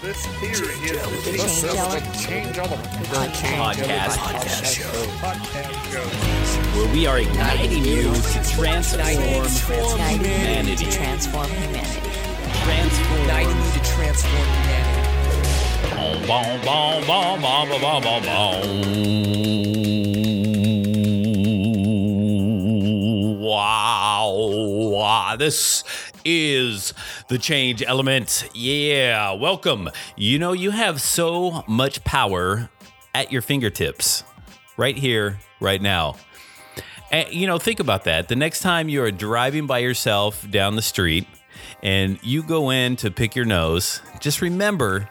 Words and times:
This 0.00 0.24
here 0.38 0.52
is 0.52 0.62
the 1.24 1.32
Change 1.32 1.64
Element 1.76 2.14
Change 2.14 2.56
Element 2.56 2.84
podcast. 3.08 4.16
Podcast. 4.16 4.64
show. 4.76 4.84
Podcast 5.18 5.74
show. 5.90 6.06
where 6.78 6.88
we 6.92 7.04
are 7.08 7.18
igniting 7.18 7.84
you 7.84 8.14
to 8.14 8.38
transform 8.54 9.02
humanity. 10.06 10.76
to 10.76 10.84
transform 10.92 11.48
humanity. 11.48 12.10
Transform. 12.62 13.20
igniting 13.22 13.56
you 13.56 13.70
to 13.72 13.80
transform 13.90 14.46
humanity. 14.54 15.02
Boom, 16.28 16.28
boom, 16.28 16.60
boom, 16.62 17.02
boom, 17.08 17.40
boom, 17.42 17.68
boom, 17.80 18.02
boom, 18.02 18.22
boom. 18.22 18.62
Wow. 23.40 24.30
Wow. 24.92 25.36
This 25.36 25.82
is 26.24 26.92
the 27.28 27.38
change 27.38 27.82
element. 27.82 28.48
Yeah. 28.54 29.32
Welcome. 29.32 29.90
You 30.16 30.38
know, 30.38 30.52
you 30.52 30.70
have 30.70 31.00
so 31.00 31.64
much 31.68 32.02
power 32.04 32.70
at 33.14 33.30
your 33.30 33.42
fingertips 33.42 34.24
right 34.76 34.96
here, 34.96 35.38
right 35.60 35.80
now. 35.80 36.16
And, 37.10 37.32
you 37.32 37.46
know, 37.46 37.58
think 37.58 37.80
about 37.80 38.04
that. 38.04 38.28
The 38.28 38.36
next 38.36 38.60
time 38.60 38.88
you're 38.88 39.10
driving 39.10 39.66
by 39.66 39.78
yourself 39.78 40.48
down 40.50 40.76
the 40.76 40.82
street 40.82 41.26
and 41.82 42.18
you 42.22 42.42
go 42.42 42.70
in 42.70 42.96
to 42.96 43.10
pick 43.10 43.36
your 43.36 43.44
nose, 43.44 44.00
just 44.20 44.40
remember 44.40 45.08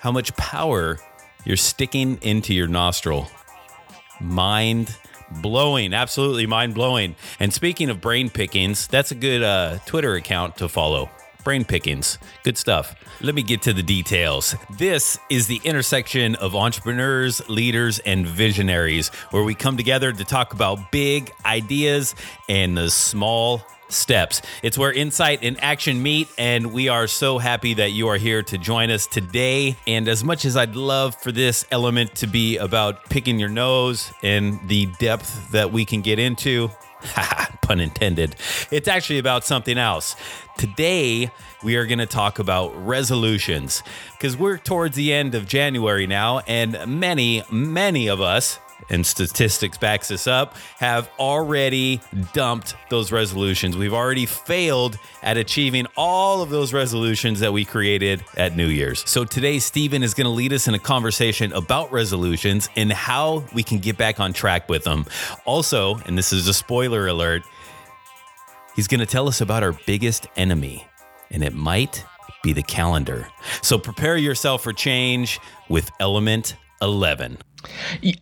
how 0.00 0.12
much 0.12 0.34
power 0.36 0.98
you're 1.44 1.56
sticking 1.56 2.18
into 2.22 2.54
your 2.54 2.68
nostril. 2.68 3.28
Mind 4.20 4.96
blowing, 5.30 5.94
absolutely 5.94 6.46
mind 6.46 6.74
blowing. 6.74 7.14
And 7.38 7.52
speaking 7.52 7.90
of 7.90 8.00
brain 8.00 8.30
pickings, 8.30 8.86
that's 8.86 9.10
a 9.10 9.14
good 9.14 9.42
uh, 9.42 9.78
Twitter 9.86 10.14
account 10.14 10.56
to 10.56 10.68
follow. 10.68 11.10
Brain 11.44 11.64
pickings, 11.64 12.18
good 12.44 12.58
stuff. 12.58 12.94
Let 13.22 13.34
me 13.34 13.42
get 13.42 13.62
to 13.62 13.72
the 13.72 13.82
details. 13.82 14.54
This 14.68 15.18
is 15.30 15.46
the 15.46 15.60
intersection 15.64 16.34
of 16.34 16.54
entrepreneurs, 16.54 17.46
leaders, 17.48 17.98
and 18.00 18.26
visionaries, 18.26 19.08
where 19.30 19.42
we 19.42 19.54
come 19.54 19.76
together 19.76 20.12
to 20.12 20.24
talk 20.24 20.52
about 20.52 20.92
big 20.92 21.32
ideas 21.46 22.14
and 22.48 22.76
the 22.76 22.90
small 22.90 23.62
steps. 23.88 24.42
It's 24.62 24.78
where 24.78 24.92
insight 24.92 25.40
and 25.42 25.62
action 25.62 26.02
meet, 26.02 26.28
and 26.38 26.72
we 26.72 26.88
are 26.88 27.06
so 27.06 27.38
happy 27.38 27.74
that 27.74 27.92
you 27.92 28.08
are 28.08 28.16
here 28.16 28.42
to 28.42 28.58
join 28.58 28.90
us 28.90 29.06
today. 29.06 29.76
And 29.86 30.08
as 30.08 30.22
much 30.22 30.44
as 30.44 30.56
I'd 30.56 30.76
love 30.76 31.14
for 31.16 31.32
this 31.32 31.64
element 31.70 32.14
to 32.16 32.26
be 32.26 32.58
about 32.58 33.08
picking 33.10 33.38
your 33.38 33.48
nose 33.48 34.12
and 34.22 34.60
the 34.68 34.86
depth 34.98 35.50
that 35.52 35.72
we 35.72 35.84
can 35.84 36.02
get 36.02 36.18
into, 36.18 36.70
pun 37.62 37.80
intended, 37.80 38.36
it's 38.70 38.88
actually 38.88 39.18
about 39.18 39.44
something 39.44 39.78
else. 39.78 40.16
Today, 40.58 41.30
we 41.62 41.76
are 41.76 41.86
going 41.86 41.98
to 41.98 42.06
talk 42.06 42.38
about 42.38 42.70
resolutions 42.86 43.82
because 44.12 44.36
we're 44.36 44.58
towards 44.58 44.96
the 44.96 45.12
end 45.12 45.34
of 45.34 45.46
January 45.46 46.06
now, 46.06 46.40
and 46.40 46.78
many, 46.86 47.42
many 47.50 48.08
of 48.08 48.20
us, 48.20 48.58
and 48.88 49.04
statistics 49.04 49.78
backs 49.78 50.08
this 50.08 50.26
up, 50.26 50.56
have 50.78 51.10
already 51.18 52.00
dumped 52.32 52.74
those 52.88 53.12
resolutions. 53.12 53.76
We've 53.76 53.94
already 53.94 54.26
failed 54.26 54.98
at 55.22 55.36
achieving 55.36 55.86
all 55.96 56.42
of 56.42 56.50
those 56.50 56.72
resolutions 56.72 57.40
that 57.40 57.52
we 57.52 57.64
created 57.64 58.24
at 58.36 58.56
New 58.56 58.68
Year's. 58.68 59.08
So 59.08 59.24
today, 59.24 59.58
Steven 59.58 60.02
is 60.02 60.14
going 60.14 60.24
to 60.24 60.30
lead 60.30 60.52
us 60.52 60.68
in 60.68 60.74
a 60.74 60.78
conversation 60.78 61.52
about 61.52 61.92
resolutions 61.92 62.68
and 62.76 62.92
how 62.92 63.44
we 63.52 63.62
can 63.62 63.78
get 63.78 63.96
back 63.96 64.20
on 64.20 64.32
track 64.32 64.68
with 64.68 64.84
them. 64.84 65.06
Also, 65.44 65.96
and 66.06 66.16
this 66.16 66.32
is 66.32 66.48
a 66.48 66.54
spoiler 66.54 67.06
alert, 67.06 67.42
he's 68.76 68.88
going 68.88 69.00
to 69.00 69.06
tell 69.06 69.28
us 69.28 69.40
about 69.40 69.62
our 69.62 69.72
biggest 69.86 70.26
enemy, 70.36 70.86
and 71.30 71.44
it 71.44 71.54
might 71.54 72.04
be 72.42 72.52
the 72.52 72.62
calendar. 72.62 73.28
So 73.62 73.78
prepare 73.78 74.16
yourself 74.16 74.62
for 74.62 74.72
change 74.72 75.40
with 75.68 75.90
Element 76.00 76.56
11. 76.80 77.38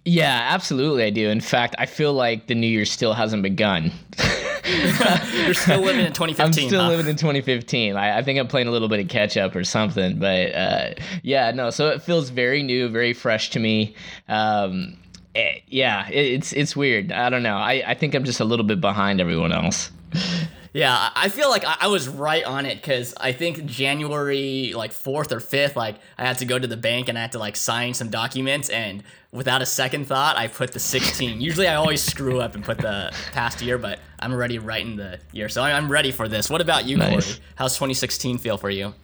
Yeah, 0.05 0.49
absolutely, 0.51 1.05
I 1.05 1.11
do. 1.11 1.29
In 1.29 1.41
fact, 1.41 1.75
I 1.79 1.87
feel 1.87 2.13
like 2.13 2.47
the 2.47 2.55
new 2.55 2.67
year 2.67 2.85
still 2.85 3.13
hasn't 3.13 3.43
begun. 3.43 3.93
You're 4.67 5.55
still 5.55 5.81
living 5.81 6.05
in 6.05 6.13
2015. 6.13 6.41
I'm 6.45 6.53
still 6.53 6.83
huh? 6.83 6.89
living 6.89 7.07
in 7.07 7.17
2015. 7.17 7.97
I, 7.97 8.19
I 8.19 8.23
think 8.23 8.39
I'm 8.39 8.49
playing 8.49 8.69
a 8.69 8.71
little 8.71 8.89
bit 8.89 9.01
of 9.01 9.09
catch 9.09 9.37
up 9.37 9.55
or 9.55 9.65
something. 9.65 10.19
But 10.19 10.55
uh, 10.55 10.95
yeah, 11.23 11.51
no. 11.53 11.71
So 11.71 11.89
it 11.89 12.03
feels 12.03 12.31
very 12.31 12.63
new, 12.63 12.89
very 12.89 13.13
fresh 13.13 13.51
to 13.51 13.61
me. 13.61 13.95
Um, 14.29 14.97
eh, 15.35 15.61
yeah, 15.69 16.09
it, 16.09 16.35
it's 16.35 16.53
it's 16.53 16.77
weird. 16.77 17.13
I 17.13 17.31
don't 17.31 17.43
know. 17.43 17.57
I, 17.57 17.83
I 17.87 17.95
think 17.95 18.15
I'm 18.15 18.25
just 18.25 18.41
a 18.41 18.45
little 18.45 18.67
bit 18.67 18.81
behind 18.81 19.21
everyone 19.21 19.53
else. 19.53 19.91
Yeah, 20.73 21.11
I 21.15 21.29
feel 21.29 21.49
like 21.49 21.65
I 21.65 21.87
was 21.89 22.09
right 22.09 22.45
on 22.45 22.67
it 22.67 22.77
because 22.77 23.15
I 23.19 23.33
think 23.33 23.65
January 23.65 24.73
like 24.75 24.93
fourth 24.93 25.33
or 25.33 25.41
fifth, 25.41 25.77
like 25.77 25.97
I 26.17 26.27
had 26.27 26.39
to 26.39 26.45
go 26.45 26.59
to 26.59 26.67
the 26.67 26.77
bank 26.77 27.09
and 27.09 27.17
I 27.19 27.23
had 27.23 27.33
to 27.33 27.39
like 27.39 27.57
sign 27.57 27.95
some 27.95 28.11
documents, 28.11 28.69
and 28.69 29.03
without 29.33 29.63
a 29.63 29.67
second 29.67 30.07
thought, 30.07 30.37
I 30.37 30.49
put 30.49 30.73
the 30.73 30.81
16. 30.81 31.41
Usually, 31.41 31.67
I 31.69 31.77
always 31.77 32.03
screw 32.03 32.41
up 32.41 32.55
and 32.55 32.65
put 32.65 32.79
the 32.79 33.13
past 33.33 33.61
year, 33.63 33.79
but 33.79 34.01
I'm 34.21 34.33
already 34.33 34.59
right 34.59 34.85
in 34.85 34.97
the 34.97 35.19
year, 35.33 35.49
so 35.49 35.63
I'm 35.63 35.91
ready 35.91 36.13
for 36.13 36.29
this. 36.29 36.51
What 36.51 36.61
about 36.61 36.87
you, 36.87 36.97
Nice. 36.97 37.35
Cory? 37.35 37.45
How's 37.57 37.75
2016 37.75 38.39
feel 38.39 38.57
for 38.57 38.71
you? 38.71 38.95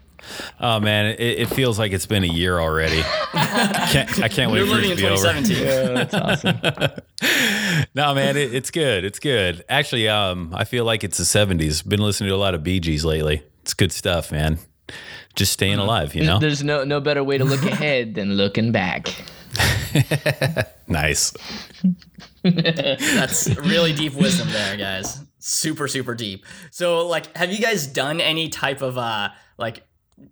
Oh 0.60 0.80
man, 0.80 1.06
it, 1.06 1.20
it 1.20 1.46
feels 1.48 1.78
like 1.78 1.92
it's 1.92 2.06
been 2.06 2.24
a 2.24 2.32
year 2.32 2.58
already. 2.58 3.02
can't, 3.02 4.22
I 4.22 4.28
can't 4.28 4.50
wait 4.52 4.60
for 4.60 4.74
living 4.74 4.90
it 4.90 4.92
in 4.92 4.96
to 4.96 5.02
be 5.02 5.08
over. 5.08 5.16
2017. 5.16 5.64
Yeah, 5.64 6.04
that's 6.04 6.14
awesome. 6.14 6.90
No 7.94 8.14
man, 8.14 8.36
it, 8.36 8.52
it's 8.54 8.70
good. 8.70 9.04
It's 9.04 9.18
good. 9.18 9.64
Actually, 9.68 10.08
um, 10.08 10.52
I 10.54 10.64
feel 10.64 10.84
like 10.84 11.04
it's 11.04 11.18
the 11.18 11.24
'70s. 11.24 11.86
Been 11.88 12.00
listening 12.00 12.28
to 12.28 12.34
a 12.34 12.36
lot 12.36 12.54
of 12.54 12.62
Bee 12.62 12.80
Gees 12.80 13.04
lately. 13.04 13.42
It's 13.62 13.72
good 13.74 13.92
stuff, 13.92 14.30
man. 14.32 14.58
Just 15.34 15.52
staying 15.52 15.78
alive, 15.78 16.14
you 16.14 16.24
know. 16.24 16.38
There's 16.38 16.62
no 16.62 16.84
no 16.84 17.00
better 17.00 17.22
way 17.24 17.38
to 17.38 17.44
look 17.44 17.62
ahead 17.62 18.14
than 18.14 18.34
looking 18.34 18.72
back. 18.72 19.08
Nice. 20.86 21.32
That's 22.42 23.48
really 23.56 23.94
deep 23.94 24.14
wisdom 24.14 24.48
there, 24.50 24.76
guys. 24.76 25.18
Super, 25.38 25.88
super 25.88 26.14
deep. 26.14 26.44
So, 26.70 27.06
like, 27.06 27.34
have 27.36 27.52
you 27.52 27.58
guys 27.58 27.86
done 27.86 28.20
any 28.20 28.48
type 28.48 28.82
of 28.82 28.98
uh, 28.98 29.30
like, 29.56 29.82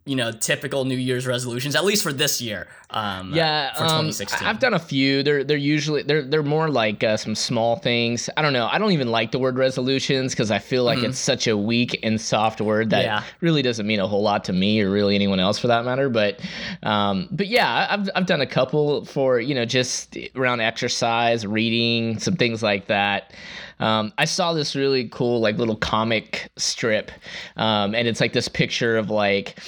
you 0.05 0.15
know, 0.17 0.31
typical 0.33 0.85
New 0.85 0.97
Year's 0.97 1.27
resolutions, 1.27 1.75
at 1.75 1.85
least 1.85 2.03
for 2.03 2.13
this 2.13 2.41
year? 2.41 2.69
Um, 2.91 3.33
Yeah, 3.35 3.73
for 3.75 3.83
um, 3.85 3.89
2016. 4.07 4.47
I've 4.47 4.59
done 4.59 4.75
a 4.75 4.79
few. 4.79 5.23
They're 5.23 5.43
they're 5.45 5.57
usually 5.57 6.03
they're 6.03 6.23
they're 6.23 6.43
more 6.43 6.69
like 6.69 7.03
uh, 7.03 7.17
some 7.17 7.35
small 7.35 7.77
things. 7.77 8.29
I 8.37 8.43
don't 8.43 8.53
know. 8.53 8.69
I 8.71 8.79
don't 8.79 8.93
even 8.93 9.09
like 9.09 9.33
the 9.33 9.39
word 9.39 9.57
resolutions 9.57 10.33
because 10.33 10.51
I 10.51 10.59
feel 10.59 10.85
like 10.85 10.99
it's 11.03 11.19
such 11.19 11.47
a 11.47 11.57
weak 11.57 11.99
and 12.03 12.21
soft 12.21 12.61
word 12.61 12.91
that 12.91 13.05
Yeah. 13.05 13.23
really 13.41 13.63
doesn't 13.63 13.87
mean 13.87 13.99
a 14.01 14.07
whole 14.07 14.23
lot 14.23 14.45
to 14.45 14.53
me 14.53 14.81
or 14.83 14.91
really 14.91 15.15
anyone 15.15 15.41
else 15.41 15.59
for 15.59 15.69
that 15.69 15.85
matter. 15.85 16.09
But 16.11 16.41
um, 16.83 17.29
but 17.31 17.47
yeah, 17.49 17.87
I've 17.91 18.09
I've 18.15 18.27
done 18.27 18.41
a 18.41 18.47
couple 18.47 19.05
for 19.05 19.41
you 19.41 19.55
know 19.55 19.65
just 19.65 20.17
around 20.37 20.61
exercise, 20.61 21.47
reading, 21.47 22.19
some 22.19 22.37
things 22.37 22.63
like 22.63 22.87
that. 22.87 23.33
Um, 23.81 24.13
I 24.19 24.25
saw 24.25 24.53
this 24.53 24.77
really 24.77 25.09
cool 25.09 25.41
like 25.41 25.57
little 25.59 25.77
comic 25.77 26.51
strip, 26.57 27.11
um, 27.57 27.95
and 27.95 28.07
it's 28.09 28.21
like 28.21 28.33
this 28.33 28.49
picture 28.49 28.97
of 28.97 29.11
like 29.11 29.59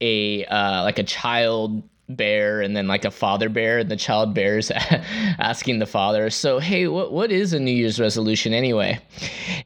a 0.00 0.44
uh, 0.46 0.82
like 0.82 0.98
a 0.98 1.04
child 1.04 1.82
bear 2.16 2.60
and 2.60 2.76
then 2.76 2.86
like 2.86 3.04
a 3.04 3.10
father 3.10 3.48
bear 3.48 3.78
and 3.78 3.90
the 3.90 3.96
child 3.96 4.34
bear 4.34 4.58
is 4.58 4.70
asking 5.38 5.78
the 5.78 5.86
father 5.86 6.30
so 6.30 6.58
hey 6.58 6.86
what, 6.86 7.12
what 7.12 7.32
is 7.32 7.52
a 7.52 7.60
new 7.60 7.72
year's 7.72 8.00
resolution 8.00 8.52
anyway? 8.52 8.98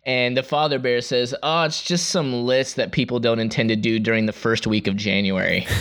And 0.04 0.36
the 0.36 0.42
father 0.42 0.78
bear 0.78 1.00
says 1.00 1.34
oh 1.42 1.62
it's 1.64 1.82
just 1.82 2.08
some 2.08 2.32
list 2.32 2.76
that 2.76 2.92
people 2.92 3.18
don't 3.18 3.38
intend 3.38 3.68
to 3.70 3.76
do 3.76 3.98
during 3.98 4.26
the 4.26 4.32
first 4.32 4.66
week 4.66 4.86
of 4.86 4.96
january. 4.96 5.66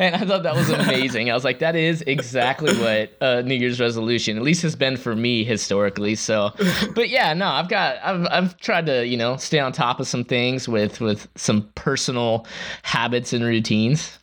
And 0.00 0.16
i 0.16 0.24
thought 0.24 0.42
that 0.42 0.54
was 0.54 0.70
amazing. 0.70 1.30
I 1.30 1.34
was 1.34 1.44
like 1.44 1.58
that 1.60 1.76
is 1.76 2.02
exactly 2.02 2.74
what 2.76 3.12
a 3.20 3.42
new 3.42 3.54
year's 3.54 3.80
resolution 3.80 4.36
at 4.36 4.42
least 4.42 4.62
has 4.62 4.76
been 4.76 4.96
for 4.96 5.14
me 5.14 5.44
historically. 5.44 6.14
So 6.14 6.52
but 6.94 7.08
yeah 7.08 7.32
no 7.34 7.46
i've 7.46 7.68
got 7.68 7.96
i've, 8.02 8.26
I've 8.30 8.56
tried 8.58 8.86
to 8.86 9.06
you 9.06 9.16
know 9.16 9.36
stay 9.36 9.58
on 9.58 9.72
top 9.72 10.00
of 10.00 10.06
some 10.06 10.24
things 10.24 10.68
with 10.68 11.00
with 11.00 11.28
some 11.36 11.70
personal 11.74 12.46
habits 12.82 13.32
and 13.32 13.44
routines 13.44 14.18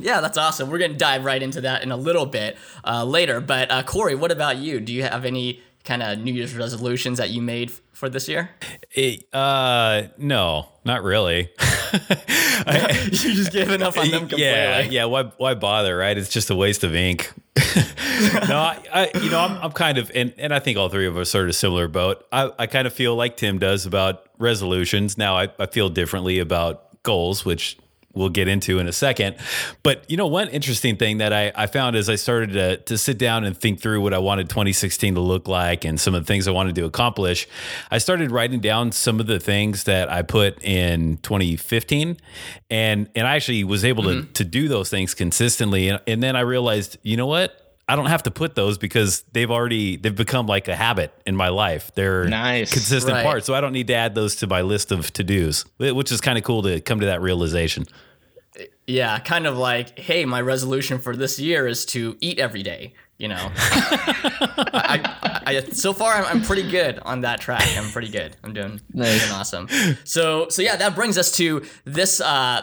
yeah, 0.00 0.20
that's 0.20 0.38
awesome. 0.38 0.70
We're 0.70 0.78
gonna 0.78 0.94
dive 0.94 1.24
right 1.24 1.42
into 1.42 1.60
that 1.62 1.82
in 1.82 1.90
a 1.92 1.96
little 1.96 2.26
bit 2.26 2.56
uh, 2.84 3.04
later. 3.04 3.40
But 3.40 3.70
uh, 3.70 3.82
Cory, 3.82 4.14
what 4.14 4.30
about 4.30 4.56
you? 4.58 4.80
Do 4.80 4.92
you 4.92 5.02
have 5.02 5.24
any 5.24 5.60
kind 5.84 6.02
of 6.02 6.18
New 6.18 6.32
Year's 6.32 6.54
resolutions 6.54 7.18
that 7.18 7.30
you 7.30 7.40
made 7.40 7.70
f- 7.70 7.80
for 7.92 8.08
this 8.08 8.28
year? 8.28 8.50
It, 8.92 9.24
uh, 9.34 10.02
no, 10.18 10.68
not 10.84 11.02
really. 11.02 11.50
I- 11.92 13.00
you 13.04 13.10
just 13.34 13.52
giving 13.52 13.82
up 13.82 13.96
on 13.96 14.08
them 14.10 14.20
completely. 14.28 14.44
yeah, 14.44 14.80
yeah. 14.80 15.04
Why, 15.06 15.24
why 15.38 15.54
bother, 15.54 15.96
right? 15.96 16.16
It's 16.16 16.28
just 16.28 16.50
a 16.50 16.54
waste 16.54 16.84
of 16.84 16.94
ink. 16.94 17.32
no, 17.56 18.56
I, 18.56 18.78
I, 18.92 19.18
you 19.20 19.30
know, 19.30 19.40
I'm, 19.40 19.56
I'm 19.58 19.72
kind 19.72 19.98
of, 19.98 20.10
and, 20.14 20.32
and 20.38 20.52
I 20.54 20.58
think 20.60 20.78
all 20.78 20.88
three 20.88 21.06
of 21.06 21.16
us 21.16 21.22
are 21.30 21.30
sort 21.30 21.48
of 21.48 21.54
similar 21.56 21.88
boat. 21.88 22.24
I, 22.30 22.50
I 22.58 22.66
kind 22.66 22.86
of 22.86 22.92
feel 22.92 23.16
like 23.16 23.36
Tim 23.36 23.58
does 23.58 23.86
about 23.86 24.24
resolutions. 24.38 25.16
Now, 25.18 25.36
I, 25.36 25.48
I 25.58 25.66
feel 25.66 25.88
differently 25.88 26.38
about 26.38 27.02
goals, 27.02 27.44
which 27.44 27.76
we'll 28.14 28.28
get 28.28 28.48
into 28.48 28.78
in 28.78 28.88
a 28.88 28.92
second. 28.92 29.36
But 29.82 30.08
you 30.10 30.16
know, 30.16 30.26
one 30.26 30.48
interesting 30.48 30.96
thing 30.96 31.18
that 31.18 31.32
I, 31.32 31.52
I 31.54 31.66
found 31.66 31.96
as 31.96 32.08
I 32.08 32.16
started 32.16 32.52
to, 32.52 32.76
to 32.78 32.98
sit 32.98 33.18
down 33.18 33.44
and 33.44 33.56
think 33.56 33.80
through 33.80 34.00
what 34.00 34.12
I 34.12 34.18
wanted 34.18 34.48
2016 34.48 35.14
to 35.14 35.20
look 35.20 35.48
like 35.48 35.84
and 35.84 36.00
some 36.00 36.14
of 36.14 36.22
the 36.22 36.26
things 36.26 36.48
I 36.48 36.50
wanted 36.50 36.74
to 36.76 36.84
accomplish, 36.84 37.46
I 37.90 37.98
started 37.98 38.30
writing 38.30 38.60
down 38.60 38.92
some 38.92 39.20
of 39.20 39.26
the 39.26 39.38
things 39.38 39.84
that 39.84 40.10
I 40.10 40.22
put 40.22 40.62
in 40.62 41.18
2015. 41.18 42.16
And 42.70 43.08
and 43.14 43.26
I 43.26 43.36
actually 43.36 43.64
was 43.64 43.84
able 43.84 44.04
to 44.04 44.10
mm-hmm. 44.10 44.32
to 44.32 44.44
do 44.44 44.68
those 44.68 44.90
things 44.90 45.14
consistently. 45.14 45.88
And, 45.88 46.00
and 46.06 46.22
then 46.22 46.36
I 46.36 46.40
realized, 46.40 46.98
you 47.02 47.16
know 47.16 47.26
what? 47.26 47.69
I 47.90 47.96
don't 47.96 48.06
have 48.06 48.22
to 48.24 48.30
put 48.30 48.54
those 48.54 48.78
because 48.78 49.22
they've 49.32 49.50
already 49.50 49.96
they've 49.96 50.14
become 50.14 50.46
like 50.46 50.68
a 50.68 50.76
habit 50.76 51.12
in 51.26 51.34
my 51.36 51.48
life. 51.48 51.90
They're 51.94 52.24
Nice. 52.26 52.72
consistent 52.72 53.14
Right. 53.14 53.24
parts. 53.24 53.46
So 53.46 53.54
I 53.54 53.60
don't 53.60 53.72
need 53.72 53.88
to 53.88 53.94
add 53.94 54.14
those 54.14 54.36
to 54.36 54.46
my 54.46 54.60
list 54.62 54.92
of 54.92 55.12
to-dos, 55.12 55.64
which 55.78 56.12
is 56.12 56.20
kind 56.20 56.38
of 56.38 56.44
cool 56.44 56.62
to 56.62 56.80
come 56.80 57.00
to 57.00 57.06
that 57.06 57.20
realization. 57.20 57.84
Yeah, 58.86 59.18
kind 59.20 59.46
of 59.46 59.56
like, 59.56 59.98
hey, 59.98 60.24
my 60.24 60.40
resolution 60.40 60.98
for 60.98 61.14
this 61.16 61.38
year 61.38 61.66
is 61.68 61.84
to 61.86 62.16
eat 62.20 62.38
every 62.38 62.62
day. 62.62 62.94
You 63.18 63.28
know, 63.28 63.50
I, 63.54 65.40
I, 65.46 65.56
I, 65.56 65.60
so 65.72 65.92
far 65.92 66.14
I'm, 66.14 66.24
I'm 66.24 66.42
pretty 66.42 66.68
good 66.70 66.98
on 67.00 67.20
that 67.22 67.40
track. 67.40 67.62
I'm 67.76 67.90
pretty 67.90 68.08
good. 68.08 68.36
I'm 68.42 68.52
doing, 68.52 68.80
Nice. 68.94 69.20
doing 69.20 69.32
awesome. 69.32 69.68
So, 70.04 70.48
so 70.48 70.62
yeah, 70.62 70.76
that 70.76 70.94
brings 70.94 71.18
us 71.18 71.30
to 71.36 71.62
this 71.84 72.20
uh, 72.20 72.62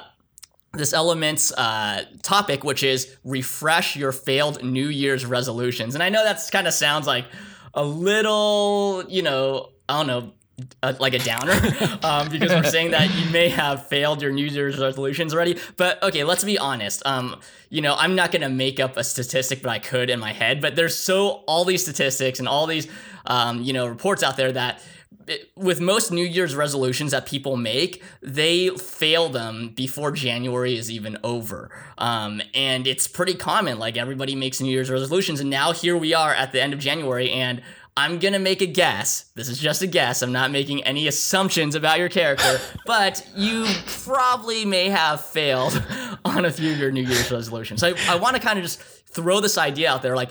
this 0.77 0.93
element's 0.93 1.51
uh, 1.53 2.05
topic, 2.21 2.63
which 2.63 2.83
is 2.83 3.15
refresh 3.23 3.95
your 3.95 4.11
failed 4.11 4.63
New 4.63 4.87
Year's 4.87 5.25
resolutions. 5.25 5.95
And 5.95 6.03
I 6.03 6.09
know 6.09 6.23
that's 6.23 6.49
kind 6.49 6.67
of 6.67 6.73
sounds 6.73 7.07
like 7.07 7.25
a 7.73 7.83
little, 7.83 9.03
you 9.07 9.21
know, 9.21 9.69
I 9.89 9.97
don't 9.97 10.07
know, 10.07 10.33
uh, 10.81 10.93
like 10.99 11.13
a 11.13 11.19
downer, 11.19 11.53
um, 12.03 12.29
because 12.29 12.51
we're 12.51 12.63
saying 12.63 12.91
that 12.91 13.13
you 13.13 13.29
may 13.31 13.49
have 13.49 13.87
failed 13.87 14.21
your 14.21 14.31
New 14.31 14.45
Year's 14.45 14.79
resolutions 14.79 15.33
already. 15.33 15.59
But 15.75 16.01
okay, 16.01 16.23
let's 16.23 16.43
be 16.43 16.57
honest. 16.57 17.03
Um, 17.05 17.39
you 17.69 17.81
know, 17.81 17.95
I'm 17.95 18.15
not 18.15 18.31
gonna 18.31 18.49
make 18.49 18.79
up 18.79 18.97
a 18.97 19.03
statistic, 19.03 19.61
but 19.61 19.69
I 19.69 19.77
could 19.79 20.09
in 20.09 20.19
my 20.19 20.33
head. 20.33 20.61
But 20.61 20.75
there's 20.75 20.97
so 20.97 21.43
all 21.47 21.63
these 21.63 21.83
statistics 21.83 22.39
and 22.39 22.47
all 22.47 22.65
these, 22.65 22.87
um, 23.27 23.61
you 23.61 23.73
know, 23.73 23.85
reports 23.85 24.23
out 24.23 24.35
there 24.35 24.51
that 24.51 24.81
it- 25.27 25.51
with 25.55 25.79
most 25.79 26.11
New 26.11 26.23
Year's 26.25 26.55
resolutions 26.55 27.11
that 27.11 27.25
people 27.25 27.57
make, 27.57 28.01
they 28.21 28.69
fail 28.69 29.29
them 29.29 29.69
before 29.75 30.11
January 30.11 30.77
is 30.77 30.89
even 30.89 31.17
over. 31.23 31.69
Um, 31.97 32.41
and 32.53 32.87
it's 32.87 33.07
pretty 33.07 33.33
common. 33.35 33.79
Like 33.79 33.97
everybody 33.97 34.35
makes 34.35 34.61
New 34.61 34.71
Year's 34.71 34.89
resolutions, 34.89 35.39
and 35.39 35.49
now 35.49 35.71
here 35.73 35.97
we 35.97 36.13
are 36.13 36.33
at 36.33 36.51
the 36.51 36.61
end 36.61 36.73
of 36.73 36.79
January, 36.79 37.29
and 37.31 37.61
I'm 37.99 38.19
gonna 38.19 38.37
make 38.37 38.61
a 38.61 38.67
guess. 38.67 39.25
This 39.33 39.49
is 39.49 39.57
just 39.57 39.81
a 39.81 39.87
guess. 39.87 40.21
I'm 40.21 40.31
not 40.31 40.51
making 40.51 40.83
any 40.83 41.07
assumptions 41.07 41.73
about 41.73 41.97
your 41.97 42.09
character, 42.09 42.59
but 42.85 43.27
you 43.35 43.65
probably 44.03 44.65
may 44.65 44.89
have 44.89 45.21
failed 45.21 45.81
on 46.25 46.45
a 46.45 46.51
few 46.51 46.71
of 46.73 46.77
your 46.77 46.91
New 46.91 47.01
Year's 47.01 47.31
resolutions. 47.31 47.79
So 47.81 47.95
I, 48.07 48.13
I 48.13 48.15
want 48.17 48.35
to 48.35 48.41
kind 48.41 48.59
of 48.59 48.63
just 48.63 48.79
throw 48.81 49.39
this 49.39 49.57
idea 49.57 49.91
out 49.91 50.03
there, 50.03 50.15
like 50.15 50.29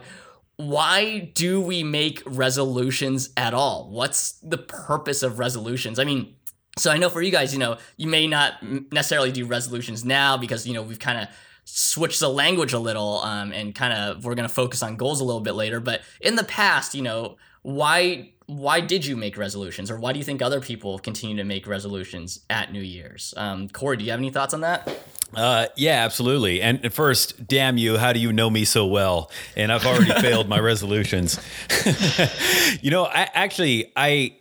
why 0.57 1.31
do 1.35 1.61
we 1.61 1.83
make 1.83 2.23
resolutions 2.25 3.31
at 3.37 3.53
all? 3.53 3.91
What's 3.91 4.33
the 4.43 4.59
purpose 4.59 5.23
of 5.23 5.39
resolutions? 5.39 5.99
I 5.99 6.05
mean, 6.05 6.35
so 6.79 6.91
I 6.91 6.99
know 6.99 7.09
for 7.09 7.23
you 7.23 7.31
guys, 7.31 7.53
you 7.53 7.59
know, 7.59 7.79
you 7.97 8.07
may 8.07 8.27
not 8.27 8.55
necessarily 8.93 9.33
do 9.33 9.47
resolutions 9.47 10.05
now 10.05 10.37
because 10.37 10.67
you 10.67 10.75
know 10.75 10.83
we've 10.83 10.99
kind 10.99 11.21
of 11.21 11.29
switched 11.65 12.21
the 12.21 12.29
language 12.29 12.73
a 12.73 12.79
little, 12.79 13.19
um, 13.21 13.53
and 13.53 13.75
kind 13.75 13.93
of 13.93 14.25
we're 14.25 14.35
gonna 14.35 14.49
focus 14.49 14.83
on 14.83 14.97
goals 14.97 15.21
a 15.21 15.25
little 15.25 15.41
bit 15.41 15.55
later. 15.55 15.81
But 15.81 16.03
in 16.21 16.37
the 16.37 16.45
past, 16.45 16.95
you 16.95 17.03
know, 17.03 17.37
why 17.63 18.33
why 18.47 18.81
did 18.81 19.05
you 19.05 19.17
make 19.17 19.37
resolutions, 19.37 19.91
or 19.91 19.99
why 19.99 20.13
do 20.13 20.19
you 20.19 20.25
think 20.25 20.41
other 20.41 20.61
people 20.61 20.99
continue 20.99 21.37
to 21.37 21.45
make 21.45 21.67
resolutions 21.67 22.41
at 22.49 22.73
New 22.73 22.83
Year's? 22.83 23.35
Um, 23.37 23.69
Cory, 23.69 23.97
do 23.97 24.05
you 24.05 24.11
have 24.11 24.21
any 24.21 24.31
thoughts 24.31 24.55
on 24.55 24.61
that? 24.61 24.89
Uh, 25.35 25.67
yeah, 25.77 26.05
absolutely. 26.05 26.63
And 26.63 26.93
first, 26.93 27.47
damn 27.47 27.77
you, 27.79 27.97
how 27.99 28.13
do 28.13 28.21
you 28.21 28.33
know 28.33 28.49
me 28.49 28.65
so 28.65 28.87
well? 28.87 29.31
And 29.57 29.73
I've 29.73 29.85
already 29.85 30.13
failed 30.21 30.49
my 30.49 30.59
resolutions. 30.59 31.41
you 32.81 32.91
know, 32.91 33.05
I 33.05 33.29
actually, 33.35 33.93
I, 33.97 34.37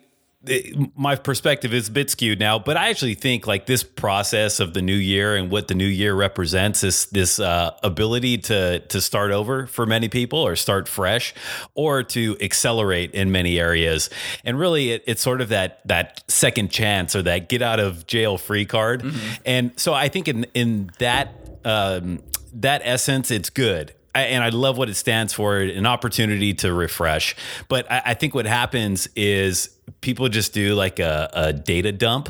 it- 0.48 0.98
my 0.98 1.16
perspective 1.16 1.74
is 1.74 1.88
a 1.88 1.92
bit 1.92 2.10
skewed 2.10 2.40
now, 2.40 2.60
but 2.60 2.78
I 2.78 2.90
actually 2.90 3.16
think 3.16 3.48
like 3.48 3.66
this 3.66 3.84
process 3.84 4.60
of 4.60 4.74
the 4.74 4.82
new 4.82 4.96
year 4.96 5.36
and 5.36 5.50
what 5.52 5.68
the 5.68 5.76
new 5.76 5.88
year 5.88 6.14
represents 6.14 6.84
is 6.84 7.06
this 7.08 7.40
uh, 7.40 7.72
ability 7.84 8.38
to 8.40 8.80
to 8.80 9.02
start 9.02 9.32
over 9.32 9.68
for 9.68 9.86
many 9.86 10.10
people, 10.10 10.40
or 10.40 10.56
start 10.56 10.88
fresh, 10.88 11.34
or 11.74 12.04
to 12.04 12.38
accelerate 12.42 13.12
in 13.12 13.32
many 13.32 13.60
areas. 13.60 14.10
And 14.44 14.60
really, 14.60 14.92
it, 14.92 15.04
it's 15.08 15.22
sort 15.22 15.42
of 15.42 15.50
that 15.50 15.82
that 15.86 16.24
second 16.28 16.72
chance 16.72 17.16
or 17.16 17.22
that 17.24 17.50
get 17.50 17.62
out 17.62 17.80
of 17.80 18.06
jail 18.08 18.38
free 18.38 18.66
card. 18.66 19.04
And 19.46 19.72
so 19.76 19.94
I 19.94 20.10
think 20.10 20.28
in 20.28 20.46
in 20.54 20.92
that 21.00 21.34
um, 21.66 22.22
that 22.54 22.82
essence, 22.86 23.32
it's 23.32 23.50
good. 23.50 23.94
I, 24.14 24.22
and 24.28 24.44
I 24.44 24.50
love 24.50 24.78
what 24.78 24.88
it 24.88 24.94
stands 24.96 25.34
for 25.34 25.58
an 25.58 25.86
opportunity 25.86 26.54
to 26.56 26.72
refresh. 26.74 27.36
But 27.68 27.92
I, 27.92 28.02
I 28.06 28.14
think 28.14 28.34
what 28.34 28.46
happens 28.46 29.10
is 29.16 29.75
people 30.02 30.30
just 30.30 30.54
do 30.54 30.76
like 30.76 31.00
a, 31.00 31.30
a 31.34 31.54
data 31.54 31.92
dump 31.92 32.30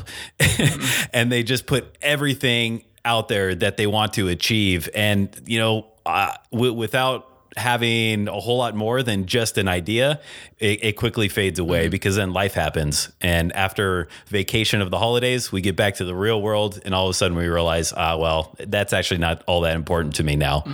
and 1.12 1.30
they 1.30 1.42
just 1.42 1.66
put 1.66 1.96
everything 2.02 2.84
out 3.04 3.28
there 3.28 3.54
that 3.54 3.76
they 3.76 3.86
want 3.86 4.14
to 4.14 4.28
achieve. 4.28 4.88
And, 4.94 5.28
you 5.46 5.58
know, 5.58 5.86
uh, 6.04 6.32
w- 6.52 6.72
without 6.72 7.32
having 7.56 8.28
a 8.28 8.38
whole 8.38 8.58
lot 8.58 8.74
more 8.74 9.02
than 9.02 9.24
just 9.26 9.56
an 9.56 9.66
idea, 9.66 10.20
it, 10.58 10.84
it 10.84 10.92
quickly 10.92 11.28
fades 11.28 11.58
away 11.58 11.88
because 11.88 12.16
then 12.16 12.32
life 12.32 12.52
happens. 12.52 13.10
And 13.20 13.50
after 13.54 14.08
vacation 14.26 14.82
of 14.82 14.90
the 14.90 14.98
holidays, 14.98 15.50
we 15.50 15.62
get 15.62 15.74
back 15.74 15.94
to 15.96 16.04
the 16.04 16.14
real 16.14 16.42
world, 16.42 16.80
and 16.84 16.94
all 16.94 17.06
of 17.06 17.10
a 17.10 17.14
sudden 17.14 17.36
we 17.36 17.46
realize, 17.46 17.92
ah, 17.96 18.16
well, 18.16 18.54
that's 18.58 18.92
actually 18.92 19.18
not 19.18 19.42
all 19.46 19.62
that 19.62 19.74
important 19.74 20.16
to 20.16 20.24
me 20.24 20.36
now. 20.36 20.64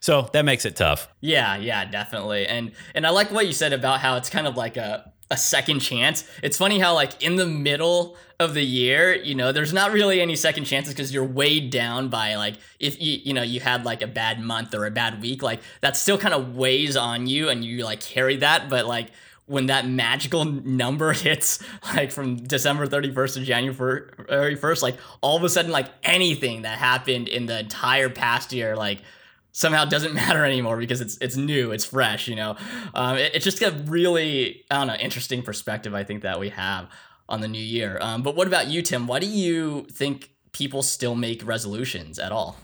So 0.00 0.28
that 0.32 0.44
makes 0.44 0.64
it 0.64 0.76
tough. 0.76 1.08
Yeah, 1.20 1.56
yeah, 1.56 1.84
definitely. 1.84 2.46
And 2.46 2.72
and 2.94 3.06
I 3.06 3.10
like 3.10 3.30
what 3.30 3.46
you 3.46 3.52
said 3.52 3.72
about 3.72 4.00
how 4.00 4.16
it's 4.16 4.30
kind 4.30 4.46
of 4.46 4.56
like 4.56 4.76
a 4.76 5.12
a 5.30 5.36
second 5.36 5.80
chance. 5.80 6.24
It's 6.42 6.56
funny 6.56 6.78
how 6.78 6.94
like 6.94 7.22
in 7.22 7.36
the 7.36 7.46
middle 7.46 8.16
of 8.40 8.54
the 8.54 8.64
year, 8.64 9.14
you 9.14 9.34
know, 9.34 9.52
there's 9.52 9.72
not 9.72 9.92
really 9.92 10.20
any 10.20 10.34
second 10.34 10.64
chances 10.64 10.92
because 10.94 11.12
you're 11.12 11.24
weighed 11.24 11.70
down 11.70 12.08
by 12.08 12.34
like 12.36 12.56
if 12.80 13.00
you 13.00 13.20
you 13.22 13.32
know 13.32 13.42
you 13.42 13.60
had 13.60 13.84
like 13.84 14.02
a 14.02 14.06
bad 14.06 14.40
month 14.40 14.74
or 14.74 14.86
a 14.86 14.90
bad 14.90 15.20
week, 15.22 15.42
like 15.42 15.60
that 15.82 15.96
still 15.96 16.18
kind 16.18 16.34
of 16.34 16.56
weighs 16.56 16.96
on 16.96 17.26
you 17.26 17.48
and 17.48 17.64
you 17.64 17.84
like 17.84 18.00
carry 18.00 18.36
that, 18.38 18.68
but 18.68 18.86
like 18.86 19.08
when 19.46 19.66
that 19.66 19.86
magical 19.86 20.44
number 20.44 21.12
hits 21.12 21.62
like 21.94 22.10
from 22.10 22.36
December 22.36 22.86
31st 22.86 23.34
to 23.34 23.40
January 23.42 24.56
1st, 24.56 24.82
like 24.82 24.96
all 25.20 25.36
of 25.36 25.44
a 25.44 25.48
sudden 25.48 25.70
like 25.70 25.88
anything 26.02 26.62
that 26.62 26.78
happened 26.78 27.28
in 27.28 27.46
the 27.46 27.60
entire 27.60 28.08
past 28.08 28.52
year 28.52 28.74
like 28.74 29.02
somehow 29.52 29.84
doesn't 29.84 30.14
matter 30.24 30.44
anymore 30.44 30.76
because 30.76 31.00
it's 31.00 31.16
it's 31.20 31.36
new, 31.36 31.72
it's 31.72 31.84
fresh, 31.84 32.28
you 32.28 32.36
know. 32.36 32.56
Um, 32.94 33.16
it, 33.16 33.34
it's 33.34 33.44
just 33.44 33.62
a 33.62 33.70
really 33.86 34.64
I 34.70 34.78
don't 34.78 34.86
know 34.88 34.94
interesting 34.94 35.42
perspective 35.42 35.94
I 35.94 36.04
think 36.04 36.22
that 36.22 36.38
we 36.40 36.50
have 36.50 36.88
on 37.28 37.40
the 37.40 37.48
new 37.48 37.62
year. 37.62 37.98
Um, 38.00 38.22
but 38.22 38.34
what 38.34 38.46
about 38.46 38.68
you, 38.68 38.82
Tim? 38.82 39.06
Why 39.06 39.20
do 39.20 39.26
you 39.26 39.86
think 39.92 40.30
people 40.52 40.82
still 40.82 41.14
make 41.14 41.46
resolutions 41.46 42.18
at 42.18 42.32
all? 42.32 42.56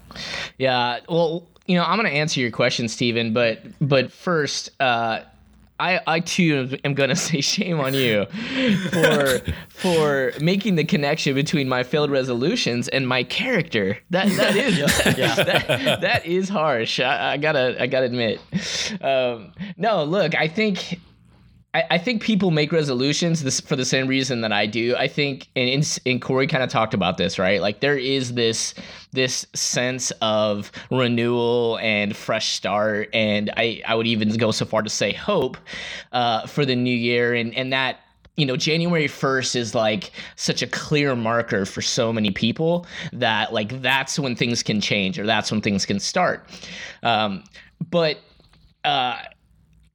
Yeah, 0.58 1.00
well, 1.08 1.46
you 1.66 1.76
know, 1.76 1.84
I'm 1.84 1.98
going 1.98 2.10
to 2.10 2.16
answer 2.16 2.40
your 2.40 2.50
question, 2.50 2.88
Steven, 2.88 3.32
but 3.32 3.60
but 3.80 4.12
first, 4.12 4.70
uh, 4.80 5.20
I 5.78 6.00
I 6.06 6.20
too 6.20 6.78
am 6.84 6.94
going 6.94 7.08
to 7.16 7.16
say 7.16 7.40
shame 7.40 7.80
on 7.80 7.94
you 7.94 8.26
for 8.90 9.40
for 9.68 10.32
making 10.40 10.76
the 10.76 10.84
connection 10.84 11.34
between 11.34 11.68
my 11.68 11.82
failed 11.82 12.10
resolutions 12.10 12.88
and 12.88 13.06
my 13.06 13.22
character. 13.24 13.98
That 14.10 14.28
that 14.36 14.56
is 14.56 14.78
yeah. 15.18 15.34
that, 15.34 16.00
that 16.00 16.26
is 16.26 16.48
harsh. 16.48 17.00
I, 17.00 17.32
I 17.32 17.36
gotta 17.36 17.76
I 17.80 17.86
gotta 17.86 18.06
admit. 18.06 18.40
Um, 19.00 19.52
no, 19.76 20.04
look, 20.04 20.34
I 20.34 20.48
think 20.48 20.98
I, 21.76 21.84
I 21.90 21.98
think 21.98 22.22
people 22.22 22.50
make 22.50 22.72
resolutions 22.72 23.42
this 23.42 23.60
for 23.60 23.76
the 23.76 23.84
same 23.84 24.06
reason 24.06 24.40
that 24.40 24.50
I 24.50 24.64
do. 24.64 24.96
I 24.96 25.08
think, 25.08 25.48
and, 25.54 26.00
and, 26.06 26.22
Cory 26.22 26.46
kind 26.46 26.64
of 26.64 26.70
talked 26.70 26.94
about 26.94 27.18
this, 27.18 27.38
right? 27.38 27.60
Like 27.60 27.80
there 27.80 27.98
is 27.98 28.32
this 28.32 28.72
this 29.12 29.46
sense 29.52 30.10
of 30.22 30.72
renewal 30.90 31.78
and 31.82 32.16
fresh 32.16 32.54
start, 32.54 33.10
and 33.12 33.52
I 33.58 33.82
I 33.86 33.94
would 33.94 34.06
even 34.06 34.34
go 34.38 34.52
so 34.52 34.64
far 34.64 34.80
to 34.80 34.88
say 34.88 35.12
hope 35.12 35.58
uh, 36.12 36.46
for 36.46 36.64
the 36.64 36.74
new 36.74 36.96
year, 36.96 37.34
and 37.34 37.54
and 37.54 37.70
that 37.74 38.00
you 38.36 38.44
know 38.44 38.54
january 38.54 39.08
1st 39.08 39.56
is 39.56 39.74
like 39.74 40.10
such 40.34 40.60
a 40.60 40.66
clear 40.66 41.16
marker 41.16 41.64
for 41.64 41.80
so 41.80 42.12
many 42.12 42.30
people 42.30 42.86
that 43.14 43.50
like 43.50 43.80
that's 43.80 44.18
when 44.18 44.36
things 44.36 44.62
can 44.62 44.78
change 44.78 45.18
or 45.18 45.24
that's 45.24 45.50
when 45.50 45.62
things 45.62 45.86
can 45.86 45.98
start 45.98 46.46
um, 47.02 47.42
but 47.88 48.18
uh, 48.84 49.22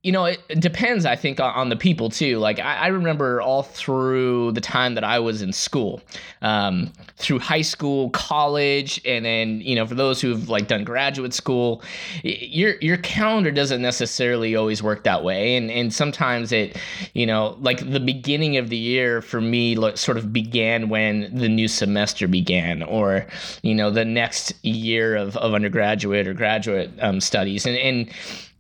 you 0.04 0.12
know, 0.12 0.26
it 0.26 0.60
depends, 0.60 1.06
I 1.06 1.16
think, 1.16 1.40
on, 1.40 1.54
on 1.54 1.70
the 1.70 1.76
people 1.76 2.10
too. 2.10 2.40
Like, 2.40 2.58
I, 2.58 2.76
I, 2.76 2.88
remember 2.88 3.40
all 3.40 3.62
through 3.62 4.52
the 4.54 4.62
time 4.62 4.96
that 4.96 5.04
I 5.04 5.20
was 5.20 5.44
in 5.44 5.54
school, 5.54 6.02
um, 6.42 6.92
through 7.18 7.38
high 7.38 7.62
school, 7.62 8.10
college, 8.10 9.00
and 9.06 9.24
then, 9.24 9.62
you 9.62 9.76
know, 9.76 9.86
for 9.86 9.94
those 9.94 10.20
who've 10.20 10.50
like 10.50 10.68
done 10.68 10.84
graduate 10.84 11.36
school, 11.36 11.84
your 12.24 12.78
your 12.82 12.98
calendar 12.98 13.52
doesn't 13.52 13.84
necessarily 13.84 14.56
always 14.56 14.82
work 14.82 15.04
that 15.04 15.24
way. 15.24 15.56
And, 15.56 15.70
and 15.70 15.94
sometimes 15.94 16.52
it, 16.52 16.78
you 17.14 17.28
know, 17.28 17.56
like 17.62 17.88
the 17.88 18.00
beginning 18.00 18.58
of 18.58 18.70
the 18.70 18.78
year 18.78 19.22
for 19.22 19.40
me 19.40 19.76
sort 19.96 20.18
of 20.18 20.34
began 20.34 20.90
when 20.90 21.30
the 21.32 21.48
new 21.48 21.68
semester 21.68 22.28
began, 22.28 22.82
or, 22.82 23.28
you 23.62 23.76
know, 23.76 23.92
the 23.92 24.06
next 24.06 24.54
year 24.66 25.16
of, 25.16 25.38
of 25.38 25.54
undergraduate 25.54 26.28
or 26.28 26.34
graduate 26.34 26.90
um, 27.02 27.22
studies. 27.22 27.68
And, 27.68 27.78
and, 27.78 28.12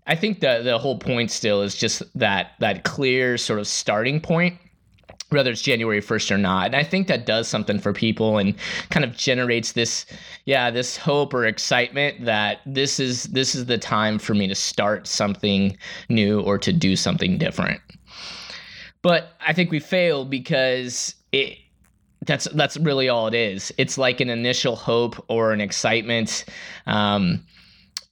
I 0.07 0.15
think 0.15 0.39
the 0.39 0.61
the 0.63 0.77
whole 0.77 0.97
point 0.97 1.31
still 1.31 1.61
is 1.61 1.75
just 1.75 2.03
that 2.17 2.53
that 2.59 2.83
clear 2.83 3.37
sort 3.37 3.59
of 3.59 3.67
starting 3.67 4.19
point 4.19 4.57
whether 5.31 5.49
it's 5.49 5.61
January 5.61 6.01
1st 6.01 6.31
or 6.31 6.37
not. 6.37 6.65
And 6.67 6.75
I 6.75 6.83
think 6.83 7.07
that 7.07 7.25
does 7.25 7.47
something 7.47 7.79
for 7.79 7.93
people 7.93 8.37
and 8.37 8.53
kind 8.89 9.05
of 9.05 9.15
generates 9.15 9.71
this 9.71 10.05
yeah, 10.45 10.69
this 10.69 10.97
hope 10.97 11.33
or 11.33 11.45
excitement 11.45 12.25
that 12.25 12.59
this 12.65 12.99
is 12.99 13.23
this 13.25 13.55
is 13.55 13.65
the 13.65 13.77
time 13.77 14.19
for 14.19 14.33
me 14.33 14.47
to 14.47 14.55
start 14.55 15.07
something 15.07 15.77
new 16.09 16.41
or 16.41 16.57
to 16.57 16.73
do 16.73 16.95
something 16.95 17.37
different. 17.37 17.79
But 19.01 19.29
I 19.45 19.53
think 19.53 19.71
we 19.71 19.79
fail 19.79 20.25
because 20.25 21.15
it 21.31 21.57
that's 22.25 22.45
that's 22.53 22.77
really 22.77 23.09
all 23.09 23.27
it 23.27 23.33
is. 23.33 23.73
It's 23.77 23.97
like 23.97 24.19
an 24.19 24.29
initial 24.29 24.75
hope 24.75 25.23
or 25.27 25.53
an 25.53 25.61
excitement. 25.61 26.45
Um, 26.85 27.45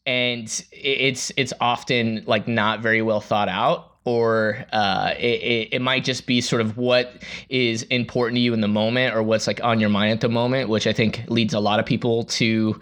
and 0.10 0.66
it's 0.72 1.32
it's 1.38 1.54
often 1.62 2.24
like 2.26 2.48
not 2.48 2.80
very 2.80 3.04
well 3.04 3.22
thought 3.22 3.48
out 3.48 3.86
or 4.06 4.66
uh, 4.72 5.14
it, 5.20 5.70
it, 5.74 5.82
might 5.84 6.04
just 6.04 6.26
be 6.26 6.42
sort 6.42 6.62
of 6.62 6.78
what 6.78 7.22
is 7.50 7.84
important 7.84 8.38
to 8.38 8.40
you 8.40 8.56
in 8.56 8.62
the 8.62 8.68
moment 8.68 9.14
or 9.14 9.22
what's 9.22 9.46
like 9.46 9.64
on 9.64 9.80
your 9.80 9.90
mind 9.90 10.12
at 10.12 10.22
the 10.22 10.30
moment 10.30 10.68
which 10.68 10.88
i 10.88 10.94
think 10.94 11.24
leads 11.28 11.54
a 11.54 11.60
lot 11.60 11.80
of 11.80 11.86
people 11.86 12.24
to 12.24 12.80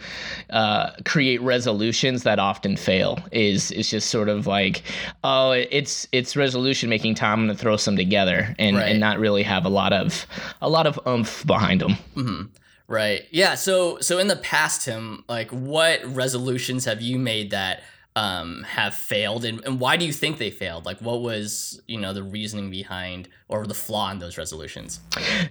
uh, 0.52 0.92
create 1.04 1.42
resolutions 1.42 2.24
that 2.24 2.40
often 2.40 2.78
fail 2.78 3.20
is 3.34 3.72
is 3.72 3.90
just 3.90 4.10
sort 4.10 4.30
of 4.30 4.48
like 4.48 4.84
oh 5.26 5.52
it's 5.52 6.08
it's 6.14 6.38
resolution 6.38 6.90
making 6.90 7.14
time 7.14 7.42
i'm 7.42 7.48
gonna 7.48 7.58
throw 7.58 7.76
some 7.76 7.98
together 7.98 8.56
and, 8.58 8.78
right. 8.78 8.92
and 8.92 9.02
not 9.02 9.20
really 9.20 9.44
have 9.44 9.66
a 9.66 9.70
lot 9.70 9.92
of 9.92 10.26
a 10.62 10.70
lot 10.70 10.88
of 10.88 10.98
oomph 11.06 11.46
behind 11.46 11.82
them 11.82 11.98
mm-hmm. 12.16 12.44
Right. 12.88 13.26
Yeah. 13.32 13.56
So 13.56 14.00
so 14.00 14.18
in 14.18 14.28
the 14.28 14.38
past, 14.38 14.84
Tim, 14.84 15.24
like 15.28 15.52
what 15.52 16.04
resolutions 16.06 16.86
have 16.86 17.02
you 17.02 17.20
made 17.20 17.52
that 17.52 17.84
um, 18.18 18.64
have 18.64 18.96
failed, 18.96 19.46
and, 19.46 19.64
and 19.64 19.80
why 19.80 19.96
do 19.96 20.04
you 20.04 20.12
think 20.12 20.40
they 20.40 20.50
failed? 20.50 20.86
Like, 20.86 21.00
what 21.02 21.22
was 21.22 21.80
you 21.88 22.00
know 22.00 22.14
the 22.14 22.24
reasoning 22.24 22.72
behind 22.72 23.30
or 23.48 23.68
the 23.68 23.76
flaw 23.76 24.10
in 24.10 24.18
those 24.18 24.40
resolutions? 24.40 25.02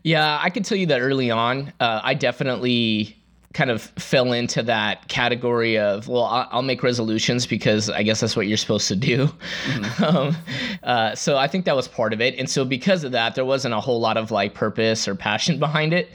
Yeah, 0.02 0.38
I 0.42 0.50
can 0.50 0.64
tell 0.64 0.76
you 0.76 0.86
that 0.86 1.00
early 1.00 1.30
on, 1.30 1.72
uh, 1.78 2.00
I 2.02 2.14
definitely 2.14 3.16
kind 3.56 3.70
of 3.70 3.80
fell 3.80 4.34
into 4.34 4.62
that 4.62 5.08
category 5.08 5.78
of 5.78 6.08
well 6.08 6.46
i'll 6.50 6.60
make 6.60 6.82
resolutions 6.82 7.46
because 7.46 7.88
i 7.88 8.02
guess 8.02 8.20
that's 8.20 8.36
what 8.36 8.46
you're 8.46 8.58
supposed 8.58 8.86
to 8.86 8.94
do. 8.94 9.26
Mm-hmm. 9.26 10.04
um, 10.16 10.36
uh, 10.82 11.14
so 11.14 11.38
i 11.38 11.48
think 11.48 11.64
that 11.64 11.74
was 11.74 11.88
part 11.88 12.12
of 12.12 12.20
it. 12.20 12.38
And 12.38 12.50
so 12.50 12.66
because 12.66 13.02
of 13.02 13.12
that 13.12 13.34
there 13.34 13.46
wasn't 13.46 13.72
a 13.72 13.80
whole 13.80 13.98
lot 13.98 14.18
of 14.18 14.30
like 14.30 14.52
purpose 14.52 15.08
or 15.08 15.14
passion 15.14 15.58
behind 15.66 15.94
it. 15.94 16.10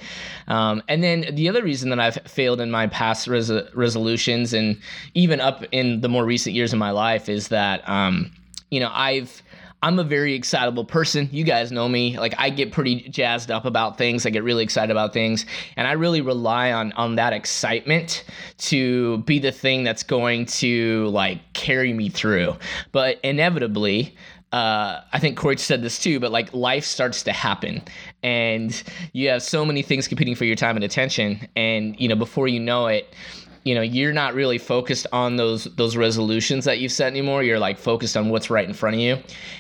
Um, 0.48 0.84
and 0.88 1.04
then 1.04 1.26
the 1.34 1.50
other 1.50 1.64
reason 1.64 1.90
that 1.90 2.00
i've 2.00 2.20
failed 2.26 2.62
in 2.62 2.70
my 2.70 2.86
past 2.86 3.28
res- 3.28 3.52
resolutions 3.74 4.54
and 4.54 4.80
even 5.16 5.42
up 5.42 5.64
in 5.72 6.02
the 6.02 6.10
more 6.10 6.26
recent 6.26 6.56
years 6.56 6.74
of 6.74 6.78
my 6.78 6.92
life 6.92 7.28
is 7.28 7.48
that 7.48 7.88
um, 7.90 8.32
you 8.70 8.80
know 8.80 8.92
i've 8.94 9.42
I'm 9.84 9.98
a 9.98 10.04
very 10.04 10.34
excitable 10.36 10.86
person. 10.86 11.28
You 11.32 11.44
guys 11.44 11.72
know 11.72 11.90
me. 11.90 12.18
Like 12.18 12.36
I 12.38 12.52
get 12.52 12.72
pretty 12.72 13.10
jazzed 13.10 13.50
up 13.50 13.66
about 13.66 13.98
things. 13.98 14.26
I 14.26 14.30
get 14.30 14.44
really 14.44 14.64
excited 14.64 14.92
about 14.92 15.12
things, 15.12 15.46
and 15.76 15.88
I 15.88 15.94
really 15.94 16.22
rely 16.22 16.72
on 16.72 16.92
on 16.94 17.16
that 17.16 17.34
excitement 17.34 18.24
to 18.60 19.20
be 19.20 19.40
the 19.40 19.52
thing 19.52 19.84
that's 19.84 20.04
going 20.04 20.46
to 20.48 21.08
like 21.08 21.54
carry 21.54 21.94
me 21.94 22.10
through. 22.10 22.58
But 22.92 23.20
inevitably, 23.24 24.16
uh, 24.52 25.02
I 25.14 25.20
think 25.20 25.38
Cory 25.38 25.58
said 25.58 25.82
this 25.82 25.98
too, 25.98 26.20
but 26.20 26.32
like 26.32 26.54
life 26.54 26.84
starts 26.84 27.24
to 27.24 27.32
happen, 27.32 27.82
and 28.22 28.84
you 29.14 29.30
have 29.30 29.42
so 29.42 29.66
many 29.66 29.82
things 29.82 30.08
competing 30.08 30.36
for 30.36 30.46
your 30.46 30.58
time 30.58 30.76
and 30.76 30.84
attention, 30.84 31.48
and 31.56 32.00
you 32.00 32.08
know 32.08 32.16
before 32.16 32.48
you 32.48 32.60
know 32.60 32.86
it, 32.88 33.16
you 33.64 33.76
know 33.76 33.82
you're 33.82 34.14
not 34.14 34.34
really 34.34 34.58
focused 34.58 35.08
on 35.12 35.36
those 35.36 35.66
those 35.76 35.96
resolutions 35.96 36.66
that 36.66 36.80
you've 36.80 36.92
set 36.92 37.08
anymore. 37.08 37.44
You're 37.44 37.60
like 37.60 37.78
focused 37.78 38.18
on 38.18 38.30
what's 38.30 38.50
right 38.50 38.68
in 38.68 38.74
front 38.74 38.96
of 38.96 39.02
you. 39.02 39.18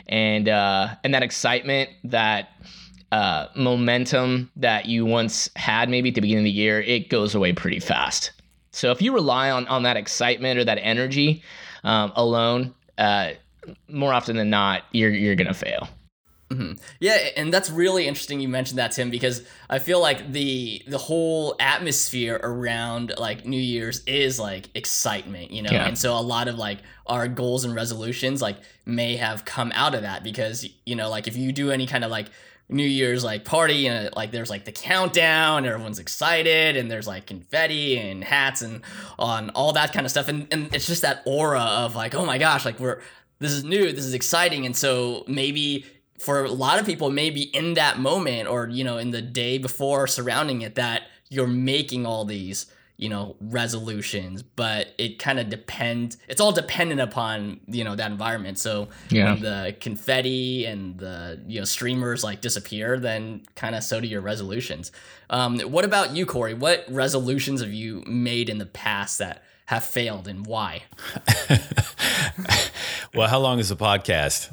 And 0.07 0.49
uh 0.49 0.95
and 1.03 1.13
that 1.13 1.23
excitement 1.23 1.89
that 2.03 2.49
uh 3.11 3.47
momentum 3.55 4.51
that 4.55 4.85
you 4.85 5.05
once 5.05 5.49
had 5.55 5.89
maybe 5.89 6.09
at 6.09 6.15
the 6.15 6.21
beginning 6.21 6.43
of 6.43 6.45
the 6.45 6.51
year 6.51 6.81
it 6.81 7.09
goes 7.09 7.35
away 7.35 7.53
pretty 7.53 7.79
fast. 7.79 8.31
So 8.71 8.91
if 8.91 9.01
you 9.01 9.13
rely 9.13 9.51
on 9.51 9.67
on 9.67 9.83
that 9.83 9.97
excitement 9.97 10.59
or 10.59 10.65
that 10.65 10.79
energy 10.81 11.43
um, 11.83 12.11
alone 12.15 12.73
uh 12.97 13.31
more 13.87 14.13
often 14.13 14.35
than 14.35 14.49
not 14.49 14.83
you're 14.91 15.11
you're 15.11 15.35
gonna 15.35 15.53
fail 15.53 15.87
Mm-hmm. 16.51 16.73
Yeah, 16.99 17.13
and 17.37 17.53
that's 17.53 17.69
really 17.69 18.07
interesting. 18.07 18.41
You 18.41 18.49
mentioned 18.49 18.77
that, 18.77 18.91
Tim, 18.91 19.09
because 19.09 19.43
I 19.69 19.79
feel 19.79 20.01
like 20.01 20.33
the 20.33 20.83
the 20.85 20.97
whole 20.97 21.55
atmosphere 21.59 22.39
around 22.43 23.13
like 23.17 23.45
New 23.45 23.61
Year's 23.61 24.03
is 24.05 24.37
like 24.37 24.69
excitement, 24.75 25.51
you 25.51 25.61
know, 25.61 25.71
yeah. 25.71 25.87
and 25.87 25.97
so 25.97 26.13
a 26.13 26.19
lot 26.19 26.49
of 26.49 26.55
like 26.55 26.79
our 27.07 27.29
goals 27.29 27.63
and 27.63 27.73
resolutions 27.73 28.41
like 28.41 28.57
may 28.85 29.15
have 29.15 29.45
come 29.45 29.71
out 29.75 29.95
of 29.95 30.01
that 30.01 30.23
because 30.23 30.67
you 30.85 30.95
know, 30.95 31.09
like 31.09 31.27
if 31.27 31.37
you 31.37 31.53
do 31.53 31.71
any 31.71 31.87
kind 31.87 32.03
of 32.03 32.11
like 32.11 32.27
New 32.67 32.83
Year's 32.83 33.23
like 33.23 33.45
party 33.45 33.87
and 33.87 34.13
like 34.13 34.31
there's 34.31 34.49
like 34.49 34.65
the 34.65 34.73
countdown, 34.73 35.59
and 35.59 35.67
everyone's 35.67 35.99
excited, 35.99 36.75
and 36.75 36.91
there's 36.91 37.07
like 37.07 37.27
confetti 37.27 37.97
and 37.97 38.25
hats 38.25 38.61
and 38.61 38.81
on 39.17 39.51
all 39.51 39.71
that 39.71 39.93
kind 39.93 40.05
of 40.05 40.11
stuff, 40.11 40.27
and 40.27 40.47
and 40.51 40.75
it's 40.75 40.87
just 40.87 41.03
that 41.03 41.21
aura 41.25 41.61
of 41.61 41.95
like, 41.95 42.13
oh 42.13 42.25
my 42.25 42.37
gosh, 42.37 42.65
like 42.65 42.77
we're 42.77 42.99
this 43.39 43.51
is 43.51 43.63
new, 43.63 43.91
this 43.93 44.05
is 44.05 44.13
exciting, 44.13 44.65
and 44.65 44.75
so 44.75 45.23
maybe 45.27 45.85
for 46.21 46.43
a 46.43 46.51
lot 46.51 46.79
of 46.79 46.85
people 46.85 47.09
maybe 47.09 47.41
in 47.41 47.73
that 47.73 47.99
moment 47.99 48.47
or 48.47 48.69
you 48.69 48.83
know 48.83 48.97
in 48.97 49.11
the 49.11 49.21
day 49.21 49.57
before 49.57 50.05
surrounding 50.07 50.61
it 50.61 50.75
that 50.75 51.03
you're 51.29 51.47
making 51.47 52.05
all 52.05 52.25
these 52.25 52.67
you 52.97 53.09
know 53.09 53.35
resolutions 53.41 54.43
but 54.43 54.93
it 54.99 55.17
kind 55.17 55.39
of 55.39 55.49
depends 55.49 56.17
it's 56.27 56.39
all 56.39 56.51
dependent 56.51 57.01
upon 57.01 57.59
you 57.65 57.83
know 57.83 57.95
that 57.95 58.11
environment 58.11 58.59
so 58.59 58.87
yeah. 59.09 59.33
when 59.33 59.41
the 59.41 59.75
confetti 59.79 60.65
and 60.65 60.99
the 60.99 61.41
you 61.47 61.59
know 61.59 61.65
streamers 61.65 62.23
like 62.23 62.39
disappear 62.39 62.99
then 62.99 63.41
kind 63.55 63.73
of 63.73 63.83
so 63.83 63.99
do 63.99 64.07
your 64.07 64.21
resolutions 64.21 64.91
um, 65.31 65.59
what 65.61 65.83
about 65.83 66.15
you 66.15 66.27
cory 66.27 66.53
what 66.53 66.85
resolutions 66.87 67.61
have 67.61 67.73
you 67.73 68.03
made 68.05 68.47
in 68.47 68.59
the 68.59 68.65
past 68.67 69.17
that 69.17 69.41
have 69.71 69.85
failed 69.85 70.27
and 70.27 70.45
why? 70.45 70.83
well, 73.13 73.27
how 73.27 73.39
long 73.39 73.59
is 73.59 73.69
the 73.69 73.75
podcast? 73.75 74.49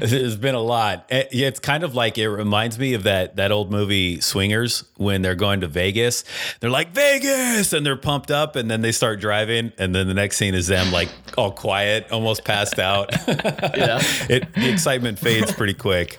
There's 0.00 0.36
been 0.36 0.54
a 0.54 0.60
lot. 0.60 1.06
Eh, 1.10 1.24
it's 1.30 1.60
kind 1.60 1.84
of 1.84 1.94
like 1.94 2.18
it 2.18 2.28
reminds 2.28 2.78
me 2.78 2.94
of 2.94 3.04
that 3.04 3.36
that 3.36 3.52
old 3.52 3.70
movie 3.70 4.20
Swingers 4.20 4.84
when 4.96 5.22
they're 5.22 5.36
going 5.36 5.60
to 5.60 5.68
Vegas. 5.68 6.24
They're 6.60 6.70
like 6.70 6.92
Vegas 6.94 7.72
and 7.72 7.86
they're 7.86 7.96
pumped 7.96 8.30
up 8.30 8.56
and 8.56 8.70
then 8.70 8.80
they 8.82 8.92
start 8.92 9.20
driving 9.20 9.72
and 9.78 9.94
then 9.94 10.08
the 10.08 10.14
next 10.14 10.36
scene 10.36 10.54
is 10.54 10.66
them 10.66 10.90
like 10.90 11.08
all 11.38 11.52
quiet, 11.52 12.10
almost 12.10 12.44
passed 12.44 12.78
out. 12.78 13.12
yeah. 13.28 14.00
It 14.28 14.52
the 14.54 14.70
excitement 14.70 15.18
fades 15.18 15.52
pretty 15.52 15.74
quick. 15.74 16.18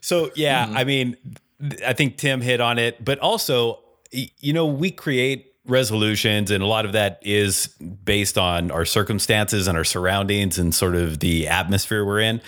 So, 0.00 0.30
yeah, 0.34 0.66
mm-hmm. 0.66 0.76
I 0.76 0.84
mean, 0.84 1.16
I 1.86 1.92
think 1.94 2.18
Tim 2.18 2.40
hit 2.40 2.60
on 2.60 2.78
it, 2.78 3.02
but 3.04 3.18
also 3.18 3.80
you 4.10 4.52
know, 4.52 4.66
we 4.66 4.90
create 4.90 5.47
resolutions 5.68 6.50
and 6.50 6.62
a 6.62 6.66
lot 6.66 6.84
of 6.84 6.92
that 6.92 7.18
is 7.22 7.68
based 8.04 8.38
on 8.38 8.70
our 8.70 8.84
circumstances 8.84 9.68
and 9.68 9.76
our 9.76 9.84
surroundings 9.84 10.58
and 10.58 10.74
sort 10.74 10.96
of 10.96 11.20
the 11.20 11.46
atmosphere 11.48 12.04
we're 12.04 12.20
in. 12.20 12.40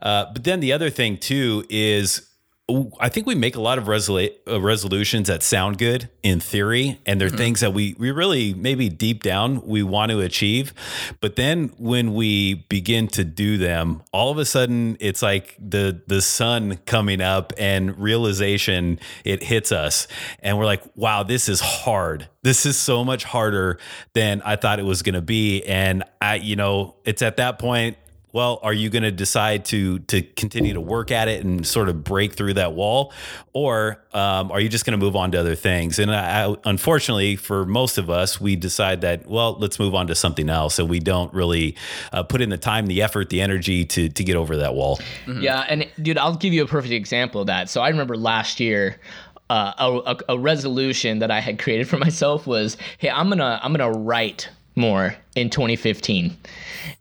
Uh, 0.00 0.26
but 0.32 0.44
then 0.44 0.60
the 0.60 0.72
other 0.72 0.90
thing 0.90 1.16
too 1.16 1.64
is 1.68 2.25
I 2.68 3.08
think 3.08 3.28
we 3.28 3.36
make 3.36 3.54
a 3.54 3.60
lot 3.60 3.78
of 3.78 3.84
resolu- 3.84 4.34
uh, 4.48 4.60
resolutions 4.60 5.28
that 5.28 5.44
sound 5.44 5.78
good 5.78 6.08
in 6.24 6.40
theory, 6.40 6.98
and 7.06 7.20
they're 7.20 7.28
mm-hmm. 7.28 7.36
things 7.36 7.60
that 7.60 7.72
we 7.72 7.94
we 7.96 8.10
really 8.10 8.54
maybe 8.54 8.88
deep 8.88 9.22
down 9.22 9.64
we 9.64 9.84
want 9.84 10.10
to 10.10 10.18
achieve, 10.18 10.74
but 11.20 11.36
then 11.36 11.68
when 11.78 12.12
we 12.12 12.54
begin 12.54 13.06
to 13.08 13.22
do 13.22 13.56
them, 13.56 14.02
all 14.12 14.32
of 14.32 14.38
a 14.38 14.44
sudden 14.44 14.96
it's 14.98 15.22
like 15.22 15.54
the 15.60 16.02
the 16.08 16.20
sun 16.20 16.78
coming 16.86 17.20
up 17.20 17.52
and 17.56 17.96
realization 18.00 18.98
it 19.24 19.44
hits 19.44 19.70
us, 19.70 20.08
and 20.40 20.58
we're 20.58 20.64
like, 20.64 20.82
wow, 20.96 21.22
this 21.22 21.48
is 21.48 21.60
hard. 21.60 22.28
This 22.42 22.66
is 22.66 22.76
so 22.76 23.04
much 23.04 23.22
harder 23.22 23.78
than 24.14 24.42
I 24.44 24.56
thought 24.56 24.80
it 24.80 24.84
was 24.84 25.02
going 25.02 25.14
to 25.14 25.22
be, 25.22 25.62
and 25.62 26.02
I, 26.20 26.36
you 26.36 26.56
know, 26.56 26.96
it's 27.04 27.22
at 27.22 27.36
that 27.36 27.60
point 27.60 27.96
well, 28.36 28.60
are 28.62 28.74
you 28.74 28.90
going 28.90 29.02
to 29.02 29.10
decide 29.10 29.64
to 29.64 29.98
to 30.00 30.20
continue 30.20 30.74
to 30.74 30.80
work 30.80 31.10
at 31.10 31.26
it 31.26 31.42
and 31.42 31.66
sort 31.66 31.88
of 31.88 32.04
break 32.04 32.34
through 32.34 32.52
that 32.52 32.74
wall, 32.74 33.14
or 33.54 34.04
um, 34.12 34.52
are 34.52 34.60
you 34.60 34.68
just 34.68 34.84
going 34.84 34.92
to 34.92 35.02
move 35.02 35.16
on 35.16 35.30
to 35.30 35.40
other 35.40 35.54
things? 35.54 35.98
And 35.98 36.14
I, 36.14 36.44
I, 36.44 36.54
unfortunately, 36.66 37.36
for 37.36 37.64
most 37.64 37.96
of 37.96 38.10
us, 38.10 38.38
we 38.38 38.54
decide 38.54 39.00
that 39.00 39.26
well, 39.26 39.56
let's 39.58 39.78
move 39.78 39.94
on 39.94 40.08
to 40.08 40.14
something 40.14 40.50
else, 40.50 40.78
and 40.78 40.90
we 40.90 41.00
don't 41.00 41.32
really 41.32 41.76
uh, 42.12 42.24
put 42.24 42.42
in 42.42 42.50
the 42.50 42.58
time, 42.58 42.88
the 42.88 43.00
effort, 43.00 43.30
the 43.30 43.40
energy 43.40 43.86
to 43.86 44.10
to 44.10 44.22
get 44.22 44.36
over 44.36 44.58
that 44.58 44.74
wall. 44.74 45.00
Yeah, 45.26 45.64
and 45.66 45.88
dude, 46.02 46.18
I'll 46.18 46.36
give 46.36 46.52
you 46.52 46.62
a 46.62 46.68
perfect 46.68 46.92
example 46.92 47.40
of 47.40 47.46
that. 47.46 47.70
So 47.70 47.80
I 47.80 47.88
remember 47.88 48.18
last 48.18 48.60
year. 48.60 49.00
Uh, 49.48 49.72
a, 49.78 50.10
a, 50.10 50.34
a 50.34 50.38
resolution 50.40 51.20
that 51.20 51.30
I 51.30 51.38
had 51.38 51.60
created 51.60 51.88
for 51.88 51.96
myself 52.08 52.48
was, 52.48 52.76
hey, 52.98 53.08
I'm 53.08 53.28
gonna 53.28 53.60
I'm 53.62 53.72
gonna 53.72 53.92
write 53.92 54.48
more 54.76 55.16
in 55.34 55.50
2015, 55.50 56.36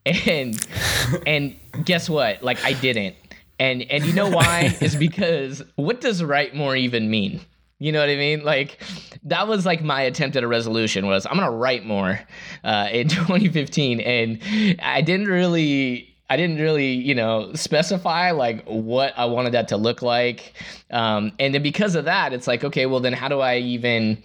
and 0.06 0.68
and 1.28 1.56
guess 1.84 2.10
what? 2.10 2.42
Like 2.42 2.64
I 2.64 2.74
didn't, 2.74 3.16
and 3.60 3.84
and 3.84 4.06
you 4.06 4.14
know 4.14 4.30
why? 4.30 4.76
is 4.82 4.96
because 4.96 5.62
what 5.76 6.02
does 6.02 6.24
write 6.24 6.56
more 6.56 6.76
even 6.76 7.10
mean? 7.10 7.42
You 7.78 7.92
know 7.92 8.00
what 8.00 8.10
I 8.10 8.16
mean? 8.16 8.44
Like 8.44 8.82
that 9.24 9.48
was 9.48 9.66
like 9.66 9.84
my 9.84 10.02
attempt 10.02 10.38
at 10.38 10.44
a 10.44 10.48
resolution 10.48 11.08
was 11.08 11.26
I'm 11.26 11.36
gonna 11.36 11.52
write 11.52 11.86
more 11.86 12.20
uh, 12.64 12.88
in 12.92 13.08
2015, 13.10 14.00
and 14.00 14.80
I 14.82 15.02
didn't 15.02 15.28
really 15.28 16.16
I 16.30 16.38
didn't 16.38 16.58
really, 16.58 16.92
you 16.92 17.14
know, 17.14 17.54
specify 17.54 18.32
like 18.32 18.66
what 18.66 19.14
I 19.18 19.26
wanted 19.26 19.54
that 19.54 19.68
to 19.70 19.78
look 19.78 20.02
like. 20.02 20.54
Um, 20.90 21.34
and 21.40 21.54
then 21.54 21.62
because 21.62 21.96
of 21.96 22.06
that, 22.06 22.34
it's 22.34 22.48
like, 22.48 22.64
okay, 22.64 22.88
well, 22.88 23.00
then 23.00 23.14
how 23.14 23.28
do 23.28 23.42
I 23.42 23.58
even, 23.58 24.22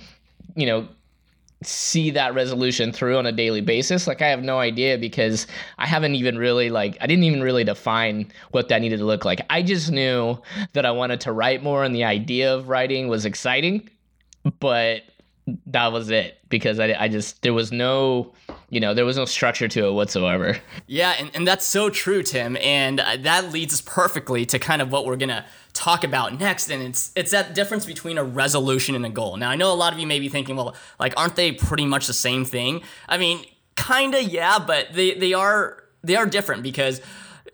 you 0.54 0.66
know, 0.66 0.88
see 1.62 2.10
that 2.10 2.34
resolution 2.34 2.92
through 2.92 3.16
on 3.18 3.26
a 3.26 3.32
daily 3.32 3.60
basis? 3.60 4.06
Like, 4.06 4.22
I 4.22 4.28
have 4.28 4.42
no 4.42 4.58
idea 4.58 4.98
because 4.98 5.46
I 5.78 5.86
haven't 5.86 6.14
even 6.14 6.38
really, 6.38 6.70
like, 6.70 6.96
I 7.00 7.06
didn't 7.06 7.24
even 7.24 7.42
really 7.42 7.64
define 7.64 8.30
what 8.50 8.68
that 8.68 8.80
needed 8.80 8.98
to 8.98 9.04
look 9.04 9.24
like. 9.24 9.40
I 9.50 9.62
just 9.62 9.90
knew 9.90 10.38
that 10.72 10.86
I 10.86 10.90
wanted 10.90 11.20
to 11.22 11.32
write 11.32 11.62
more 11.62 11.84
and 11.84 11.94
the 11.94 12.04
idea 12.04 12.54
of 12.54 12.68
writing 12.68 13.08
was 13.08 13.24
exciting, 13.24 13.88
but 14.58 15.02
that 15.66 15.92
was 15.92 16.10
it 16.10 16.38
because 16.48 16.78
I, 16.78 16.94
I 16.98 17.08
just 17.08 17.42
there 17.42 17.54
was 17.54 17.72
no 17.72 18.32
you 18.68 18.78
know 18.78 18.94
there 18.94 19.04
was 19.04 19.16
no 19.16 19.24
structure 19.24 19.68
to 19.68 19.86
it 19.86 19.92
whatsoever 19.92 20.56
Yeah, 20.86 21.14
and, 21.18 21.30
and 21.34 21.46
that's 21.46 21.66
so 21.66 21.90
true, 21.90 22.22
Tim. 22.22 22.56
And 22.58 23.00
uh, 23.00 23.16
that 23.20 23.52
leads 23.52 23.72
us 23.74 23.80
perfectly 23.80 24.44
to 24.46 24.58
kind 24.58 24.82
of 24.82 24.92
what 24.92 25.06
we're 25.06 25.16
gonna 25.16 25.44
talk 25.80 26.04
about 26.04 26.38
next. 26.38 26.70
And 26.70 26.82
it's 26.82 27.10
it's 27.16 27.30
that 27.30 27.54
difference 27.54 27.86
between 27.86 28.18
a 28.18 28.24
resolution 28.24 28.94
and 28.94 29.06
a 29.06 29.08
goal. 29.08 29.36
Now 29.36 29.50
I 29.50 29.56
know 29.56 29.72
a 29.72 29.74
lot 29.74 29.92
of 29.92 29.98
you 29.98 30.06
may 30.06 30.20
be 30.20 30.28
thinking, 30.28 30.56
well, 30.56 30.76
like 30.98 31.14
aren't 31.16 31.36
they 31.36 31.52
pretty 31.52 31.86
much 31.86 32.06
the 32.06 32.12
same 32.12 32.44
thing? 32.44 32.82
I 33.08 33.16
mean, 33.16 33.44
kinda, 33.76 34.22
yeah, 34.22 34.58
but 34.58 34.92
they 34.92 35.14
they 35.14 35.32
are 35.32 35.84
they 36.02 36.16
are 36.16 36.26
different 36.26 36.62
because 36.62 37.00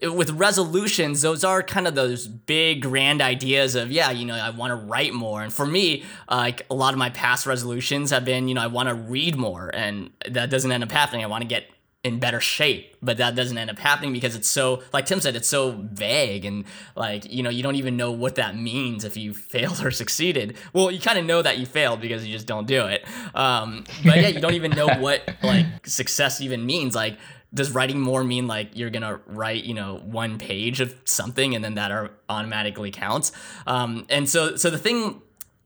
with 0.03 0.31
resolutions, 0.31 1.23
those 1.23 1.43
are 1.43 1.63
kind 1.63 1.87
of 1.87 1.95
those 1.95 2.27
big 2.27 2.83
grand 2.83 3.23
ideas 3.23 3.75
of, 3.75 3.91
yeah, 3.91 4.11
you 4.11 4.27
know, 4.27 4.35
I 4.35 4.51
want 4.51 4.71
to 4.71 4.77
write 4.77 5.15
more. 5.15 5.43
And 5.43 5.53
for 5.53 5.65
me, 5.65 6.05
uh, 6.29 6.37
like 6.37 6.67
a 6.71 6.75
lot 6.75 6.93
of 6.93 6.99
my 6.99 7.11
past 7.11 7.47
resolutions 7.47 8.11
have 8.11 8.25
been, 8.25 8.47
you 8.47 8.55
know, 8.55 8.61
I 8.61 8.67
want 8.67 8.89
to 8.89 8.95
read 8.95 9.37
more. 9.37 9.71
And 9.73 10.11
that 10.29 10.51
doesn't 10.51 10.71
end 10.71 10.83
up 10.83 10.93
happening. 10.93 11.25
I 11.25 11.29
want 11.29 11.43
to 11.43 11.49
get 11.49 11.71
in 12.07 12.21
better 12.21 12.41
shape, 12.41 12.97
but 13.03 13.17
that 13.17 13.35
doesn't 13.35 13.59
end 13.59 13.69
up 13.69 13.79
happening 13.79 14.13
because 14.13 14.37
it's 14.37 14.47
so, 14.47 14.83
like 14.93 15.07
Tim 15.07 15.21
said, 15.21 15.35
it's 15.35 15.49
so 15.49 15.73
vague 15.93 16.45
and 16.45 16.65
like, 16.95 17.31
you 17.31 17.43
know, 17.43 17.51
you 17.51 17.65
don't 17.65 17.75
even 17.75 17.97
know 17.97 18.13
what 18.13 18.37
that 18.37 18.57
means 18.57 19.05
if 19.05 19.17
you 19.17 19.35
failed 19.55 19.85
or 19.85 19.91
succeeded. 19.91 20.57
Well, 20.73 20.91
you 20.91 21.01
kind 21.01 21.19
of 21.19 21.25
know 21.25 21.43
that 21.43 21.59
you 21.59 21.67
failed 21.67 22.01
because 22.01 22.25
you 22.25 22.33
just 22.33 22.47
don't 22.47 22.67
do 22.67 22.87
it. 22.87 23.05
Um, 23.35 23.85
but 24.05 24.17
yeah, 24.19 24.29
you 24.29 24.41
don't 24.41 24.55
even 24.55 24.71
know 24.71 24.87
what 24.87 25.29
like 25.43 25.67
success 25.85 26.41
even 26.41 26.65
means. 26.65 26.95
Like, 26.95 27.19
does 27.55 27.71
writing 27.71 28.01
more 28.01 28.23
mean 28.23 28.47
like 28.47 28.77
you're 28.77 28.91
gonna 28.91 29.21
write 29.25 29.65
you 29.65 29.73
know 29.73 30.01
one 30.05 30.37
page 30.37 30.81
of 30.81 30.95
something 31.05 31.55
and 31.55 31.65
then 31.65 31.77
that 31.77 31.91
are 31.93 32.11
automatically 32.29 32.91
counts 32.91 33.31
um, 33.69 34.05
and 34.11 34.29
so 34.29 34.57
so 34.57 34.69
the 34.69 34.77
thing 34.77 35.23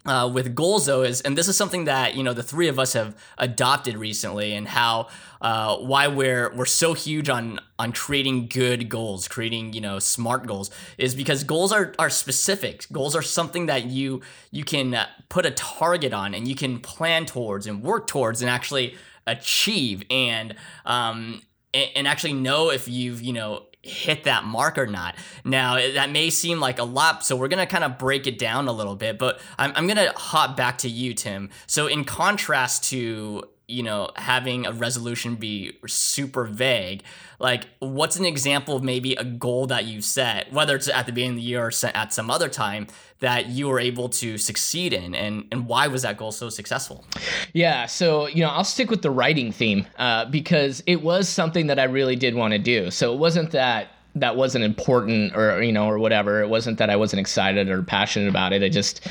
uh, 0.06 0.30
with 0.32 0.54
goals 0.54 0.86
though 0.86 1.02
is 1.02 1.20
and 1.20 1.36
this 1.36 1.46
is 1.46 1.56
something 1.56 1.84
that 1.84 2.14
you 2.14 2.22
know 2.22 2.32
the 2.32 2.42
three 2.42 2.68
of 2.68 2.78
us 2.78 2.94
have 2.94 3.14
adopted 3.36 3.96
recently 3.96 4.54
and 4.54 4.68
how 4.68 5.08
uh, 5.42 5.76
why 5.76 6.06
we're 6.08 6.54
we're 6.54 6.64
so 6.64 6.94
huge 6.94 7.28
on 7.28 7.60
on 7.78 7.92
creating 7.92 8.46
good 8.46 8.88
goals 8.88 9.28
creating 9.28 9.72
you 9.72 9.80
know 9.80 9.98
smart 9.98 10.46
goals 10.46 10.70
is 10.96 11.14
because 11.14 11.44
goals 11.44 11.72
are 11.72 11.94
are 11.98 12.10
specific. 12.10 12.86
Goals 12.92 13.14
are 13.14 13.22
something 13.22 13.66
that 13.66 13.86
you 13.86 14.22
you 14.50 14.64
can 14.64 14.94
uh, 14.94 15.06
put 15.28 15.44
a 15.46 15.50
target 15.50 16.12
on 16.12 16.34
and 16.34 16.48
you 16.48 16.54
can 16.54 16.80
plan 16.80 17.26
towards 17.26 17.66
and 17.66 17.82
work 17.82 18.06
towards 18.06 18.40
and 18.40 18.50
actually 18.50 18.96
achieve. 19.26 20.02
And 20.10 20.54
um 20.84 21.42
and, 21.74 21.90
and 21.94 22.08
actually 22.08 22.32
know 22.32 22.70
if 22.70 22.88
you've 22.88 23.20
you 23.22 23.32
know 23.32 23.66
hit 23.82 24.24
that 24.24 24.44
mark 24.44 24.76
or 24.78 24.86
not. 24.86 25.14
Now, 25.44 25.76
that 25.76 26.10
may 26.10 26.30
seem 26.30 26.60
like 26.60 26.78
a 26.78 26.84
lot, 26.84 27.24
so 27.24 27.36
we're 27.36 27.48
going 27.48 27.66
to 27.66 27.70
kind 27.70 27.84
of 27.84 27.98
break 27.98 28.26
it 28.26 28.38
down 28.38 28.68
a 28.68 28.72
little 28.72 28.96
bit, 28.96 29.18
but 29.18 29.40
I'm, 29.58 29.72
I'm 29.74 29.86
going 29.86 29.96
to 29.96 30.12
hop 30.16 30.56
back 30.56 30.78
to 30.78 30.88
you, 30.88 31.14
Tim. 31.14 31.50
So, 31.66 31.86
in 31.86 32.04
contrast 32.04 32.84
to 32.90 33.44
you 33.70 33.82
know 33.82 34.10
having 34.16 34.66
a 34.66 34.72
resolution 34.72 35.36
be 35.36 35.72
super 35.86 36.44
vague 36.44 37.02
like 37.38 37.66
what's 37.78 38.16
an 38.16 38.24
example 38.24 38.76
of 38.76 38.82
maybe 38.82 39.14
a 39.14 39.24
goal 39.24 39.66
that 39.66 39.84
you 39.84 40.02
set 40.02 40.52
whether 40.52 40.76
it's 40.76 40.88
at 40.88 41.06
the 41.06 41.12
beginning 41.12 41.36
of 41.36 41.36
the 41.36 41.42
year 41.42 41.64
or 41.66 41.72
at 41.94 42.12
some 42.12 42.30
other 42.30 42.48
time 42.48 42.86
that 43.20 43.46
you 43.46 43.68
were 43.68 43.78
able 43.78 44.08
to 44.08 44.38
succeed 44.38 44.92
in? 44.92 45.14
And 45.14 45.46
and 45.52 45.66
why 45.66 45.86
was 45.86 46.02
that 46.02 46.16
goal 46.16 46.32
so 46.32 46.48
successful? 46.48 47.04
Yeah 47.52 47.86
so 47.86 48.26
you 48.26 48.42
know 48.42 48.50
i'll 48.50 48.64
stick 48.64 48.90
with 48.90 49.02
the 49.02 49.10
writing 49.10 49.52
theme 49.52 49.86
uh, 49.98 50.24
because 50.26 50.82
it 50.86 51.02
was 51.02 51.28
something 51.28 51.66
that 51.68 51.78
i 51.78 51.84
really 51.84 52.16
did 52.16 52.34
want 52.34 52.52
to 52.52 52.58
do. 52.58 52.90
So 52.90 53.12
it 53.12 53.18
wasn't 53.18 53.52
that 53.52 53.88
that 54.16 54.36
wasn't 54.36 54.64
important 54.64 55.36
or 55.36 55.62
you 55.62 55.72
know 55.72 55.86
or 55.86 55.98
whatever. 55.98 56.42
It 56.42 56.48
wasn't 56.48 56.78
that 56.78 56.90
i 56.90 56.96
wasn't 56.96 57.20
excited 57.20 57.68
or 57.68 57.82
passionate 57.82 58.28
about 58.28 58.52
it. 58.52 58.62
I 58.62 58.68
just 58.68 59.06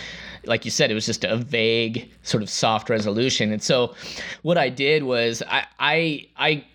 like 0.46 0.66
you 0.66 0.72
said, 0.72 0.92
it 0.92 0.94
was 0.94 1.06
just 1.06 1.24
a 1.24 1.38
vague 1.38 2.10
sort 2.24 2.44
of 2.44 2.50
soft 2.50 2.90
resolution. 2.90 3.52
And 3.52 3.62
so, 3.62 3.96
what 4.42 4.58
I 4.58 4.70
did 4.70 5.04
was 5.04 5.44
I 5.48 5.66
I, 5.80 6.28
I 6.38 6.66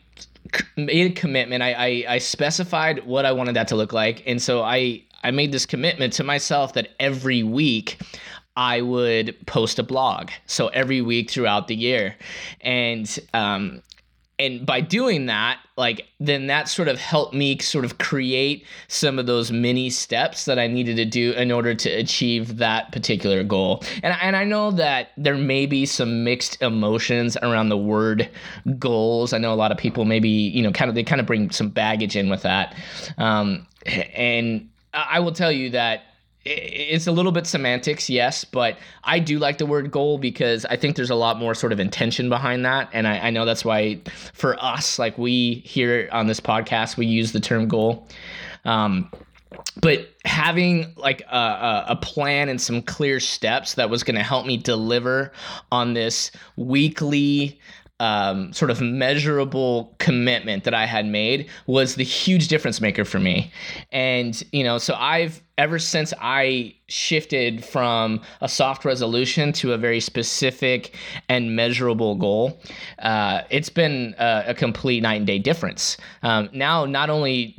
made 0.77 1.11
a 1.11 1.14
commitment. 1.14 1.62
I, 1.62 1.72
I 1.72 2.05
I 2.14 2.18
specified 2.18 3.05
what 3.07 3.24
I 3.24 3.33
wanted 3.33 3.55
that 3.57 3.68
to 3.68 3.77
look 3.77 3.92
like, 3.92 4.22
and 4.27 4.40
so 4.40 4.62
I 4.62 5.03
I 5.22 5.31
made 5.31 5.53
this 5.53 5.66
commitment 5.66 6.12
to 6.14 6.24
myself 6.24 6.74
that 6.74 6.88
every 7.00 7.42
week 7.42 8.00
I 8.57 8.83
would 8.83 9.37
post 9.46 9.79
a 9.79 9.83
blog. 9.83 10.31
So 10.46 10.68
every 10.68 11.00
week 11.00 11.31
throughout 11.31 11.68
the 11.68 11.74
year, 11.74 12.16
and 12.61 13.18
um, 13.33 13.83
and 14.38 14.66
by 14.66 14.81
doing 14.81 15.27
that 15.27 15.61
like 15.77 16.09
then 16.18 16.47
that 16.49 16.68
sort 16.68 16.88
of 16.88 16.99
helped 16.99 17.35
me 17.35 17.59
sort 17.59 17.85
of 17.85 17.99
create 17.99 18.66
some 18.88 19.18
of 19.18 19.27
those 19.27 19.53
mini 19.53 19.90
steps 19.90 20.44
that 20.44 20.59
i 20.59 20.66
needed 20.66 20.97
to 20.97 21.05
do 21.05 21.33
in 21.33 21.53
order 21.53 21.75
to 21.75 21.88
achieve 21.90 22.57
that 22.57 22.90
particular 22.92 23.44
goal. 23.44 23.83
And, 24.03 24.16
and 24.20 24.37
i 24.37 24.44
know 24.44 24.70
that 24.73 25.11
there 25.16 25.37
may 25.37 25.66
be 25.66 25.87
some 25.87 26.25
mixed 26.25 26.61
emotions 26.62 27.37
around 27.42 27.68
the 27.68 27.79
word 27.79 28.29
goals. 28.79 29.33
I 29.33 29.38
know 29.38 29.53
a 29.53 29.57
lot 29.57 29.73
of 29.73 29.79
people 29.79 30.05
maybe 30.05 30.29
you 30.29 30.62
know 30.62 30.73
kind 30.73 30.88
of 30.88 30.94
they 30.94 31.05
kind 31.05 31.20
of 31.20 31.27
bring 31.27 31.51
some 31.51 31.68
baggage 31.68 32.16
in 32.16 32.29
with 32.29 32.42
that. 32.42 32.75
Um, 33.18 33.66
and 33.87 34.68
i 34.94 35.18
will 35.18 35.33
tell 35.33 35.53
you 35.53 35.70
that 35.70 36.03
it's 36.44 37.07
a 37.07 37.12
little 37.12 37.33
bit 37.33 37.46
semantics, 37.46 38.11
yes, 38.11 38.44
but 38.44 38.78
I 39.02 39.18
do 39.18 39.38
like 39.38 39.59
the 39.59 39.66
word 39.66 39.90
goal 39.90 40.18
because 40.18 40.66
I 40.66 40.76
think 40.76 40.94
there's 40.96 41.11
a 41.11 41.14
lot 41.14 41.38
more 41.38 41.54
sort 41.54 41.72
of 41.72 41.80
intention 41.80 42.28
behind 42.28 42.64
that. 42.66 42.90
And 42.92 43.09
I, 43.09 43.18
I, 43.18 43.30
know 43.30 43.46
that's 43.46 43.64
why 43.64 44.00
for 44.35 44.62
us, 44.62 44.98
like 44.98 45.16
we 45.16 45.62
here 45.64 46.09
on 46.12 46.26
this 46.26 46.40
podcast, 46.40 46.98
we 46.98 47.07
use 47.07 47.33
the 47.33 47.40
term 47.40 47.66
goal. 47.66 48.07
Um, 48.66 49.11
but 49.80 50.11
having 50.24 50.92
like 50.96 51.22
a, 51.22 51.85
a, 51.88 51.96
plan 51.96 52.48
and 52.48 52.61
some 52.61 52.83
clear 52.83 53.20
steps 53.20 53.74
that 53.74 53.88
was 53.88 54.02
going 54.02 54.16
to 54.16 54.22
help 54.22 54.46
me 54.46 54.57
deliver 54.57 55.33
on 55.70 55.94
this 55.94 56.30
weekly 56.57 57.59
um, 58.00 58.52
sort 58.52 58.70
of 58.70 58.80
measurable 58.80 59.94
commitment 59.98 60.64
that 60.64 60.74
I 60.74 60.85
had 60.85 61.07
made 61.07 61.48
was 61.66 61.94
the 61.94 62.04
huge 62.04 62.48
difference 62.48 62.80
maker 62.80 63.04
for 63.04 63.20
me. 63.20 63.52
And, 63.92 64.42
you 64.52 64.64
know, 64.64 64.78
so 64.78 64.94
I've 64.94 65.40
ever 65.59 65.78
since 65.78 66.12
I 66.20 66.74
shifted 66.88 67.64
from 67.64 68.20
a 68.40 68.48
soft 68.48 68.85
resolution 68.85 69.52
to 69.54 69.72
a 69.72 69.78
very 69.78 70.00
specific 70.00 70.96
and 71.28 71.54
measurable 71.54 72.16
goal, 72.16 72.61
uh, 72.98 73.42
it's 73.50 73.68
been 73.68 74.14
a, 74.18 74.44
a, 74.48 74.54
complete 74.54 75.02
night 75.02 75.14
and 75.14 75.26
day 75.26 75.38
difference. 75.38 75.96
Um, 76.24 76.48
now, 76.52 76.85
not 76.87 77.11
only 77.11 77.54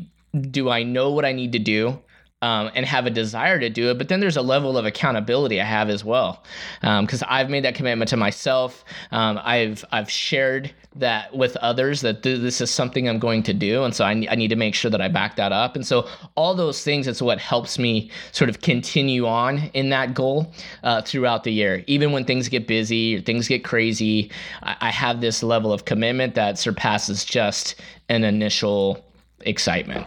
do 0.52 0.70
I 0.70 0.84
know 0.84 1.12
what 1.12 1.24
I 1.24 1.32
need 1.32 1.54
to 1.54 1.60
do, 1.60 1.98
um, 2.46 2.70
and 2.76 2.86
have 2.86 3.08
a 3.08 3.10
desire 3.10 3.60
to 3.60 3.70
do 3.72 3.90
it. 3.90 3.98
But 3.98 4.08
then 4.08 4.20
there's 4.20 4.38
a 4.38 4.42
level 4.44 4.78
of 4.78 4.86
accountability 4.86 5.60
I 5.60 5.66
have 5.66 5.90
as 5.90 6.06
well, 6.06 6.44
because 6.82 7.24
um, 7.24 7.28
I've 7.32 7.50
made 7.50 7.66
that 7.66 7.74
commitment 7.74 8.08
to 8.10 8.18
myself. 8.18 8.86
Um, 9.12 9.40
I've 9.44 9.84
I've 9.92 10.12
shared 10.12 10.72
that 10.98 11.36
with 11.36 11.58
others 11.58 12.02
that 12.02 12.22
th- 12.22 12.40
this 12.40 12.62
is 12.62 12.70
something 12.70 13.10
I'm 13.10 13.18
going 13.18 13.42
to 13.44 13.54
do, 13.54 13.84
and 13.84 13.96
so 13.96 14.06
I, 14.06 14.12
I 14.30 14.36
need 14.36 14.50
to 14.50 14.56
make 14.56 14.76
sure 14.76 14.92
that 14.92 15.02
I 15.02 15.08
back 15.08 15.38
that 15.38 15.52
up. 15.52 15.76
And 15.76 15.88
so 15.88 16.08
all 16.36 16.54
those 16.54 16.84
things 16.84 17.08
is 17.08 17.20
what 17.20 17.40
helps 17.40 17.80
me 17.80 18.12
sort 18.32 18.50
of 18.52 18.62
continue 18.62 19.26
on 19.26 19.72
in 19.74 19.90
that 19.90 20.14
goal 20.14 20.54
uh, 20.84 21.02
throughout 21.02 21.46
the 21.46 21.52
year, 21.52 21.84
even 21.88 22.12
when 22.12 22.26
things 22.26 22.48
get 22.48 22.68
busy 22.68 23.16
or 23.16 23.22
things 23.22 23.48
get 23.48 23.64
crazy. 23.64 24.32
I, 24.62 24.76
I 24.82 24.92
have 24.92 25.20
this 25.20 25.42
level 25.42 25.74
of 25.74 25.86
commitment 25.86 26.36
that 26.36 26.60
surpasses 26.60 27.26
just 27.26 27.82
an 28.08 28.24
initial 28.24 29.04
excitement. 29.42 30.06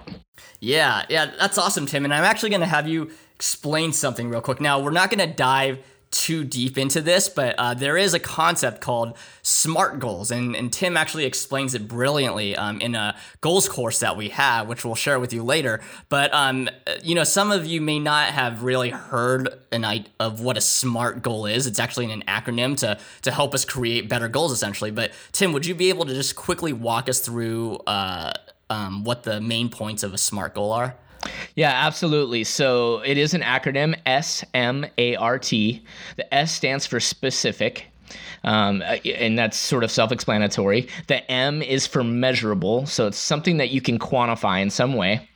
Yeah, 0.60 1.04
yeah, 1.08 1.30
that's 1.38 1.58
awesome, 1.58 1.86
Tim. 1.86 2.04
And 2.04 2.12
I'm 2.12 2.24
actually 2.24 2.50
going 2.50 2.60
to 2.60 2.66
have 2.66 2.88
you 2.88 3.10
explain 3.34 3.92
something 3.92 4.28
real 4.28 4.40
quick. 4.40 4.60
Now, 4.60 4.80
we're 4.80 4.90
not 4.90 5.10
going 5.10 5.26
to 5.26 5.32
dive 5.32 5.78
too 6.10 6.42
deep 6.42 6.78
into 6.78 7.00
this, 7.00 7.28
but 7.28 7.54
uh, 7.58 7.74
there 7.74 7.96
is 7.96 8.14
a 8.14 8.18
concept 8.18 8.80
called 8.80 9.16
SMART 9.42 9.98
goals, 9.98 10.30
and, 10.30 10.56
and 10.56 10.72
Tim 10.72 10.96
actually 10.96 11.26
explains 11.26 11.74
it 11.74 11.86
brilliantly 11.86 12.56
um, 12.56 12.80
in 12.80 12.94
a 12.94 13.14
goals 13.40 13.68
course 13.68 14.00
that 14.00 14.16
we 14.16 14.30
have, 14.30 14.68
which 14.68 14.84
we'll 14.84 14.94
share 14.94 15.20
with 15.20 15.32
you 15.32 15.42
later. 15.42 15.80
But 16.08 16.32
um, 16.32 16.70
you 17.02 17.14
know, 17.14 17.24
some 17.24 17.52
of 17.52 17.66
you 17.66 17.80
may 17.80 17.98
not 17.98 18.28
have 18.28 18.62
really 18.62 18.90
heard 18.90 19.50
an 19.70 19.84
of 20.18 20.40
what 20.40 20.56
a 20.56 20.62
SMART 20.62 21.22
goal 21.22 21.46
is. 21.46 21.66
It's 21.66 21.78
actually 21.78 22.10
an 22.10 22.24
acronym 22.26 22.76
to 22.78 22.98
to 23.22 23.30
help 23.30 23.54
us 23.54 23.64
create 23.64 24.08
better 24.08 24.28
goals, 24.28 24.52
essentially. 24.52 24.90
But 24.90 25.12
Tim, 25.32 25.52
would 25.52 25.66
you 25.66 25.74
be 25.74 25.90
able 25.90 26.06
to 26.06 26.14
just 26.14 26.36
quickly 26.36 26.72
walk 26.72 27.08
us 27.08 27.20
through 27.20 27.76
uh, 27.86 28.32
um, 28.70 29.04
what 29.04 29.22
the 29.22 29.40
main 29.40 29.68
points 29.68 30.02
of 30.02 30.14
a 30.14 30.18
SMART 30.18 30.54
goal 30.54 30.72
are? 30.72 30.94
Yeah, 31.54 31.72
absolutely. 31.72 32.44
So 32.44 33.00
it 33.00 33.18
is 33.18 33.34
an 33.34 33.42
acronym 33.42 33.98
S 34.06 34.44
M 34.54 34.86
A 34.98 35.16
R 35.16 35.38
T. 35.38 35.84
The 36.16 36.32
S 36.32 36.52
stands 36.52 36.86
for 36.86 37.00
specific. 37.00 37.86
Um, 38.44 38.82
and 39.04 39.36
that's 39.36 39.56
sort 39.58 39.84
of 39.84 39.90
self 39.90 40.12
explanatory. 40.12 40.88
The 41.08 41.28
M 41.30 41.60
is 41.60 41.86
for 41.86 42.04
measurable, 42.04 42.86
so 42.86 43.08
it's 43.08 43.18
something 43.18 43.56
that 43.58 43.70
you 43.70 43.80
can 43.80 43.98
quantify 43.98 44.62
in 44.62 44.70
some 44.70 44.94
way. 44.94 45.28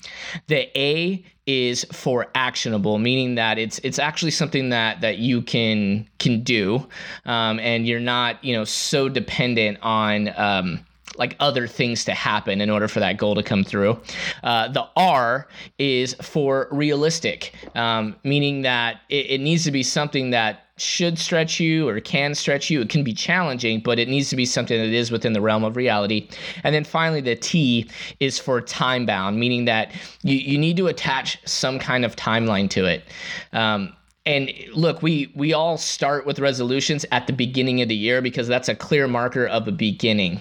The 0.46 0.78
A 0.78 1.24
is 1.46 1.84
for 1.92 2.28
actionable, 2.34 2.98
meaning 2.98 3.34
that 3.34 3.58
it's 3.58 3.80
it's 3.80 3.98
actually 3.98 4.30
something 4.30 4.70
that 4.70 5.00
that 5.00 5.18
you 5.18 5.42
can 5.42 6.08
can 6.18 6.42
do, 6.42 6.86
um, 7.26 7.58
and 7.58 7.86
you're 7.86 8.00
not 8.00 8.42
you 8.44 8.54
know 8.54 8.64
so 8.64 9.08
dependent 9.08 9.78
on. 9.82 10.32
Um, 10.36 10.86
like 11.16 11.36
other 11.40 11.66
things 11.66 12.04
to 12.04 12.12
happen 12.12 12.60
in 12.60 12.70
order 12.70 12.88
for 12.88 13.00
that 13.00 13.16
goal 13.16 13.34
to 13.34 13.42
come 13.42 13.64
through. 13.64 14.00
Uh, 14.42 14.68
the 14.68 14.86
R 14.96 15.48
is 15.78 16.14
for 16.14 16.68
realistic, 16.70 17.54
um, 17.74 18.16
meaning 18.24 18.62
that 18.62 19.00
it, 19.08 19.30
it 19.30 19.40
needs 19.40 19.64
to 19.64 19.70
be 19.70 19.82
something 19.82 20.30
that 20.30 20.66
should 20.78 21.18
stretch 21.18 21.60
you 21.60 21.88
or 21.88 22.00
can 22.00 22.34
stretch 22.34 22.70
you. 22.70 22.80
It 22.80 22.88
can 22.88 23.04
be 23.04 23.12
challenging, 23.12 23.80
but 23.80 23.98
it 23.98 24.08
needs 24.08 24.30
to 24.30 24.36
be 24.36 24.44
something 24.44 24.78
that 24.78 24.88
is 24.88 25.10
within 25.10 25.32
the 25.32 25.40
realm 25.40 25.64
of 25.64 25.76
reality. 25.76 26.28
And 26.64 26.74
then 26.74 26.84
finally, 26.84 27.20
the 27.20 27.36
T 27.36 27.88
is 28.20 28.38
for 28.38 28.60
time 28.60 29.06
bound, 29.06 29.38
meaning 29.38 29.64
that 29.66 29.92
you, 30.22 30.36
you 30.36 30.58
need 30.58 30.76
to 30.78 30.88
attach 30.88 31.38
some 31.46 31.78
kind 31.78 32.04
of 32.04 32.16
timeline 32.16 32.68
to 32.70 32.86
it. 32.86 33.04
Um, 33.52 33.92
and 34.24 34.52
look, 34.72 35.02
we 35.02 35.32
we 35.34 35.52
all 35.52 35.76
start 35.76 36.26
with 36.26 36.38
resolutions 36.38 37.04
at 37.10 37.26
the 37.26 37.32
beginning 37.32 37.82
of 37.82 37.88
the 37.88 37.96
year 37.96 38.22
because 38.22 38.46
that's 38.46 38.68
a 38.68 38.74
clear 38.74 39.08
marker 39.08 39.46
of 39.46 39.66
a 39.66 39.72
beginning. 39.72 40.40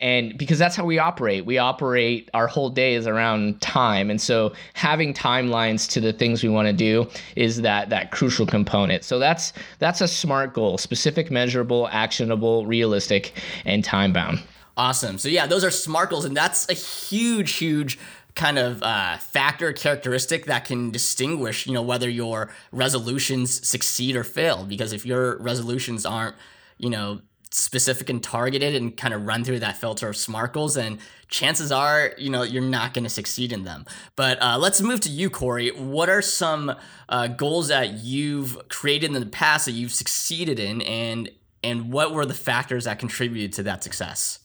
And 0.00 0.36
because 0.36 0.58
that's 0.58 0.74
how 0.74 0.84
we 0.84 0.98
operate. 0.98 1.46
We 1.46 1.56
operate 1.56 2.28
our 2.34 2.48
whole 2.48 2.68
day 2.68 2.94
is 2.94 3.06
around 3.06 3.60
time. 3.60 4.10
And 4.10 4.20
so 4.20 4.52
having 4.74 5.14
timelines 5.14 5.88
to 5.92 6.00
the 6.00 6.12
things 6.12 6.42
we 6.42 6.48
want 6.48 6.66
to 6.66 6.72
do 6.72 7.08
is 7.36 7.62
that 7.62 7.90
that 7.90 8.10
crucial 8.10 8.44
component. 8.44 9.04
So 9.04 9.20
that's 9.20 9.52
that's 9.78 10.00
a 10.00 10.08
smart 10.08 10.52
goal, 10.52 10.76
specific, 10.76 11.30
measurable, 11.30 11.88
actionable, 11.92 12.66
realistic, 12.66 13.40
and 13.64 13.84
time 13.84 14.12
bound. 14.12 14.42
Awesome. 14.76 15.18
So 15.18 15.28
yeah, 15.28 15.46
those 15.46 15.62
are 15.62 15.70
smart 15.70 16.10
goals 16.10 16.24
and 16.24 16.36
that's 16.36 16.68
a 16.68 16.74
huge 16.74 17.52
huge 17.52 18.00
kind 18.34 18.58
of 18.58 18.82
uh, 18.82 19.18
factor 19.18 19.72
characteristic 19.72 20.46
that 20.46 20.64
can 20.64 20.90
distinguish 20.90 21.66
you 21.66 21.72
know 21.72 21.82
whether 21.82 22.08
your 22.08 22.50
resolutions 22.70 23.66
succeed 23.66 24.16
or 24.16 24.24
fail. 24.24 24.64
Because 24.64 24.92
if 24.92 25.04
your 25.04 25.38
resolutions 25.38 26.06
aren't 26.06 26.36
you 26.78 26.90
know 26.90 27.20
specific 27.50 28.08
and 28.08 28.22
targeted 28.22 28.74
and 28.74 28.96
kind 28.96 29.12
of 29.12 29.26
run 29.26 29.44
through 29.44 29.58
that 29.58 29.76
filter 29.76 30.08
of 30.08 30.16
smart 30.16 30.54
goals 30.54 30.72
then 30.72 30.98
chances 31.28 31.70
are 31.70 32.14
you 32.16 32.30
know 32.30 32.42
you're 32.42 32.62
not 32.62 32.94
going 32.94 33.04
to 33.04 33.10
succeed 33.10 33.52
in 33.52 33.64
them. 33.64 33.84
But 34.16 34.42
uh, 34.42 34.56
let's 34.58 34.80
move 34.80 35.00
to 35.00 35.10
you 35.10 35.28
cory. 35.28 35.70
What 35.70 36.08
are 36.08 36.22
some 36.22 36.74
uh, 37.08 37.26
goals 37.26 37.68
that 37.68 37.92
you've 37.94 38.68
created 38.68 39.14
in 39.14 39.20
the 39.20 39.26
past 39.26 39.66
that 39.66 39.72
you've 39.72 39.92
succeeded 39.92 40.58
in 40.58 40.82
and 40.82 41.30
and 41.62 41.92
what 41.92 42.12
were 42.12 42.26
the 42.26 42.34
factors 42.34 42.84
that 42.84 42.98
contributed 42.98 43.52
to 43.54 43.62
that 43.64 43.84
success 43.84 44.40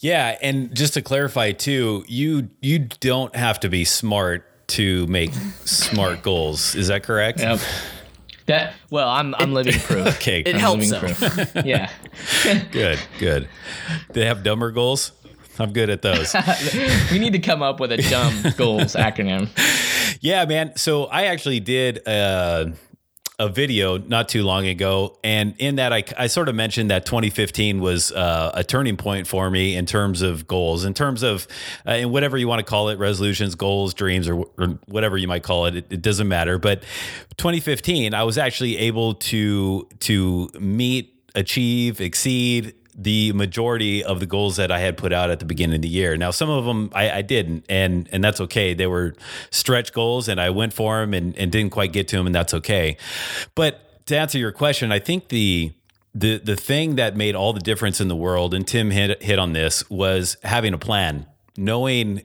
yeah, 0.00 0.36
and 0.42 0.74
just 0.74 0.94
to 0.94 1.02
clarify 1.02 1.52
too, 1.52 2.04
you 2.08 2.48
you 2.60 2.80
don't 3.00 3.34
have 3.36 3.60
to 3.60 3.68
be 3.68 3.84
smart 3.84 4.44
to 4.68 5.06
make 5.06 5.32
smart 5.64 6.22
goals. 6.22 6.74
Is 6.74 6.88
that 6.88 7.02
correct? 7.02 7.40
Yep. 7.40 7.60
That 8.46 8.74
well, 8.90 9.08
I'm 9.08 9.34
I'm 9.36 9.54
living 9.54 9.80
proof. 9.80 10.06
okay, 10.16 10.40
it 10.40 10.54
I'm 10.54 10.60
helps. 10.60 10.96
Proof. 10.96 11.56
yeah. 11.64 11.90
good, 12.72 12.98
good. 13.18 13.48
They 14.10 14.26
have 14.26 14.42
dumber 14.42 14.70
goals. 14.70 15.12
I'm 15.58 15.72
good 15.72 15.88
at 15.88 16.02
those. 16.02 16.34
we 17.12 17.18
need 17.18 17.32
to 17.32 17.38
come 17.38 17.62
up 17.62 17.78
with 17.80 17.92
a 17.92 17.98
dumb 17.98 18.52
goals 18.56 18.94
acronym. 18.94 19.48
Yeah, 20.20 20.44
man. 20.46 20.76
So 20.76 21.04
I 21.04 21.26
actually 21.26 21.60
did 21.60 22.06
uh, 22.08 22.70
a 23.38 23.48
video 23.48 23.98
not 23.98 24.28
too 24.28 24.44
long 24.44 24.66
ago, 24.66 25.18
and 25.24 25.54
in 25.58 25.76
that 25.76 25.92
I, 25.92 26.04
I 26.16 26.28
sort 26.28 26.48
of 26.48 26.54
mentioned 26.54 26.90
that 26.90 27.04
2015 27.04 27.80
was 27.80 28.12
uh, 28.12 28.52
a 28.54 28.62
turning 28.62 28.96
point 28.96 29.26
for 29.26 29.50
me 29.50 29.74
in 29.74 29.86
terms 29.86 30.22
of 30.22 30.46
goals, 30.46 30.84
in 30.84 30.94
terms 30.94 31.22
of 31.22 31.48
uh, 31.86 31.92
in 31.92 32.10
whatever 32.10 32.38
you 32.38 32.46
want 32.46 32.60
to 32.60 32.64
call 32.64 32.90
it, 32.90 32.98
resolutions, 32.98 33.56
goals, 33.56 33.92
dreams, 33.92 34.28
or, 34.28 34.44
or 34.56 34.78
whatever 34.86 35.16
you 35.16 35.26
might 35.26 35.42
call 35.42 35.66
it. 35.66 35.76
it. 35.76 35.86
It 35.90 36.02
doesn't 36.02 36.28
matter. 36.28 36.58
But 36.58 36.82
2015, 37.36 38.14
I 38.14 38.22
was 38.22 38.38
actually 38.38 38.76
able 38.78 39.14
to 39.14 39.88
to 40.00 40.50
meet, 40.60 41.14
achieve, 41.34 42.00
exceed 42.00 42.74
the 42.96 43.32
majority 43.32 44.04
of 44.04 44.20
the 44.20 44.26
goals 44.26 44.56
that 44.56 44.70
I 44.70 44.78
had 44.78 44.96
put 44.96 45.12
out 45.12 45.30
at 45.30 45.40
the 45.40 45.44
beginning 45.44 45.76
of 45.76 45.82
the 45.82 45.88
year. 45.88 46.16
Now, 46.16 46.30
some 46.30 46.50
of 46.50 46.64
them 46.64 46.90
I, 46.94 47.10
I 47.10 47.22
didn't, 47.22 47.64
and 47.68 48.08
and 48.12 48.22
that's 48.22 48.40
okay. 48.42 48.74
They 48.74 48.86
were 48.86 49.14
stretch 49.50 49.92
goals, 49.92 50.28
and 50.28 50.40
I 50.40 50.50
went 50.50 50.72
for 50.72 51.00
them 51.00 51.14
and, 51.14 51.36
and 51.36 51.50
didn't 51.50 51.70
quite 51.70 51.92
get 51.92 52.08
to 52.08 52.16
them, 52.16 52.26
and 52.26 52.34
that's 52.34 52.54
okay. 52.54 52.96
But 53.54 54.06
to 54.06 54.16
answer 54.16 54.38
your 54.38 54.52
question, 54.52 54.92
I 54.92 54.98
think 54.98 55.28
the 55.28 55.72
the 56.14 56.38
the 56.38 56.56
thing 56.56 56.96
that 56.96 57.16
made 57.16 57.34
all 57.34 57.52
the 57.52 57.60
difference 57.60 58.00
in 58.00 58.08
the 58.08 58.16
world, 58.16 58.54
and 58.54 58.66
Tim 58.66 58.90
hit 58.90 59.22
hit 59.22 59.38
on 59.38 59.52
this, 59.52 59.88
was 59.90 60.36
having 60.42 60.72
a 60.72 60.78
plan, 60.78 61.26
knowing 61.56 62.22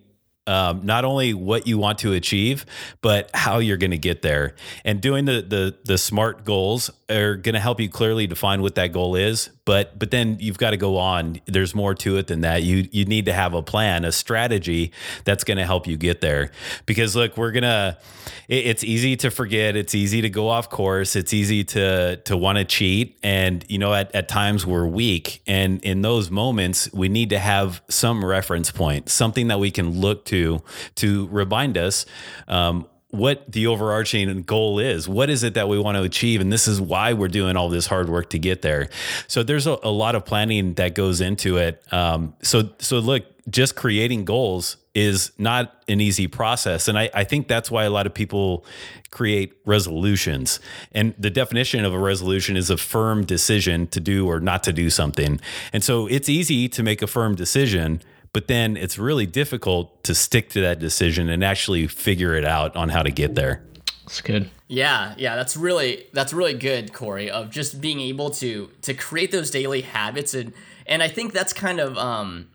um, 0.49 0.83
not 0.83 1.05
only 1.05 1.35
what 1.35 1.67
you 1.67 1.77
want 1.77 1.99
to 1.99 2.13
achieve, 2.13 2.65
but 3.01 3.29
how 3.35 3.59
you're 3.59 3.77
going 3.77 3.91
to 3.91 3.99
get 3.99 4.23
there. 4.23 4.55
And 4.83 4.99
doing 4.99 5.25
the 5.25 5.41
the 5.41 5.77
the 5.85 5.97
smart 5.97 6.43
goals 6.43 6.89
are 7.09 7.35
going 7.35 7.53
to 7.53 7.59
help 7.59 7.79
you 7.79 7.87
clearly 7.87 8.25
define 8.25 8.61
what 8.61 8.75
that 8.75 8.91
goal 8.91 9.15
is. 9.15 9.51
But 9.69 9.99
but 9.99 10.09
then 10.09 10.37
you've 10.39 10.57
got 10.57 10.71
to 10.71 10.77
go 10.77 10.97
on. 10.97 11.41
There's 11.45 11.75
more 11.75 11.93
to 11.93 12.17
it 12.17 12.25
than 12.25 12.41
that. 12.41 12.63
You 12.63 12.89
you 12.91 13.05
need 13.05 13.25
to 13.25 13.33
have 13.33 13.53
a 13.53 13.61
plan, 13.61 14.03
a 14.03 14.11
strategy 14.11 14.91
that's 15.25 15.43
going 15.43 15.59
to 15.59 15.63
help 15.63 15.85
you 15.85 15.95
get 15.95 16.21
there. 16.21 16.49
Because 16.87 17.15
look, 17.15 17.37
we're 17.37 17.51
gonna. 17.51 17.99
It, 18.47 18.65
it's 18.65 18.83
easy 18.83 19.15
to 19.17 19.29
forget. 19.29 19.75
It's 19.75 19.93
easy 19.93 20.21
to 20.21 20.29
go 20.31 20.49
off 20.49 20.71
course. 20.71 21.15
It's 21.15 21.35
easy 21.35 21.63
to 21.65 22.15
to 22.15 22.35
want 22.35 22.57
to 22.57 22.65
cheat. 22.65 23.19
And 23.21 23.63
you 23.69 23.77
know, 23.77 23.93
at 23.93 24.15
at 24.15 24.27
times 24.27 24.65
we're 24.65 24.87
weak. 24.87 25.43
And 25.45 25.83
in 25.83 26.01
those 26.01 26.31
moments, 26.31 26.91
we 26.91 27.07
need 27.07 27.29
to 27.29 27.37
have 27.37 27.83
some 27.89 28.25
reference 28.25 28.71
point, 28.71 29.07
something 29.09 29.49
that 29.49 29.59
we 29.59 29.69
can 29.69 30.01
look 30.01 30.25
to 30.25 30.63
to 30.95 31.27
remind 31.27 31.77
us 31.77 32.07
um, 32.47 32.87
what 33.11 33.51
the 33.51 33.65
overarching 33.65 34.43
goal 34.43 34.77
is. 34.77 35.09
What 35.09 35.29
is 35.29 35.43
it 35.43 35.55
that 35.55 35.67
we 35.67 35.79
want 35.79 35.97
to 35.97 36.03
achieve? 36.03 36.41
And 36.41 36.53
this 36.53 36.67
is 36.67 36.79
why 36.79 37.13
we're 37.13 37.27
doing 37.27 37.57
all 37.57 37.69
this 37.69 37.87
hard 37.87 38.07
work 38.07 38.29
to 38.31 38.39
get 38.39 38.61
there. 38.61 38.89
So 39.27 39.41
there's 39.41 39.65
a, 39.65 39.77
a 39.81 39.89
lot 39.89 40.15
of 40.15 40.25
planning 40.25 40.75
that 40.75 40.93
goes 40.93 41.19
into 41.19 41.57
it. 41.57 41.81
Um, 41.91 42.35
so 42.43 42.69
so 42.77 42.99
look, 42.99 43.23
just 43.49 43.75
creating 43.75 44.25
goals 44.25 44.77
is 44.93 45.31
not 45.37 45.83
an 45.87 46.01
easy 46.01 46.27
process. 46.27 46.87
And 46.87 46.99
I, 46.99 47.09
I 47.13 47.23
think 47.23 47.47
that's 47.47 47.71
why 47.71 47.85
a 47.85 47.89
lot 47.89 48.05
of 48.05 48.13
people 48.13 48.65
create 49.11 49.53
resolutions. 49.65 50.59
And 50.91 51.15
the 51.17 51.29
definition 51.29 51.85
of 51.85 51.93
a 51.93 51.99
resolution 51.99 52.57
is 52.57 52.69
a 52.69 52.77
firm 52.77 53.25
decision 53.25 53.87
to 53.87 53.99
do 53.99 54.27
or 54.27 54.39
not 54.39 54.63
to 54.63 54.73
do 54.73 54.89
something. 54.89 55.39
And 55.73 55.83
so 55.83 56.05
it's 56.07 56.29
easy 56.29 56.67
to 56.69 56.83
make 56.83 57.01
a 57.01 57.07
firm 57.07 57.35
decision 57.35 58.01
but 58.33 58.47
then 58.47 58.77
it's 58.77 58.97
really 58.97 59.25
difficult 59.25 60.03
to 60.03 60.13
stick 60.15 60.49
to 60.49 60.61
that 60.61 60.79
decision 60.79 61.29
and 61.29 61.43
actually 61.43 61.87
figure 61.87 62.35
it 62.35 62.45
out 62.45 62.75
on 62.75 62.89
how 62.89 63.01
to 63.01 63.11
get 63.11 63.35
there. 63.35 63.63
That's 64.03 64.21
good. 64.21 64.49
Yeah, 64.67 65.15
yeah, 65.17 65.35
that's 65.35 65.57
really 65.57 66.07
that's 66.13 66.33
really 66.33 66.53
good, 66.53 66.93
Cory, 66.93 67.29
of 67.29 67.49
just 67.49 67.81
being 67.81 67.99
able 67.99 68.29
to 68.31 68.69
to 68.83 68.93
create 68.93 69.31
those 69.31 69.51
daily 69.51 69.81
habits 69.81 70.33
and 70.33 70.53
and 70.85 71.03
I 71.03 71.07
think 71.07 71.33
that's 71.33 71.53
kind 71.53 71.79
of 71.79 71.97
um 71.97 72.49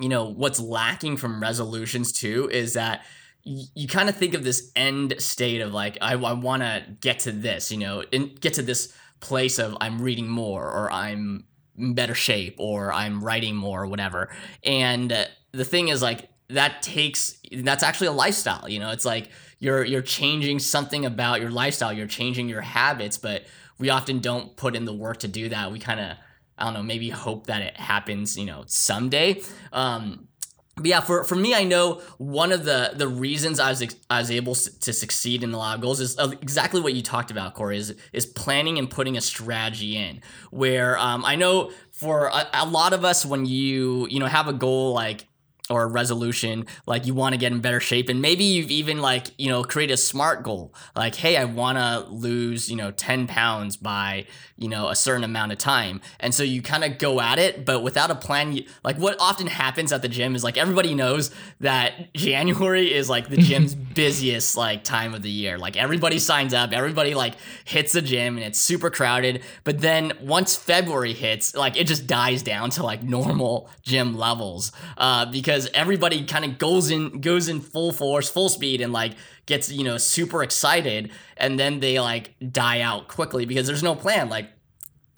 you 0.00 0.08
know 0.08 0.24
what's 0.24 0.60
lacking 0.60 1.16
from 1.16 1.40
resolutions 1.40 2.12
too 2.12 2.48
is 2.50 2.74
that 2.74 3.04
you, 3.44 3.64
you 3.74 3.88
kind 3.88 4.08
of 4.08 4.16
think 4.16 4.34
of 4.34 4.44
this 4.44 4.70
end 4.76 5.14
state 5.18 5.60
of 5.60 5.72
like 5.72 5.98
I, 6.00 6.14
I 6.14 6.32
want 6.34 6.62
to 6.62 6.84
get 7.00 7.20
to 7.20 7.32
this, 7.32 7.70
you 7.70 7.78
know, 7.78 8.04
and 8.12 8.40
get 8.40 8.54
to 8.54 8.62
this 8.62 8.92
place 9.20 9.58
of 9.58 9.76
I'm 9.80 10.00
reading 10.02 10.28
more 10.28 10.64
or 10.64 10.90
I'm 10.90 11.44
better 11.90 12.14
shape 12.14 12.56
or 12.58 12.92
I'm 12.92 13.22
writing 13.22 13.56
more 13.56 13.82
or 13.82 13.86
whatever. 13.86 14.30
And 14.64 15.12
uh, 15.12 15.24
the 15.52 15.64
thing 15.64 15.88
is 15.88 16.02
like 16.02 16.28
that 16.48 16.82
takes 16.82 17.38
that's 17.52 17.82
actually 17.82 18.06
a 18.08 18.12
lifestyle, 18.12 18.68
you 18.68 18.78
know. 18.78 18.90
It's 18.90 19.04
like 19.04 19.30
you're 19.58 19.84
you're 19.84 20.02
changing 20.02 20.58
something 20.58 21.04
about 21.04 21.40
your 21.40 21.50
lifestyle, 21.50 21.92
you're 21.92 22.06
changing 22.06 22.48
your 22.48 22.60
habits, 22.60 23.18
but 23.18 23.46
we 23.78 23.90
often 23.90 24.20
don't 24.20 24.56
put 24.56 24.76
in 24.76 24.84
the 24.84 24.92
work 24.92 25.18
to 25.18 25.28
do 25.28 25.48
that. 25.48 25.72
We 25.72 25.78
kind 25.78 26.00
of 26.00 26.16
I 26.58 26.64
don't 26.64 26.74
know, 26.74 26.82
maybe 26.82 27.10
hope 27.10 27.46
that 27.46 27.62
it 27.62 27.76
happens, 27.76 28.38
you 28.38 28.46
know, 28.46 28.64
someday. 28.66 29.42
Um 29.72 30.28
but 30.76 30.86
yeah, 30.86 31.00
for, 31.00 31.22
for 31.24 31.34
me, 31.34 31.54
I 31.54 31.64
know 31.64 32.00
one 32.16 32.50
of 32.50 32.64
the 32.64 32.92
the 32.94 33.06
reasons 33.06 33.60
I 33.60 33.68
was 33.70 33.82
I 34.08 34.20
was 34.20 34.30
able 34.30 34.54
to 34.54 34.92
succeed 34.92 35.44
in 35.44 35.52
a 35.52 35.58
lot 35.58 35.74
of 35.74 35.82
goals 35.82 36.00
is 36.00 36.16
exactly 36.18 36.80
what 36.80 36.94
you 36.94 37.02
talked 37.02 37.30
about, 37.30 37.54
Cory. 37.54 37.76
Is 37.76 37.94
is 38.12 38.24
planning 38.24 38.78
and 38.78 38.88
putting 38.88 39.16
a 39.18 39.20
strategy 39.20 39.96
in. 39.96 40.22
Where 40.50 40.98
um, 40.98 41.24
I 41.26 41.36
know 41.36 41.72
for 41.90 42.28
a, 42.28 42.48
a 42.54 42.66
lot 42.66 42.94
of 42.94 43.04
us, 43.04 43.26
when 43.26 43.44
you 43.44 44.08
you 44.10 44.18
know 44.18 44.26
have 44.26 44.48
a 44.48 44.52
goal 44.54 44.94
like 44.94 45.26
or 45.70 45.84
a 45.84 45.86
resolution 45.86 46.66
like 46.86 47.06
you 47.06 47.14
want 47.14 47.32
to 47.32 47.38
get 47.38 47.52
in 47.52 47.60
better 47.60 47.80
shape 47.80 48.08
and 48.08 48.20
maybe 48.20 48.44
you've 48.44 48.70
even 48.70 49.00
like 49.00 49.28
you 49.38 49.48
know 49.48 49.62
create 49.62 49.90
a 49.90 49.96
smart 49.96 50.42
goal 50.42 50.74
like 50.96 51.14
hey 51.14 51.36
i 51.36 51.44
want 51.44 51.78
to 51.78 52.06
lose 52.10 52.68
you 52.70 52.76
know 52.76 52.90
10 52.90 53.26
pounds 53.26 53.76
by 53.76 54.26
you 54.62 54.68
know 54.68 54.88
a 54.88 54.96
certain 54.96 55.24
amount 55.24 55.52
of 55.52 55.58
time. 55.58 56.00
And 56.20 56.34
so 56.34 56.42
you 56.42 56.62
kind 56.62 56.84
of 56.84 56.98
go 56.98 57.20
at 57.20 57.38
it 57.38 57.64
but 57.64 57.82
without 57.82 58.10
a 58.10 58.14
plan 58.14 58.52
you, 58.52 58.64
like 58.84 58.96
what 58.96 59.16
often 59.20 59.48
happens 59.48 59.92
at 59.92 60.02
the 60.02 60.08
gym 60.08 60.34
is 60.34 60.44
like 60.44 60.56
everybody 60.56 60.94
knows 60.94 61.30
that 61.60 62.12
january 62.14 62.92
is 62.94 63.10
like 63.10 63.28
the 63.28 63.36
gym's 63.48 63.74
busiest 63.74 64.56
like 64.56 64.84
time 64.84 65.14
of 65.14 65.22
the 65.22 65.30
year. 65.30 65.58
Like 65.58 65.76
everybody 65.76 66.18
signs 66.18 66.54
up 66.54 66.72
everybody 66.72 67.14
like 67.14 67.34
hits 67.64 67.92
the 67.92 68.02
gym 68.02 68.36
and 68.36 68.44
it's 68.46 68.58
super 68.58 68.90
crowded 68.90 69.42
but 69.64 69.80
then 69.80 70.12
once 70.20 70.54
february 70.54 71.12
hits 71.12 71.54
like 71.54 71.76
it 71.76 71.86
just 71.86 72.06
dies 72.06 72.42
down 72.42 72.70
to 72.70 72.82
like 72.82 73.02
normal 73.02 73.68
gym 73.82 74.16
levels 74.16 74.70
uh, 74.96 75.26
because 75.26 75.51
everybody 75.74 76.24
kind 76.24 76.44
of 76.44 76.58
goes 76.58 76.90
in 76.90 77.20
goes 77.20 77.48
in 77.48 77.60
full 77.60 77.92
force 77.92 78.28
full 78.28 78.48
speed 78.48 78.80
and 78.80 78.92
like 78.92 79.12
gets 79.46 79.70
you 79.70 79.84
know 79.84 79.98
super 79.98 80.42
excited 80.42 81.10
and 81.36 81.58
then 81.58 81.80
they 81.80 82.00
like 82.00 82.34
die 82.50 82.80
out 82.80 83.08
quickly 83.08 83.46
because 83.46 83.66
there's 83.66 83.82
no 83.82 83.94
plan 83.94 84.28
like 84.28 84.48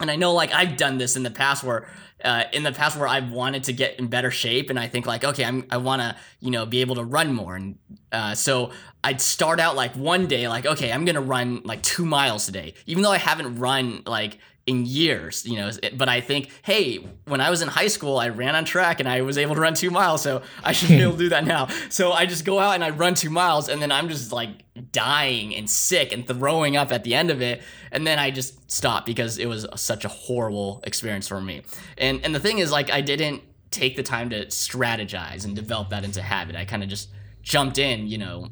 and 0.01 0.11
I 0.11 0.17
know 0.17 0.33
like 0.33 0.53
I've 0.53 0.77
done 0.77 0.99
this 0.99 1.17
in 1.17 1.23
the 1.23 1.31
past 1.31 1.63
where 1.63 1.89
uh, 2.25 2.45
in 2.53 2.63
the 2.63 2.73
past 2.73 2.97
where 2.97 3.07
I've 3.07 3.31
wanted 3.31 3.65
to 3.65 3.73
get 3.73 3.99
in 3.99 4.07
better 4.07 4.31
shape 4.31 4.71
and 4.71 4.79
I 4.79 4.89
think 4.89 5.07
like 5.07 5.25
okay 5.25 5.45
I'm 5.45 5.65
I 5.71 5.77
want 5.77 6.03
to 6.03 6.17
you 6.41 6.51
know 6.51 6.67
be 6.67 6.81
able 6.81 6.97
to 6.97 7.05
run 7.05 7.33
more 7.33 7.55
and 7.55 7.79
uh, 8.11 8.35
so 8.35 8.71
I'd 9.03 9.21
start 9.21 9.61
out 9.61 9.77
like 9.77 9.95
one 9.95 10.27
day 10.27 10.49
like 10.49 10.67
okay 10.67 10.91
I'm 10.91 11.05
gonna 11.05 11.21
run 11.21 11.63
like 11.65 11.83
two 11.83 12.05
miles 12.05 12.47
today. 12.47 12.75
Even 12.87 13.03
though 13.03 13.13
I 13.13 13.19
haven't 13.19 13.59
run 13.59 14.03
like 14.07 14.39
in 14.67 14.87
years, 14.87 15.45
you 15.45 15.57
know. 15.57 15.71
But 15.95 16.09
I 16.09 16.21
think, 16.21 16.51
hey, 16.63 16.97
when 17.27 17.41
I 17.41 17.51
was 17.51 17.61
in 17.61 17.69
high 17.69 17.89
school, 17.89 18.19
I 18.19 18.29
ran 18.31 18.55
on 18.55 18.65
track 18.65 18.99
and 19.01 19.09
I 19.09 19.21
was 19.21 19.37
able 19.37 19.55
to 19.55 19.61
run 19.61 19.75
two 19.75 19.91
miles, 19.91 20.23
so 20.23 20.43
I 20.63 20.73
should 20.73 20.89
be 20.89 21.03
able 21.03 21.13
to 21.13 21.19
do 21.19 21.29
that 21.31 21.45
now. 21.45 21.69
So 21.91 22.13
I 22.13 22.27
just 22.27 22.45
go 22.45 22.59
out 22.59 22.75
and 22.75 22.83
I 22.83 22.91
run 22.91 23.15
two 23.15 23.31
miles, 23.31 23.69
and 23.69 23.81
then 23.83 23.93
I'm 23.93 24.09
just 24.09 24.33
like 24.33 24.51
dying 24.91 25.55
and 25.55 25.69
sick 25.69 26.13
and 26.13 26.27
throwing 26.27 26.77
up 26.77 26.93
at 26.93 27.05
the 27.05 27.15
end 27.15 27.31
of 27.31 27.43
it, 27.43 27.63
and 27.93 28.07
then 28.07 28.19
I 28.19 28.31
just 28.31 28.71
stop 28.71 29.05
because 29.07 29.39
it 29.39 29.47
was 29.47 29.67
such 29.77 30.05
a 30.05 30.09
horrible 30.09 30.83
experience 30.85 31.29
for 31.29 31.41
me. 31.41 31.63
And 31.99 32.25
and 32.25 32.35
the 32.35 32.41
thing 32.41 32.59
is, 32.59 32.73
like, 32.73 32.91
I 32.91 33.01
didn't 33.01 33.43
take 33.71 33.97
the 33.97 34.03
time 34.03 34.31
to 34.31 34.47
strategize 34.47 35.45
and 35.45 35.55
develop 35.55 35.91
that 35.91 36.05
into 36.05 36.23
habit. 36.23 36.57
I 36.57 36.65
kind 36.65 36.83
of 36.83 36.89
just 36.89 37.11
jumped 37.43 37.77
in, 37.77 38.07
you 38.07 38.19
know, 38.19 38.49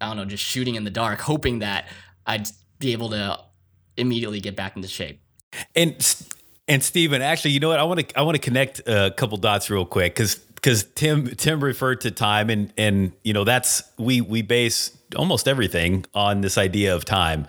I 0.00 0.08
don't 0.08 0.16
know, 0.16 0.24
just 0.24 0.42
shooting 0.42 0.74
in 0.74 0.82
the 0.82 0.90
dark, 0.90 1.20
hoping 1.20 1.60
that 1.60 1.86
I'd 2.26 2.48
be 2.80 2.92
able 2.92 3.10
to 3.10 3.38
immediately 3.96 4.40
get 4.40 4.56
back 4.56 4.74
into 4.74 4.88
shape. 4.88 5.21
And 5.74 5.94
and 6.68 6.82
Steven, 6.82 7.22
actually, 7.22 7.52
you 7.52 7.60
know 7.60 7.68
what? 7.68 7.78
I 7.78 7.84
want 7.84 8.08
to 8.08 8.18
I 8.18 8.22
want 8.22 8.36
to 8.36 8.40
connect 8.40 8.80
a 8.86 9.12
couple 9.16 9.36
dots 9.38 9.70
real 9.70 9.86
quick 9.86 10.14
because 10.14 10.36
because 10.36 10.84
Tim 10.94 11.26
Tim 11.26 11.62
referred 11.62 12.00
to 12.02 12.10
time 12.10 12.50
and 12.50 12.72
and 12.76 13.12
you 13.24 13.32
know 13.32 13.44
that's 13.44 13.82
we 13.98 14.20
we 14.20 14.42
base 14.42 14.96
almost 15.16 15.48
everything 15.48 16.04
on 16.14 16.40
this 16.40 16.56
idea 16.56 16.94
of 16.94 17.04
time, 17.04 17.46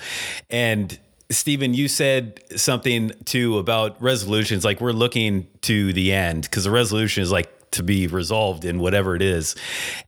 and 0.49 0.97
Steven, 1.29 1.73
you 1.73 1.87
said 1.87 2.41
something 2.55 3.11
too 3.25 3.57
about 3.57 4.01
resolutions. 4.01 4.63
Like 4.63 4.81
we're 4.81 4.91
looking 4.91 5.47
to 5.61 5.93
the 5.93 6.13
end 6.13 6.43
because 6.43 6.63
the 6.63 6.71
resolution 6.71 7.23
is 7.23 7.31
like 7.31 7.51
to 7.73 7.83
be 7.83 8.07
resolved 8.07 8.65
in 8.65 8.79
whatever 8.79 9.15
it 9.15 9.21
is. 9.21 9.55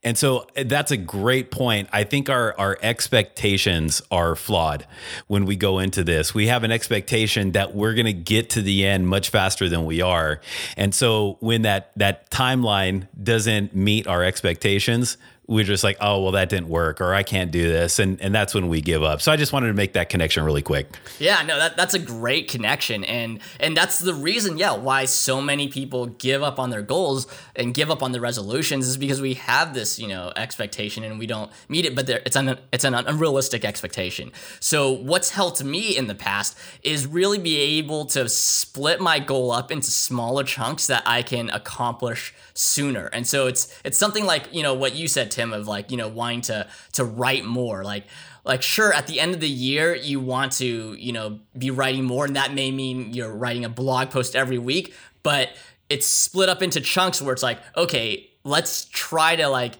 And 0.03 0.17
so 0.17 0.47
eh, 0.55 0.63
that's 0.65 0.91
a 0.91 0.97
great 0.97 1.51
point. 1.51 1.89
I 1.91 2.03
think 2.03 2.29
our 2.29 2.57
our 2.57 2.77
expectations 2.81 4.01
are 4.11 4.35
flawed 4.35 4.85
when 5.27 5.45
we 5.45 5.55
go 5.55 5.79
into 5.79 6.03
this. 6.03 6.33
We 6.33 6.47
have 6.47 6.63
an 6.63 6.71
expectation 6.71 7.51
that 7.51 7.75
we're 7.75 7.93
going 7.93 8.05
to 8.05 8.13
get 8.13 8.49
to 8.51 8.61
the 8.61 8.85
end 8.85 9.07
much 9.07 9.29
faster 9.29 9.69
than 9.69 9.85
we 9.85 10.01
are. 10.01 10.39
And 10.77 10.93
so 10.93 11.37
when 11.39 11.63
that 11.63 11.91
that 11.97 12.29
timeline 12.29 13.07
doesn't 13.21 13.75
meet 13.75 14.07
our 14.07 14.23
expectations, 14.23 15.17
we're 15.47 15.63
just 15.63 15.83
like, 15.83 15.97
oh, 16.01 16.21
well, 16.23 16.31
that 16.31 16.49
didn't 16.49 16.69
work, 16.69 16.99
or 17.01 17.13
I 17.13 17.23
can't 17.23 17.51
do 17.51 17.67
this. 17.67 17.99
And, 17.99 18.19
and 18.19 18.33
that's 18.33 18.55
when 18.55 18.67
we 18.67 18.81
give 18.81 19.03
up. 19.03 19.21
So 19.21 19.31
I 19.31 19.35
just 19.35 19.53
wanted 19.53 19.67
to 19.67 19.73
make 19.73 19.93
that 19.93 20.09
connection 20.09 20.43
really 20.43 20.63
quick. 20.63 20.87
Yeah, 21.19 21.43
no, 21.43 21.57
that, 21.57 21.77
that's 21.77 21.93
a 21.93 21.99
great 21.99 22.49
connection. 22.49 23.03
And 23.03 23.39
and 23.59 23.77
that's 23.77 23.99
the 23.99 24.13
reason, 24.13 24.57
yeah, 24.57 24.75
why 24.75 25.05
so 25.05 25.41
many 25.41 25.67
people 25.67 26.07
give 26.07 26.41
up 26.41 26.59
on 26.59 26.71
their 26.71 26.81
goals 26.81 27.27
and 27.55 27.73
give 27.73 27.91
up 27.91 28.01
on 28.01 28.11
the 28.11 28.19
resolutions 28.19 28.87
is 28.87 28.97
because 28.97 29.21
we 29.21 29.35
have 29.35 29.73
this, 29.73 29.99
you 29.99 30.07
know, 30.07 30.31
expectation 30.35 31.03
and 31.03 31.19
we 31.19 31.27
don't 31.27 31.51
meet 31.69 31.85
it, 31.85 31.95
but 31.95 32.07
there, 32.07 32.21
it's 32.25 32.35
an 32.35 32.57
it's 32.71 32.83
an 32.83 32.95
unrealistic 32.95 33.63
expectation. 33.63 34.31
So 34.59 34.91
what's 34.91 35.29
helped 35.29 35.63
me 35.63 35.95
in 35.95 36.07
the 36.07 36.15
past 36.15 36.57
is 36.81 37.05
really 37.05 37.37
be 37.37 37.57
able 37.77 38.05
to 38.07 38.27
split 38.29 38.99
my 38.99 39.19
goal 39.19 39.51
up 39.51 39.71
into 39.71 39.91
smaller 39.91 40.43
chunks 40.43 40.87
that 40.87 41.03
I 41.05 41.21
can 41.21 41.49
accomplish 41.51 42.33
sooner. 42.55 43.07
And 43.07 43.27
so 43.27 43.47
it's 43.47 43.77
it's 43.83 43.97
something 43.97 44.25
like, 44.25 44.53
you 44.53 44.63
know, 44.63 44.73
what 44.73 44.95
you 44.95 45.07
said, 45.07 45.29
Tim, 45.29 45.53
of 45.53 45.67
like, 45.67 45.91
you 45.91 45.97
know, 45.97 46.07
wanting 46.07 46.41
to 46.41 46.67
to 46.93 47.03
write 47.03 47.45
more. 47.45 47.83
Like 47.83 48.05
like 48.43 48.61
sure 48.61 48.93
at 48.93 49.07
the 49.07 49.19
end 49.19 49.33
of 49.33 49.41
the 49.41 49.49
year 49.49 49.95
you 49.95 50.19
want 50.19 50.53
to, 50.53 50.93
you 50.93 51.11
know, 51.11 51.39
be 51.57 51.69
writing 51.69 52.05
more 52.05 52.25
and 52.25 52.35
that 52.35 52.53
may 52.53 52.71
mean 52.71 53.13
you're 53.13 53.33
writing 53.33 53.65
a 53.65 53.69
blog 53.69 54.09
post 54.09 54.35
every 54.35 54.57
week, 54.57 54.93
but 55.21 55.49
it's 55.89 56.07
split 56.07 56.49
up 56.49 56.63
into 56.63 56.81
chunks 56.81 57.21
where 57.21 57.33
it's 57.33 57.43
like, 57.43 57.59
okay, 57.77 58.29
let's 58.43 58.85
try 58.85 59.35
to 59.35 59.47
like 59.47 59.73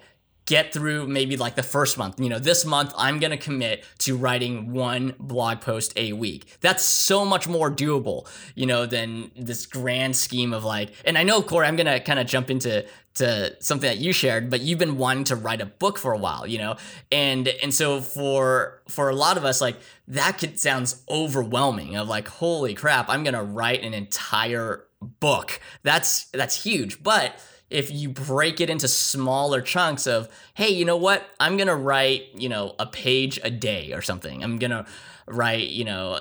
get 0.45 0.71
through 0.71 1.08
maybe 1.08 1.38
like 1.38 1.55
the 1.55 1.63
first 1.63 1.97
month. 1.97 2.19
You 2.19 2.29
know, 2.29 2.39
this 2.39 2.65
month 2.65 2.93
I'm 2.97 3.19
going 3.19 3.31
to 3.31 3.38
commit 3.38 3.84
to 3.99 4.15
writing 4.15 4.71
one 4.71 5.15
blog 5.19 5.62
post 5.62 5.93
a 5.97 6.13
week. 6.13 6.58
That's 6.62 6.84
so 6.84 7.25
much 7.25 7.47
more 7.47 7.71
doable, 7.71 8.27
you 8.53 8.65
know, 8.65 8.86
than 8.86 9.31
this 9.36 9.65
grand 9.65 10.15
scheme 10.15 10.53
of 10.53 10.63
like, 10.63 10.91
and 11.03 11.17
I 11.17 11.23
know, 11.23 11.41
Cory, 11.41 11.67
I'm 11.67 11.75
going 11.75 11.88
to 11.88 11.99
kind 11.99 12.19
of 12.19 12.27
jump 12.27 12.49
into 12.49 12.86
to 13.15 13.55
something 13.62 13.89
that 13.89 13.97
you 13.97 14.12
shared, 14.12 14.49
but 14.49 14.62
you've 14.62 14.79
been 14.79 14.97
wanting 14.97 15.23
to 15.23 15.36
write 15.36 15.62
a 15.62 15.65
book 15.65 15.97
for 15.97 16.12
a 16.12 16.17
while, 16.17 16.45
you 16.45 16.58
know? 16.58 16.75
And 17.12 17.47
and 17.47 17.73
so 17.73 18.01
for 18.01 18.81
for 18.89 19.10
a 19.10 19.15
lot 19.15 19.38
of 19.38 19.45
us, 19.45 19.62
like 19.62 19.77
that 20.10 20.38
could 20.38 20.60
sounds 20.60 21.01
overwhelming 21.10 21.95
of 21.95 22.10
like, 22.10 22.27
holy 22.27 22.73
crap, 22.73 23.10
I'm 23.10 23.23
gonna 23.23 23.43
write 23.43 23.84
an 23.84 23.93
entire 23.93 24.86
book. 25.01 25.62
That's 25.84 26.25
that's 26.25 26.63
huge. 26.63 27.01
But 27.01 27.39
if 27.69 27.91
you 27.91 28.10
break 28.10 28.62
it 28.62 28.69
into 28.69 28.88
smaller 28.88 29.62
chunks 29.62 30.08
of, 30.08 30.30
hey, 30.54 30.69
you 30.69 30.86
know 30.86 30.97
what? 30.97 31.25
I'm 31.39 31.58
going 31.58 31.67
to 31.67 31.75
write, 31.75 32.28
you 32.36 32.49
know, 32.49 32.75
a 32.80 32.86
page 32.86 33.39
a 33.43 33.49
day 33.49 33.91
or 33.93 34.01
something. 34.01 34.43
I'm 34.43 34.60
going 34.60 34.71
to 34.71 34.86
write, 35.28 35.69
you 35.69 35.84
know, 35.84 36.19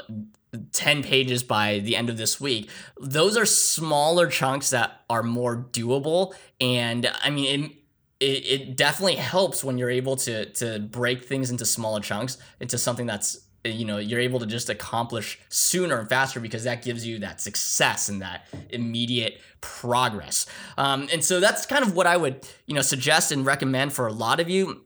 10 0.73 1.03
pages 1.03 1.43
by 1.43 1.81
the 1.81 1.97
end 1.97 2.09
of 2.09 2.17
this 2.17 2.41
week. 2.41 2.71
Those 3.01 3.37
are 3.37 3.47
smaller 3.47 4.29
chunks 4.29 4.71
that 4.71 5.03
are 5.11 5.23
more 5.23 5.57
doable. 5.73 6.35
And 6.61 7.11
I 7.23 7.31
mean, 7.31 7.65
it, 8.21 8.25
it, 8.25 8.47
it 8.47 8.77
definitely 8.77 9.17
helps 9.17 9.63
when 9.63 9.77
you're 9.77 9.91
able 9.91 10.17
to 10.17 10.47
to 10.47 10.79
break 10.79 11.25
things 11.25 11.51
into 11.51 11.65
smaller 11.65 12.01
chunks 12.01 12.39
into 12.61 12.79
something 12.79 13.07
that's 13.07 13.45
you 13.65 13.85
know 13.85 13.99
you're 13.99 14.21
able 14.21 14.39
to 14.41 14.47
just 14.47 14.69
accomplish 14.69 15.39
sooner 15.49 15.99
and 15.99 16.09
faster 16.09 16.41
because 16.41 16.65
that 16.65 16.83
gives 16.83 17.07
you 17.07 17.19
that 17.21 17.41
success 17.41 18.09
and 18.09 18.23
that 18.23 18.47
immediate 18.71 19.41
progress. 19.61 20.47
Um, 20.77 21.09
and 21.13 21.25
so 21.25 21.41
that's 21.41 21.67
kind 21.67 21.83
of 21.85 21.97
what 21.97 22.07
i 22.07 22.17
would 22.17 22.47
you 22.67 22.75
know 22.75 22.83
suggest 22.83 23.33
and 23.33 23.47
recommend 23.47 23.93
for 23.93 24.07
a 24.07 24.13
lot 24.13 24.41
of 24.41 24.49
you 24.49 24.85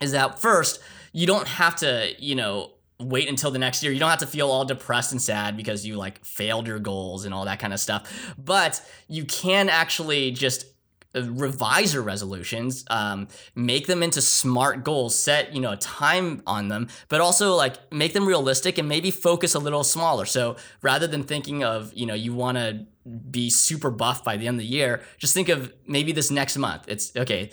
is 0.00 0.12
that 0.12 0.40
first 0.40 0.80
you 1.12 1.26
don't 1.26 1.48
have 1.48 1.76
to 1.76 2.12
you 2.18 2.34
know 2.34 2.72
wait 3.00 3.28
until 3.28 3.50
the 3.50 3.58
next 3.58 3.82
year. 3.82 3.92
You 3.92 4.00
don't 4.00 4.10
have 4.10 4.18
to 4.20 4.26
feel 4.26 4.50
all 4.50 4.64
depressed 4.64 5.12
and 5.12 5.22
sad 5.22 5.56
because 5.56 5.86
you 5.86 5.96
like 5.96 6.24
failed 6.24 6.66
your 6.66 6.78
goals 6.78 7.24
and 7.24 7.32
all 7.32 7.44
that 7.44 7.60
kind 7.60 7.72
of 7.72 7.80
stuff. 7.80 8.34
But 8.36 8.82
you 9.06 9.24
can 9.24 9.68
actually 9.68 10.32
just 10.32 10.66
revise 11.14 11.94
your 11.94 12.02
resolutions 12.02 12.84
um, 12.90 13.28
make 13.54 13.86
them 13.86 14.02
into 14.02 14.20
smart 14.20 14.84
goals 14.84 15.18
set 15.18 15.54
you 15.54 15.60
know 15.60 15.72
a 15.72 15.76
time 15.76 16.42
on 16.46 16.68
them 16.68 16.88
but 17.08 17.20
also 17.20 17.54
like 17.54 17.92
make 17.92 18.12
them 18.12 18.26
realistic 18.26 18.78
and 18.78 18.88
maybe 18.88 19.10
focus 19.10 19.54
a 19.54 19.58
little 19.58 19.84
smaller. 19.84 20.26
So 20.26 20.56
rather 20.82 21.06
than 21.06 21.22
thinking 21.22 21.64
of 21.64 21.92
you 21.94 22.06
know 22.06 22.14
you 22.14 22.34
want 22.34 22.58
to 22.58 22.86
be 23.30 23.48
super 23.48 23.90
buff 23.90 24.22
by 24.22 24.36
the 24.36 24.46
end 24.46 24.56
of 24.56 24.60
the 24.60 24.66
year 24.66 25.02
just 25.16 25.32
think 25.32 25.48
of 25.48 25.72
maybe 25.86 26.12
this 26.12 26.30
next 26.30 26.56
month. 26.56 26.84
It's 26.88 27.14
okay 27.16 27.50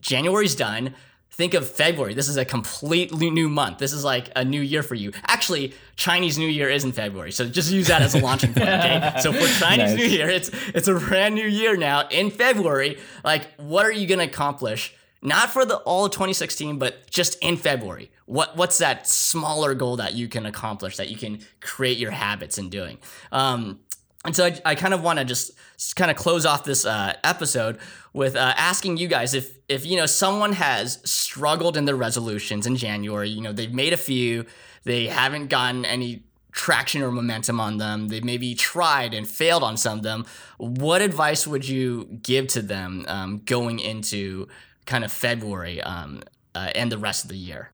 january's 0.00 0.56
done 0.56 0.94
think 1.32 1.54
of 1.54 1.68
February. 1.68 2.14
This 2.14 2.28
is 2.28 2.36
a 2.36 2.44
completely 2.44 3.30
new 3.30 3.48
month. 3.48 3.78
This 3.78 3.92
is 3.92 4.04
like 4.04 4.30
a 4.36 4.44
new 4.44 4.60
year 4.60 4.82
for 4.82 4.94
you. 4.94 5.12
Actually, 5.26 5.72
Chinese 5.96 6.38
New 6.38 6.48
Year 6.48 6.68
is 6.68 6.84
in 6.84 6.92
February, 6.92 7.32
so 7.32 7.48
just 7.48 7.72
use 7.72 7.88
that 7.88 8.02
as 8.02 8.14
a 8.14 8.18
launching 8.18 8.52
point. 8.52 8.68
Okay, 8.68 9.12
so 9.20 9.32
for 9.32 9.46
Chinese 9.58 9.90
nice. 9.90 9.96
New 9.96 10.04
Year, 10.04 10.28
it's 10.28 10.50
it's 10.68 10.88
a 10.88 10.94
brand 10.94 11.34
new 11.34 11.46
year 11.46 11.76
now 11.76 12.06
in 12.08 12.30
February. 12.30 12.98
Like, 13.24 13.52
what 13.56 13.86
are 13.86 13.92
you 13.92 14.06
gonna 14.06 14.24
accomplish? 14.24 14.94
Not 15.22 15.50
for 15.50 15.64
the 15.64 15.76
all 15.76 16.04
of 16.04 16.12
2016, 16.12 16.78
but 16.78 17.08
just 17.08 17.38
in 17.42 17.56
February. 17.56 18.10
What 18.26 18.56
what's 18.56 18.78
that 18.78 19.06
smaller 19.06 19.74
goal 19.74 19.96
that 19.96 20.14
you 20.14 20.28
can 20.28 20.46
accomplish 20.46 20.96
that 20.98 21.08
you 21.08 21.16
can 21.16 21.40
create 21.60 21.96
your 21.98 22.10
habits 22.10 22.58
in 22.58 22.68
doing? 22.68 22.98
Um, 23.30 23.80
And 24.24 24.36
so 24.36 24.46
I, 24.46 24.60
I 24.64 24.74
kind 24.74 24.94
of 24.94 25.02
want 25.02 25.18
to 25.18 25.24
just 25.24 25.52
kind 25.96 26.10
of 26.10 26.16
close 26.16 26.46
off 26.46 26.64
this 26.64 26.86
uh, 26.86 27.14
episode 27.24 27.78
with 28.12 28.36
uh, 28.36 28.54
asking 28.56 28.96
you 28.98 29.08
guys 29.08 29.34
if 29.34 29.56
if 29.68 29.84
you 29.84 29.96
know 29.96 30.06
someone 30.06 30.52
has 30.52 30.98
struggled 31.04 31.76
in 31.76 31.86
their 31.86 31.96
resolutions 31.96 32.66
in 32.66 32.76
January, 32.76 33.28
you 33.28 33.40
know 33.40 33.52
they've 33.52 33.72
made 33.72 33.92
a 33.92 33.96
few, 33.96 34.46
they 34.84 35.06
haven't 35.06 35.48
gotten 35.48 35.84
any 35.84 36.24
traction 36.52 37.02
or 37.02 37.10
momentum 37.10 37.58
on 37.58 37.78
them, 37.78 38.08
They've 38.08 38.22
maybe 38.22 38.54
tried 38.54 39.14
and 39.14 39.26
failed 39.26 39.62
on 39.62 39.76
some 39.76 39.98
of 39.98 40.04
them. 40.04 40.26
What 40.58 41.00
advice 41.00 41.46
would 41.46 41.66
you 41.66 42.04
give 42.22 42.46
to 42.48 42.62
them 42.62 43.06
um, 43.08 43.40
going 43.46 43.80
into 43.80 44.48
kind 44.84 45.02
of 45.02 45.10
February 45.10 45.80
um, 45.80 46.22
uh, 46.54 46.70
and 46.74 46.92
the 46.92 46.98
rest 46.98 47.24
of 47.24 47.30
the 47.30 47.36
year? 47.36 47.72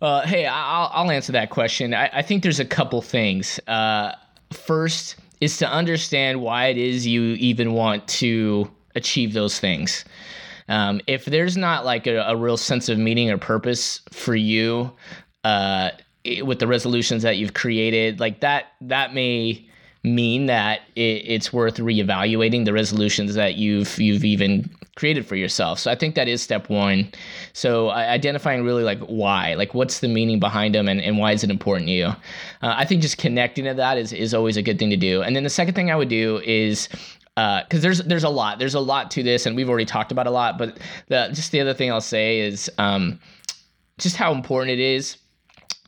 Uh, 0.00 0.22
hey, 0.22 0.46
I'll, 0.46 0.90
I'll 0.92 1.10
answer 1.10 1.32
that 1.32 1.50
question. 1.50 1.92
I, 1.92 2.08
I 2.12 2.22
think 2.22 2.42
there's 2.42 2.60
a 2.60 2.64
couple 2.64 3.02
things. 3.02 3.60
Uh, 3.66 4.12
first 4.52 5.16
is 5.40 5.56
to 5.58 5.70
understand 5.70 6.40
why 6.40 6.66
it 6.66 6.76
is 6.76 7.06
you 7.06 7.34
even 7.34 7.72
want 7.72 8.06
to 8.08 8.70
achieve 8.94 9.32
those 9.32 9.58
things. 9.58 10.04
Um, 10.68 11.00
if 11.06 11.24
there's 11.24 11.56
not 11.56 11.84
like 11.84 12.06
a, 12.06 12.18
a, 12.18 12.36
real 12.36 12.56
sense 12.56 12.88
of 12.88 12.98
meaning 12.98 13.30
or 13.30 13.38
purpose 13.38 14.02
for 14.12 14.36
you 14.36 14.92
uh, 15.42 15.90
with 16.42 16.60
the 16.60 16.66
resolutions 16.66 17.22
that 17.22 17.38
you've 17.38 17.54
created, 17.54 18.20
like 18.20 18.40
that, 18.40 18.66
that 18.82 19.12
may 19.12 19.68
mean 20.02 20.46
that 20.46 20.80
it, 20.96 21.22
it's 21.26 21.52
worth 21.52 21.76
reevaluating 21.76 22.64
the 22.64 22.72
resolutions 22.72 23.34
that 23.34 23.56
you've 23.56 23.98
you've 23.98 24.24
even 24.24 24.68
created 24.96 25.26
for 25.26 25.36
yourself. 25.36 25.78
So 25.78 25.90
I 25.90 25.94
think 25.94 26.14
that 26.14 26.28
is 26.28 26.42
step 26.42 26.68
one. 26.68 27.10
So 27.52 27.90
identifying 27.90 28.64
really 28.64 28.82
like 28.82 29.00
why, 29.00 29.54
like 29.54 29.74
what's 29.74 30.00
the 30.00 30.08
meaning 30.08 30.40
behind 30.40 30.74
them, 30.74 30.88
and, 30.88 31.00
and 31.00 31.18
why 31.18 31.32
is 31.32 31.44
it 31.44 31.50
important 31.50 31.88
to 31.88 31.92
you? 31.92 32.06
Uh, 32.06 32.14
I 32.62 32.84
think 32.84 33.02
just 33.02 33.18
connecting 33.18 33.64
to 33.64 33.74
that 33.74 33.98
is 33.98 34.12
is 34.12 34.34
always 34.34 34.56
a 34.56 34.62
good 34.62 34.78
thing 34.78 34.90
to 34.90 34.96
do. 34.96 35.22
And 35.22 35.36
then 35.36 35.44
the 35.44 35.50
second 35.50 35.74
thing 35.74 35.90
I 35.90 35.96
would 35.96 36.08
do 36.08 36.40
is 36.44 36.88
because 37.34 37.64
uh, 37.72 37.78
there's 37.80 37.98
there's 38.00 38.24
a 38.24 38.28
lot 38.28 38.58
there's 38.58 38.74
a 38.74 38.80
lot 38.80 39.10
to 39.12 39.22
this, 39.22 39.46
and 39.46 39.54
we've 39.54 39.68
already 39.68 39.86
talked 39.86 40.12
about 40.12 40.26
a 40.26 40.30
lot. 40.30 40.58
But 40.58 40.78
the, 41.08 41.30
just 41.32 41.52
the 41.52 41.60
other 41.60 41.74
thing 41.74 41.90
I'll 41.90 42.00
say 42.00 42.40
is 42.40 42.70
um, 42.78 43.20
just 43.98 44.16
how 44.16 44.32
important 44.32 44.72
it 44.72 44.80
is 44.80 45.16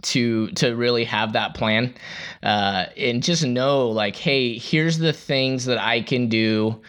to 0.03 0.49
to 0.53 0.75
really 0.75 1.05
have 1.05 1.33
that 1.33 1.55
plan 1.55 1.95
uh, 2.43 2.87
and 2.97 3.23
just 3.23 3.45
know 3.45 3.89
like 3.89 4.17
hey 4.17 4.59
here's 4.59 4.99
the 4.99 5.13
things 5.13 5.65
that 5.65 5.79
i 5.79 6.01
can 6.01 6.29
do 6.29 6.81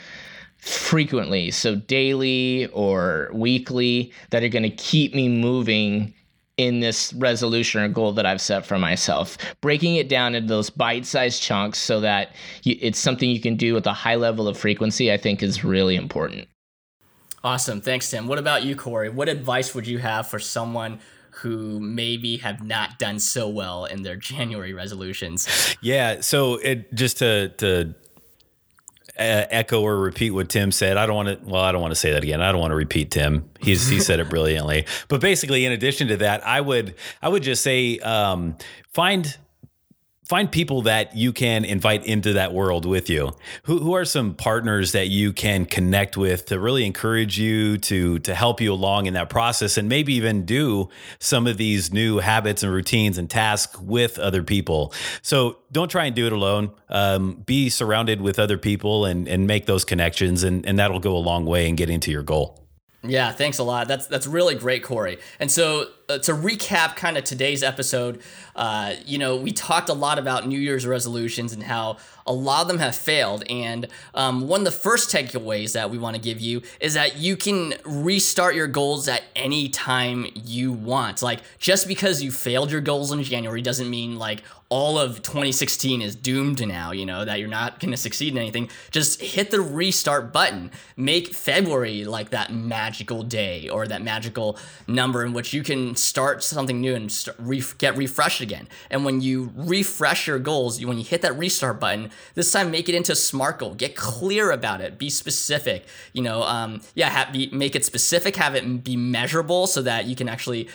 frequently 0.57 1.51
so 1.51 1.75
daily 1.75 2.67
or 2.67 3.29
weekly 3.33 4.11
that 4.29 4.43
are 4.43 4.49
going 4.49 4.63
to 4.63 4.69
keep 4.69 5.13
me 5.13 5.27
moving 5.27 6.13
in 6.57 6.79
this 6.79 7.13
resolution 7.13 7.81
or 7.81 7.87
goal 7.87 8.13
that 8.13 8.25
I've 8.25 8.41
set 8.41 8.65
for 8.65 8.77
myself. 8.77 9.37
Breaking 9.61 9.95
it 9.95 10.07
down 10.07 10.35
into 10.35 10.47
those 10.47 10.69
bite-sized 10.69 11.41
chunks 11.41 11.79
so 11.79 11.99
that 12.01 12.35
you, 12.63 12.77
it's 12.79 12.99
something 12.99 13.29
you 13.29 13.41
can 13.41 13.55
do 13.55 13.73
with 13.73 13.87
a 13.87 13.93
high 13.93 14.15
level 14.15 14.47
of 14.47 14.57
frequency, 14.57 15.11
I 15.11 15.17
think 15.17 15.41
is 15.41 15.63
really 15.63 15.95
important. 15.95 16.47
Awesome. 17.43 17.81
Thanks, 17.81 18.09
Tim. 18.09 18.27
What 18.27 18.39
about 18.39 18.63
you, 18.63 18.75
Cory? 18.75 19.09
What 19.09 19.27
advice 19.27 19.75
would 19.75 19.87
you 19.87 19.97
have 19.97 20.27
for 20.27 20.39
someone 20.39 20.99
who 21.35 21.79
maybe 21.79 22.37
have 22.37 22.63
not 22.63 22.99
done 22.99 23.19
so 23.19 23.47
well 23.49 23.85
in 23.85 24.03
their 24.03 24.15
January 24.33 24.73
resolutions. 24.73 25.75
Yeah. 25.81 26.21
So 26.21 26.55
it 26.55 26.93
just 26.93 27.17
to 27.17 27.49
to 27.49 27.95
uh, 29.17 29.45
echo 29.51 29.81
or 29.81 29.97
repeat 29.97 30.31
what 30.31 30.49
Tim 30.49 30.71
said. 30.71 30.97
I 30.97 31.05
don't 31.05 31.15
want 31.15 31.39
to. 31.39 31.49
Well, 31.49 31.61
I 31.61 31.71
don't 31.71 31.81
want 31.81 31.91
to 31.91 31.99
say 31.99 32.11
that 32.13 32.23
again. 32.23 32.41
I 32.41 32.51
don't 32.51 32.59
want 32.59 32.71
to 32.71 32.75
repeat 32.75 33.11
Tim. 33.11 33.49
He's 33.59 33.87
he 33.87 33.99
said 33.99 34.19
it 34.19 34.29
brilliantly. 34.29 34.85
But 35.07 35.21
basically, 35.21 35.65
in 35.65 35.71
addition 35.71 36.07
to 36.07 36.17
that, 36.17 36.45
I 36.45 36.61
would 36.61 36.95
I 37.21 37.29
would 37.29 37.43
just 37.43 37.61
say 37.61 37.99
um, 37.99 38.57
find 38.91 39.37
find 40.33 40.51
people 40.51 40.81
that 40.81 41.15
you 41.15 41.31
can 41.31 41.63
invite 41.63 42.03
into 42.07 42.33
that 42.33 42.51
world 42.51 42.87
with 42.87 43.07
you. 43.07 43.31
Who, 43.65 43.77
who 43.77 43.93
are 43.93 44.03
some 44.03 44.33
partners 44.33 44.93
that 44.93 45.09
you 45.09 45.31
can 45.31 45.67
connect 45.67 46.17
with 46.17 46.47
to 46.47 46.59
really 46.59 46.87
encourage 46.87 47.37
you 47.37 47.77
to 47.77 48.17
to 48.17 48.33
help 48.33 48.59
you 48.59 48.73
along 48.73 49.05
in 49.05 49.13
that 49.13 49.29
process, 49.29 49.77
and 49.77 49.87
maybe 49.87 50.15
even 50.15 50.43
do 50.43 50.89
some 51.19 51.45
of 51.45 51.57
these 51.57 51.93
new 51.93 52.17
habits 52.17 52.63
and 52.63 52.73
routines 52.73 53.19
and 53.19 53.29
tasks 53.29 53.77
with 53.79 54.17
other 54.17 54.41
people. 54.41 54.91
So 55.21 55.59
don't 55.71 55.91
try 55.91 56.05
and 56.05 56.15
do 56.15 56.25
it 56.25 56.33
alone. 56.33 56.71
Um, 56.89 57.43
be 57.45 57.69
surrounded 57.69 58.19
with 58.19 58.39
other 58.39 58.57
people 58.57 59.05
and 59.05 59.27
and 59.27 59.45
make 59.45 59.67
those 59.67 59.85
connections, 59.85 60.41
and 60.41 60.65
and 60.65 60.79
that'll 60.79 60.99
go 60.99 61.15
a 61.15 61.19
long 61.19 61.45
way 61.45 61.69
in 61.69 61.75
getting 61.75 61.99
to 61.99 62.11
your 62.11 62.23
goal. 62.23 62.62
Yeah, 63.05 63.33
thanks 63.33 63.57
a 63.57 63.63
lot. 63.63 63.89
That's 63.89 64.07
that's 64.07 64.27
really 64.27 64.55
great, 64.55 64.81
Cory. 64.81 65.19
And 65.37 65.51
so 65.51 65.87
uh, 66.07 66.19
to 66.19 66.31
recap, 66.31 66.95
kind 66.95 67.17
of 67.17 67.25
today's 67.25 67.61
episode, 67.61 68.21
uh, 68.55 68.93
you 69.05 69.17
know, 69.17 69.35
we 69.35 69.51
talked 69.51 69.89
a 69.89 69.93
lot 69.93 70.19
about 70.19 70.47
New 70.47 70.59
Year's 70.59 70.85
resolutions 70.87 71.51
and 71.51 71.63
how 71.63 71.97
a 72.25 72.31
lot 72.31 72.61
of 72.61 72.67
them 72.69 72.79
have 72.79 72.95
failed. 72.95 73.43
And 73.49 73.87
um, 74.13 74.47
one 74.47 74.61
of 74.61 74.65
the 74.65 74.71
first 74.71 75.09
takeaways 75.13 75.73
that 75.73 75.89
we 75.89 75.97
want 75.97 76.15
to 76.15 76.21
give 76.21 76.39
you 76.39 76.61
is 76.79 76.93
that 76.93 77.17
you 77.17 77.35
can 77.35 77.73
restart 77.83 78.55
your 78.55 78.67
goals 78.67 79.09
at 79.09 79.23
any 79.35 79.67
time 79.67 80.27
you 80.33 80.71
want. 80.71 81.21
Like 81.21 81.41
just 81.59 81.89
because 81.89 82.23
you 82.23 82.31
failed 82.31 82.71
your 82.71 82.81
goals 82.81 83.11
in 83.11 83.21
January 83.23 83.61
doesn't 83.61 83.89
mean 83.89 84.17
like 84.17 84.43
all 84.73 84.97
of 84.97 85.21
2016 85.21 86.01
is 86.01 86.15
doomed 86.15 86.67
now, 86.67 86.91
you 86.91 87.05
know, 87.05 87.23
that 87.23 87.37
you're 87.37 87.47
not 87.47 87.79
going 87.79 87.91
to 87.91 87.97
succeed 87.97 88.33
in 88.33 88.39
anything. 88.39 88.67
Just 88.89 89.21
hit 89.21 89.51
the 89.51 89.61
restart 89.61 90.33
button. 90.33 90.71
Make 90.97 91.27
February 91.27 92.05
like 92.05 92.31
that 92.31 92.51
magical 92.51 93.21
day 93.21 93.69
or 93.69 93.85
that 93.85 94.01
magical 94.01 94.57
number 94.87 95.23
in 95.23 95.31
which 95.31 95.53
you 95.53 95.61
can 95.61 95.95
start 95.95 96.41
something 96.41 96.81
new 96.81 96.95
and 96.95 97.11
start, 97.11 97.37
get 97.77 97.95
refreshed 97.95 98.41
again. 98.41 98.67
And 98.89 99.05
when 99.05 99.21
you 99.21 99.51
refresh 99.55 100.25
your 100.25 100.39
goals, 100.39 100.83
when 100.83 100.97
you 100.97 101.03
hit 101.03 101.21
that 101.21 101.37
restart 101.37 101.79
button, 101.79 102.09
this 102.33 102.51
time 102.51 102.71
make 102.71 102.89
it 102.89 102.95
into 102.95 103.15
SMART 103.15 103.59
goal. 103.59 103.75
Get 103.75 103.95
clear 103.95 104.49
about 104.49 104.81
it. 104.81 104.97
Be 104.97 105.11
specific. 105.11 105.85
You 106.13 106.23
know, 106.23 106.41
um, 106.41 106.81
yeah, 106.95 107.09
have, 107.09 107.31
be, 107.31 107.47
make 107.51 107.75
it 107.75 107.85
specific, 107.85 108.37
have 108.37 108.55
it 108.55 108.83
be 108.83 108.97
measurable 108.97 109.67
so 109.67 109.83
that 109.83 110.05
you 110.05 110.15
can 110.15 110.27
actually 110.27 110.67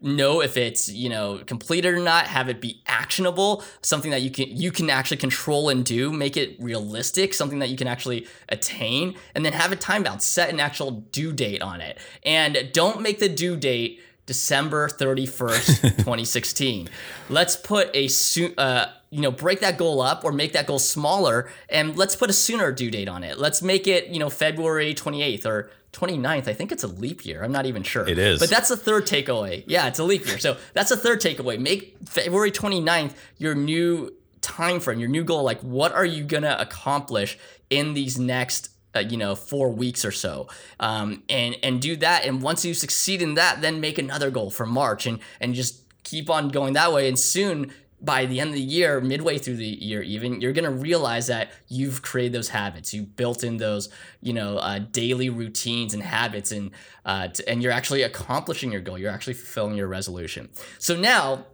know 0.00 0.40
if 0.40 0.56
it's 0.56 0.88
you 0.88 1.08
know 1.08 1.40
completed 1.46 1.92
or 1.92 1.98
not 1.98 2.26
have 2.26 2.48
it 2.48 2.60
be 2.60 2.80
actionable 2.86 3.64
something 3.82 4.10
that 4.10 4.22
you 4.22 4.30
can 4.30 4.48
you 4.48 4.70
can 4.70 4.90
actually 4.90 5.16
control 5.16 5.68
and 5.68 5.84
do 5.84 6.12
make 6.12 6.36
it 6.36 6.56
realistic 6.60 7.34
something 7.34 7.58
that 7.58 7.68
you 7.68 7.76
can 7.76 7.88
actually 7.88 8.26
attain 8.48 9.14
and 9.34 9.44
then 9.44 9.52
have 9.52 9.72
a 9.72 9.76
time 9.76 10.02
bound 10.02 10.22
set 10.22 10.50
an 10.50 10.60
actual 10.60 10.90
due 10.90 11.32
date 11.32 11.62
on 11.62 11.80
it. 11.80 11.98
And 12.22 12.70
don't 12.72 13.00
make 13.00 13.18
the 13.18 13.28
due 13.28 13.56
date 13.56 14.00
december 14.26 14.88
31st 14.88 15.80
2016 15.96 16.88
let's 17.30 17.56
put 17.56 17.90
a 17.94 18.08
soon 18.08 18.52
uh, 18.58 18.92
you 19.10 19.20
know 19.20 19.30
break 19.30 19.60
that 19.60 19.78
goal 19.78 20.00
up 20.00 20.24
or 20.24 20.32
make 20.32 20.52
that 20.52 20.66
goal 20.66 20.78
smaller 20.78 21.48
and 21.68 21.96
let's 21.96 22.14
put 22.14 22.28
a 22.28 22.32
sooner 22.32 22.72
due 22.72 22.90
date 22.90 23.08
on 23.08 23.24
it 23.24 23.38
let's 23.38 23.62
make 23.62 23.86
it 23.86 24.08
you 24.08 24.18
know 24.18 24.30
february 24.30 24.94
28th 24.94 25.46
or 25.46 25.70
29th. 25.92 26.48
I 26.48 26.52
think 26.52 26.70
it's 26.70 26.84
a 26.84 26.88
leap 26.88 27.24
year. 27.24 27.42
I'm 27.42 27.50
not 27.50 27.66
even 27.66 27.82
sure. 27.82 28.06
It 28.06 28.18
is. 28.18 28.38
But 28.40 28.50
that's 28.50 28.68
the 28.68 28.76
third 28.76 29.06
takeaway. 29.06 29.64
Yeah, 29.66 29.88
it's 29.88 29.98
a 29.98 30.04
leap 30.04 30.26
year. 30.26 30.38
So 30.38 30.58
that's 30.74 30.90
the 30.90 30.96
third 30.96 31.20
takeaway. 31.20 31.58
Make 31.58 31.96
February 32.04 32.50
29th 32.50 33.14
your 33.38 33.54
new 33.54 34.14
time 34.40 34.80
frame, 34.80 35.00
your 35.00 35.08
new 35.08 35.24
goal. 35.24 35.42
Like, 35.42 35.60
what 35.60 35.92
are 35.92 36.04
you 36.04 36.24
going 36.24 36.42
to 36.42 36.60
accomplish 36.60 37.38
in 37.70 37.94
these 37.94 38.18
next 38.18 38.70
uh, 38.94 39.00
you 39.00 39.16
know 39.16 39.34
four 39.34 39.68
weeks 39.68 40.04
or 40.04 40.10
so 40.10 40.48
um, 40.80 41.22
and 41.28 41.56
and 41.62 41.82
do 41.82 41.94
that 41.96 42.24
and 42.24 42.40
once 42.40 42.64
you 42.64 42.72
succeed 42.72 43.20
in 43.20 43.34
that 43.34 43.60
then 43.60 43.82
make 43.82 43.98
another 43.98 44.30
goal 44.30 44.50
for 44.50 44.64
march 44.64 45.06
and 45.06 45.18
and 45.40 45.54
just 45.54 45.82
keep 46.04 46.30
on 46.30 46.48
going 46.48 46.72
that 46.72 46.90
way 46.90 47.06
and 47.06 47.18
soon 47.18 47.70
by 48.00 48.26
the 48.26 48.40
end 48.40 48.48
of 48.48 48.54
the 48.54 48.60
year, 48.60 49.00
midway 49.00 49.38
through 49.38 49.56
the 49.56 49.66
year, 49.66 50.02
even 50.02 50.40
you're 50.40 50.52
gonna 50.52 50.70
realize 50.70 51.26
that 51.26 51.50
you've 51.68 52.02
created 52.02 52.32
those 52.32 52.48
habits, 52.48 52.94
you've 52.94 53.16
built 53.16 53.42
in 53.42 53.56
those, 53.56 53.88
you 54.20 54.32
know, 54.32 54.56
uh, 54.58 54.78
daily 54.78 55.28
routines 55.30 55.94
and 55.94 56.02
habits, 56.02 56.52
and 56.52 56.70
uh, 57.04 57.28
t- 57.28 57.44
and 57.46 57.62
you're 57.62 57.72
actually 57.72 58.02
accomplishing 58.02 58.70
your 58.70 58.80
goal. 58.80 58.98
You're 58.98 59.10
actually 59.10 59.34
fulfilling 59.34 59.76
your 59.76 59.88
resolution. 59.88 60.48
So 60.78 60.96
now 60.96 61.46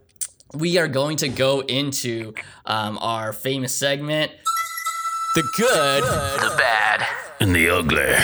we 0.53 0.77
are 0.77 0.87
going 0.87 1.17
to 1.17 1.27
go 1.27 1.61
into 1.61 2.33
um, 2.65 2.97
our 2.99 3.33
famous 3.33 3.75
segment, 3.75 4.31
the 5.35 5.43
good, 5.57 6.03
the 6.03 6.55
bad, 6.57 7.05
and 7.39 7.55
the 7.55 7.69
ugly. 7.69 8.15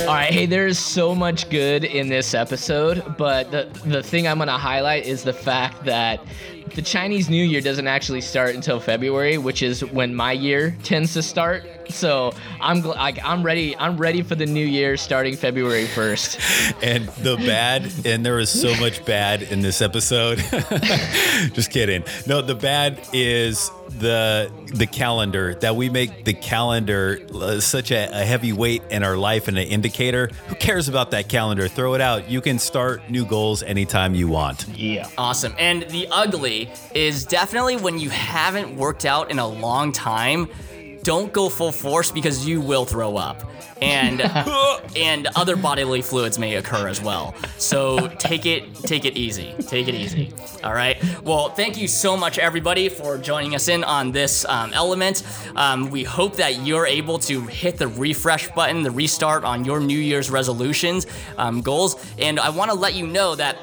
All 0.00 0.06
right, 0.06 0.32
hey, 0.32 0.46
there's 0.46 0.78
so 0.78 1.14
much 1.14 1.48
good 1.50 1.84
in 1.84 2.08
this 2.08 2.34
episode, 2.34 3.16
but 3.16 3.50
the 3.52 3.68
the 3.86 4.02
thing 4.02 4.26
I'm 4.26 4.38
gonna 4.38 4.58
highlight 4.58 5.06
is 5.06 5.22
the 5.22 5.32
fact 5.32 5.84
that 5.84 6.20
the 6.74 6.82
Chinese 6.82 7.30
New 7.30 7.44
Year 7.44 7.60
doesn't 7.60 7.86
actually 7.86 8.20
start 8.20 8.56
until 8.56 8.80
February, 8.80 9.38
which 9.38 9.62
is 9.62 9.84
when 9.84 10.12
my 10.12 10.32
year 10.32 10.76
tends 10.82 11.12
to 11.14 11.22
start. 11.22 11.64
So 11.88 12.32
I'm 12.60 12.82
gl- 12.82 12.96
like 12.96 13.18
I'm 13.24 13.42
ready. 13.42 13.76
I'm 13.76 13.96
ready 13.96 14.22
for 14.22 14.34
the 14.34 14.46
new 14.46 14.64
year 14.64 14.96
starting 14.96 15.36
February 15.36 15.86
1st. 15.86 16.74
and 16.82 17.06
the 17.24 17.36
bad 17.36 17.90
and 18.04 18.24
there 18.24 18.38
is 18.38 18.48
so 18.50 18.74
much 18.80 19.04
bad 19.04 19.42
in 19.42 19.60
this 19.60 19.80
episode 19.82 20.38
just 21.52 21.70
kidding 21.70 22.02
no 22.26 22.40
the 22.42 22.54
bad 22.54 23.00
is 23.12 23.70
the 23.98 24.50
the 24.66 24.86
calendar 24.86 25.54
that 25.56 25.76
we 25.76 25.88
make 25.88 26.24
the 26.24 26.32
calendar 26.32 27.20
uh, 27.34 27.60
such 27.60 27.90
a, 27.90 28.08
a 28.12 28.24
heavy 28.24 28.52
weight 28.52 28.82
in 28.90 29.02
our 29.02 29.16
life 29.16 29.48
and 29.48 29.58
an 29.58 29.66
indicator 29.68 30.28
who 30.48 30.54
cares 30.56 30.88
about 30.88 31.10
that 31.10 31.28
calendar 31.28 31.68
throw 31.68 31.94
it 31.94 32.00
out 32.00 32.28
you 32.30 32.40
can 32.40 32.58
start 32.58 33.08
new 33.10 33.24
goals 33.26 33.62
anytime 33.62 34.14
you 34.14 34.28
want 34.28 34.66
Yeah. 34.76 35.08
Awesome. 35.18 35.54
And 35.58 35.82
the 35.90 36.08
ugly 36.10 36.70
is 36.94 37.24
definitely 37.24 37.76
when 37.76 37.98
you 37.98 38.10
haven't 38.10 38.76
worked 38.76 39.04
out 39.04 39.30
in 39.30 39.38
a 39.38 39.46
long 39.46 39.92
time, 39.92 40.48
don't 41.04 41.32
go 41.32 41.48
full 41.48 41.70
force 41.70 42.10
because 42.10 42.46
you 42.46 42.60
will 42.60 42.84
throw 42.84 43.16
up. 43.16 43.48
And 43.82 44.20
and 44.96 45.28
other 45.36 45.56
bodily 45.56 46.00
fluids 46.00 46.38
may 46.38 46.54
occur 46.54 46.88
as 46.88 47.02
well. 47.02 47.34
So 47.58 48.08
take 48.18 48.46
it 48.46 48.74
take 48.74 49.04
it 49.04 49.16
easy. 49.16 49.54
Take 49.66 49.88
it 49.88 49.94
easy. 49.94 50.32
All 50.64 50.72
right. 50.72 50.96
Well, 51.22 51.50
thank 51.50 51.76
you 51.76 51.86
so 51.86 52.16
much 52.16 52.38
everybody 52.38 52.88
for 52.88 53.18
joining 53.18 53.54
us 53.54 53.68
in 53.68 53.84
on 53.84 54.10
this 54.10 54.44
um, 54.46 54.72
element. 54.72 55.22
Um, 55.54 55.90
we 55.90 56.02
hope 56.02 56.36
that 56.36 56.64
you're 56.64 56.86
able 56.86 57.18
to 57.20 57.42
hit 57.42 57.76
the 57.76 57.88
refresh 57.88 58.48
button, 58.52 58.82
the 58.82 58.90
restart 58.90 59.44
on 59.44 59.64
your 59.64 59.80
New 59.80 59.98
Year's 59.98 60.30
resolutions, 60.30 61.06
um, 61.36 61.60
goals. 61.60 61.96
And 62.18 62.40
I 62.40 62.48
want 62.48 62.70
to 62.70 62.76
let 62.76 62.94
you 62.94 63.06
know 63.06 63.34
that 63.34 63.58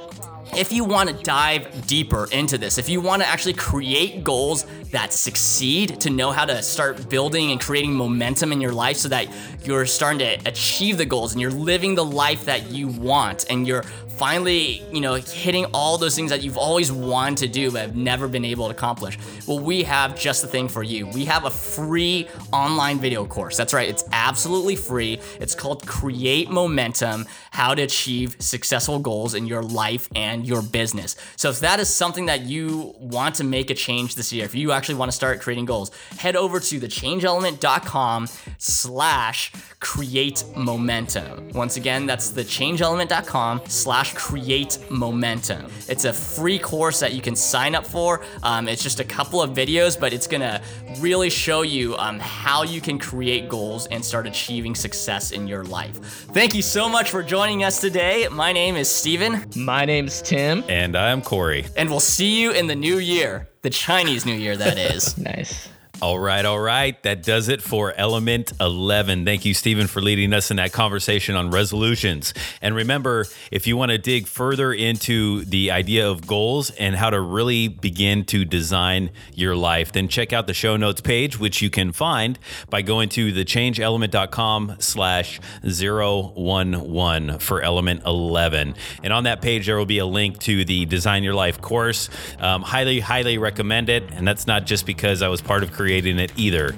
if 0.55 0.71
you 0.71 0.83
want 0.83 1.09
to 1.09 1.15
dive 1.23 1.87
deeper 1.87 2.27
into 2.31 2.57
this, 2.57 2.77
if 2.77 2.89
you 2.89 2.99
want 2.99 3.21
to 3.21 3.27
actually 3.27 3.53
create 3.53 4.23
goals 4.23 4.65
that 4.91 5.13
succeed, 5.13 6.01
to 6.01 6.09
know 6.09 6.31
how 6.31 6.45
to 6.45 6.61
start 6.61 7.09
building 7.09 7.51
and 7.51 7.61
creating 7.61 7.93
momentum 7.93 8.51
in 8.51 8.59
your 8.59 8.73
life 8.73 8.97
so 8.97 9.07
that 9.07 9.27
you're 9.63 9.85
starting 9.85 10.19
to 10.19 10.49
achieve 10.49 10.97
the 10.97 11.05
goals 11.05 11.31
and 11.31 11.41
you're 11.41 11.51
living 11.51 11.95
the 11.95 12.03
life 12.03 12.45
that 12.45 12.69
you 12.69 12.87
want 12.87 13.45
and 13.49 13.65
you're 13.65 13.83
finally, 14.21 14.83
you 14.91 15.01
know, 15.01 15.15
hitting 15.15 15.65
all 15.73 15.97
those 15.97 16.15
things 16.15 16.29
that 16.29 16.43
you've 16.43 16.57
always 16.57 16.91
wanted 16.91 17.37
to 17.37 17.47
do 17.47 17.71
but 17.71 17.81
have 17.81 17.95
never 17.95 18.27
been 18.27 18.45
able 18.45 18.65
to 18.65 18.71
accomplish. 18.71 19.17
Well, 19.47 19.59
we 19.59 19.83
have 19.83 20.15
just 20.15 20.41
the 20.41 20.47
thing 20.47 20.67
for 20.67 20.83
you. 20.83 21.07
We 21.07 21.25
have 21.25 21.45
a 21.45 21.49
free 21.49 22.27
online 22.51 22.99
video 22.99 23.25
course. 23.25 23.57
That's 23.57 23.73
right, 23.73 23.89
it's 23.89 24.03
absolutely 24.11 24.75
free. 24.75 25.19
It's 25.39 25.55
called 25.55 25.87
Create 25.87 26.51
Momentum 26.51 27.25
How 27.51 27.73
to 27.73 27.81
Achieve 27.81 28.35
Successful 28.39 28.99
Goals 28.99 29.33
in 29.33 29.47
Your 29.47 29.63
Life 29.63 30.07
and 30.15 30.40
Your 30.45 30.61
Business. 30.61 31.15
So, 31.35 31.49
if 31.49 31.59
that 31.59 31.79
is 31.79 31.89
something 31.89 32.25
that 32.27 32.41
you 32.41 32.95
want 32.99 33.35
to 33.35 33.43
make 33.43 33.69
a 33.69 33.73
change 33.73 34.15
this 34.15 34.31
year, 34.31 34.45
if 34.45 34.55
you 34.55 34.71
actually 34.71 34.95
want 34.95 35.11
to 35.11 35.15
start 35.15 35.41
creating 35.41 35.65
goals, 35.65 35.91
head 36.17 36.35
over 36.35 36.59
to 36.59 36.79
thechangeelement.com 36.79 38.27
slash 38.57 39.51
create 39.79 40.43
momentum. 40.55 41.49
Once 41.49 41.75
again, 41.77 42.05
that's 42.05 42.31
thechangeelement.com 42.31 43.61
slash 43.67 44.13
create 44.13 44.77
momentum. 44.89 45.71
It's 45.87 46.05
a 46.05 46.13
free 46.13 46.59
course 46.59 46.99
that 46.99 47.13
you 47.13 47.21
can 47.21 47.35
sign 47.35 47.75
up 47.75 47.85
for. 47.85 48.23
Um, 48.43 48.67
it's 48.67 48.83
just 48.83 48.99
a 48.99 49.03
couple 49.03 49.41
of 49.41 49.51
videos, 49.51 49.99
but 49.99 50.13
it's 50.13 50.27
gonna 50.27 50.61
really 50.99 51.29
show 51.29 51.63
you 51.63 51.97
um, 51.97 52.19
how 52.19 52.63
you 52.63 52.81
can 52.81 52.99
create 52.99 53.49
goals 53.49 53.87
and 53.87 54.03
start 54.03 54.27
achieving 54.27 54.75
success 54.75 55.31
in 55.31 55.47
your 55.47 55.63
life. 55.63 55.95
Thank 56.33 56.53
you 56.53 56.61
so 56.61 56.87
much 56.87 57.09
for 57.09 57.23
joining 57.23 57.63
us 57.63 57.81
today. 57.81 58.27
My 58.31 58.51
name 58.51 58.75
is 58.75 58.89
Steven, 58.89 59.45
My 59.55 59.85
name's 59.85 60.21
Tim. 60.21 60.30
And 60.33 60.95
i'm 60.95 61.21
cory 61.21 61.65
and 61.75 61.89
we'll 61.89 61.99
see 61.99 62.41
you 62.41 62.51
in 62.51 62.67
the 62.67 62.75
new 62.75 62.97
year, 62.97 63.47
the 63.61 63.69
Chinese 63.69 64.25
New 64.25 64.33
Year, 64.35 64.57
that 64.57 64.77
is. 64.77 65.17
Nice. 65.31 65.69
All 66.01 66.17
right, 66.17 66.43
all 66.43 66.59
right. 66.59 66.99
That 67.03 67.21
does 67.21 67.47
it 67.47 67.61
for 67.61 67.93
Element 67.95 68.53
11. 68.59 69.23
Thank 69.23 69.45
you, 69.45 69.53
Steven, 69.53 69.85
for 69.85 70.01
leading 70.01 70.33
us 70.33 70.49
in 70.49 70.57
that 70.57 70.71
conversation 70.71 71.35
on 71.35 71.51
resolutions. 71.51 72.33
And 72.59 72.75
remember, 72.75 73.27
if 73.51 73.67
you 73.67 73.77
want 73.77 73.91
to 73.91 73.99
dig 73.99 74.25
further 74.25 74.73
into 74.73 75.45
the 75.45 75.69
idea 75.69 76.09
of 76.09 76.25
goals 76.25 76.71
and 76.71 76.95
how 76.95 77.11
to 77.11 77.21
really 77.21 77.67
begin 77.67 78.25
to 78.25 78.45
design 78.45 79.11
your 79.35 79.55
life, 79.55 79.91
then 79.91 80.07
check 80.07 80.33
out 80.33 80.47
the 80.47 80.55
show 80.55 80.75
notes 80.75 81.01
page, 81.01 81.39
which 81.39 81.61
you 81.61 81.69
can 81.69 81.91
find 81.91 82.39
by 82.71 82.81
going 82.81 83.07
to 83.09 83.31
thechangeelement.com 83.31 84.77
slash 84.79 85.39
011 85.63 87.37
for 87.37 87.61
Element 87.61 88.01
11. 88.07 88.73
And 89.03 89.13
on 89.13 89.25
that 89.25 89.43
page, 89.43 89.67
there 89.67 89.77
will 89.77 89.85
be 89.85 89.99
a 89.99 90.07
link 90.07 90.39
to 90.39 90.65
the 90.65 90.85
Design 90.85 91.23
Your 91.23 91.35
Life 91.35 91.61
course. 91.61 92.09
Um, 92.39 92.63
highly, 92.63 93.01
highly 93.01 93.37
recommend 93.37 93.89
it. 93.89 94.09
And 94.13 94.27
that's 94.27 94.47
not 94.47 94.65
just 94.65 94.87
because 94.87 95.21
I 95.21 95.27
was 95.27 95.43
part 95.43 95.61
of 95.61 95.71
creating 95.91 96.19
it 96.19 96.31
either. 96.37 96.73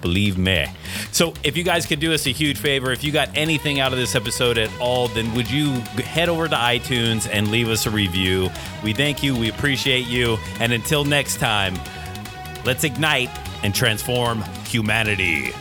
Believe 0.00 0.36
me. 0.36 0.66
So, 1.12 1.32
if 1.44 1.56
you 1.56 1.62
guys 1.62 1.86
could 1.86 2.00
do 2.00 2.12
us 2.12 2.26
a 2.26 2.30
huge 2.30 2.58
favor, 2.58 2.90
if 2.90 3.04
you 3.04 3.12
got 3.12 3.28
anything 3.36 3.78
out 3.78 3.92
of 3.92 4.00
this 4.00 4.16
episode 4.16 4.58
at 4.58 4.70
all, 4.80 5.06
then 5.08 5.32
would 5.34 5.48
you 5.48 5.70
head 6.02 6.28
over 6.28 6.48
to 6.48 6.56
iTunes 6.56 7.28
and 7.30 7.52
leave 7.52 7.68
us 7.68 7.86
a 7.86 7.90
review? 7.90 8.50
We 8.82 8.92
thank 8.92 9.22
you, 9.22 9.36
we 9.36 9.48
appreciate 9.48 10.06
you, 10.08 10.38
and 10.58 10.72
until 10.72 11.04
next 11.04 11.38
time, 11.38 11.74
let's 12.64 12.82
ignite 12.82 13.30
and 13.62 13.72
transform 13.72 14.42
humanity. 14.66 15.52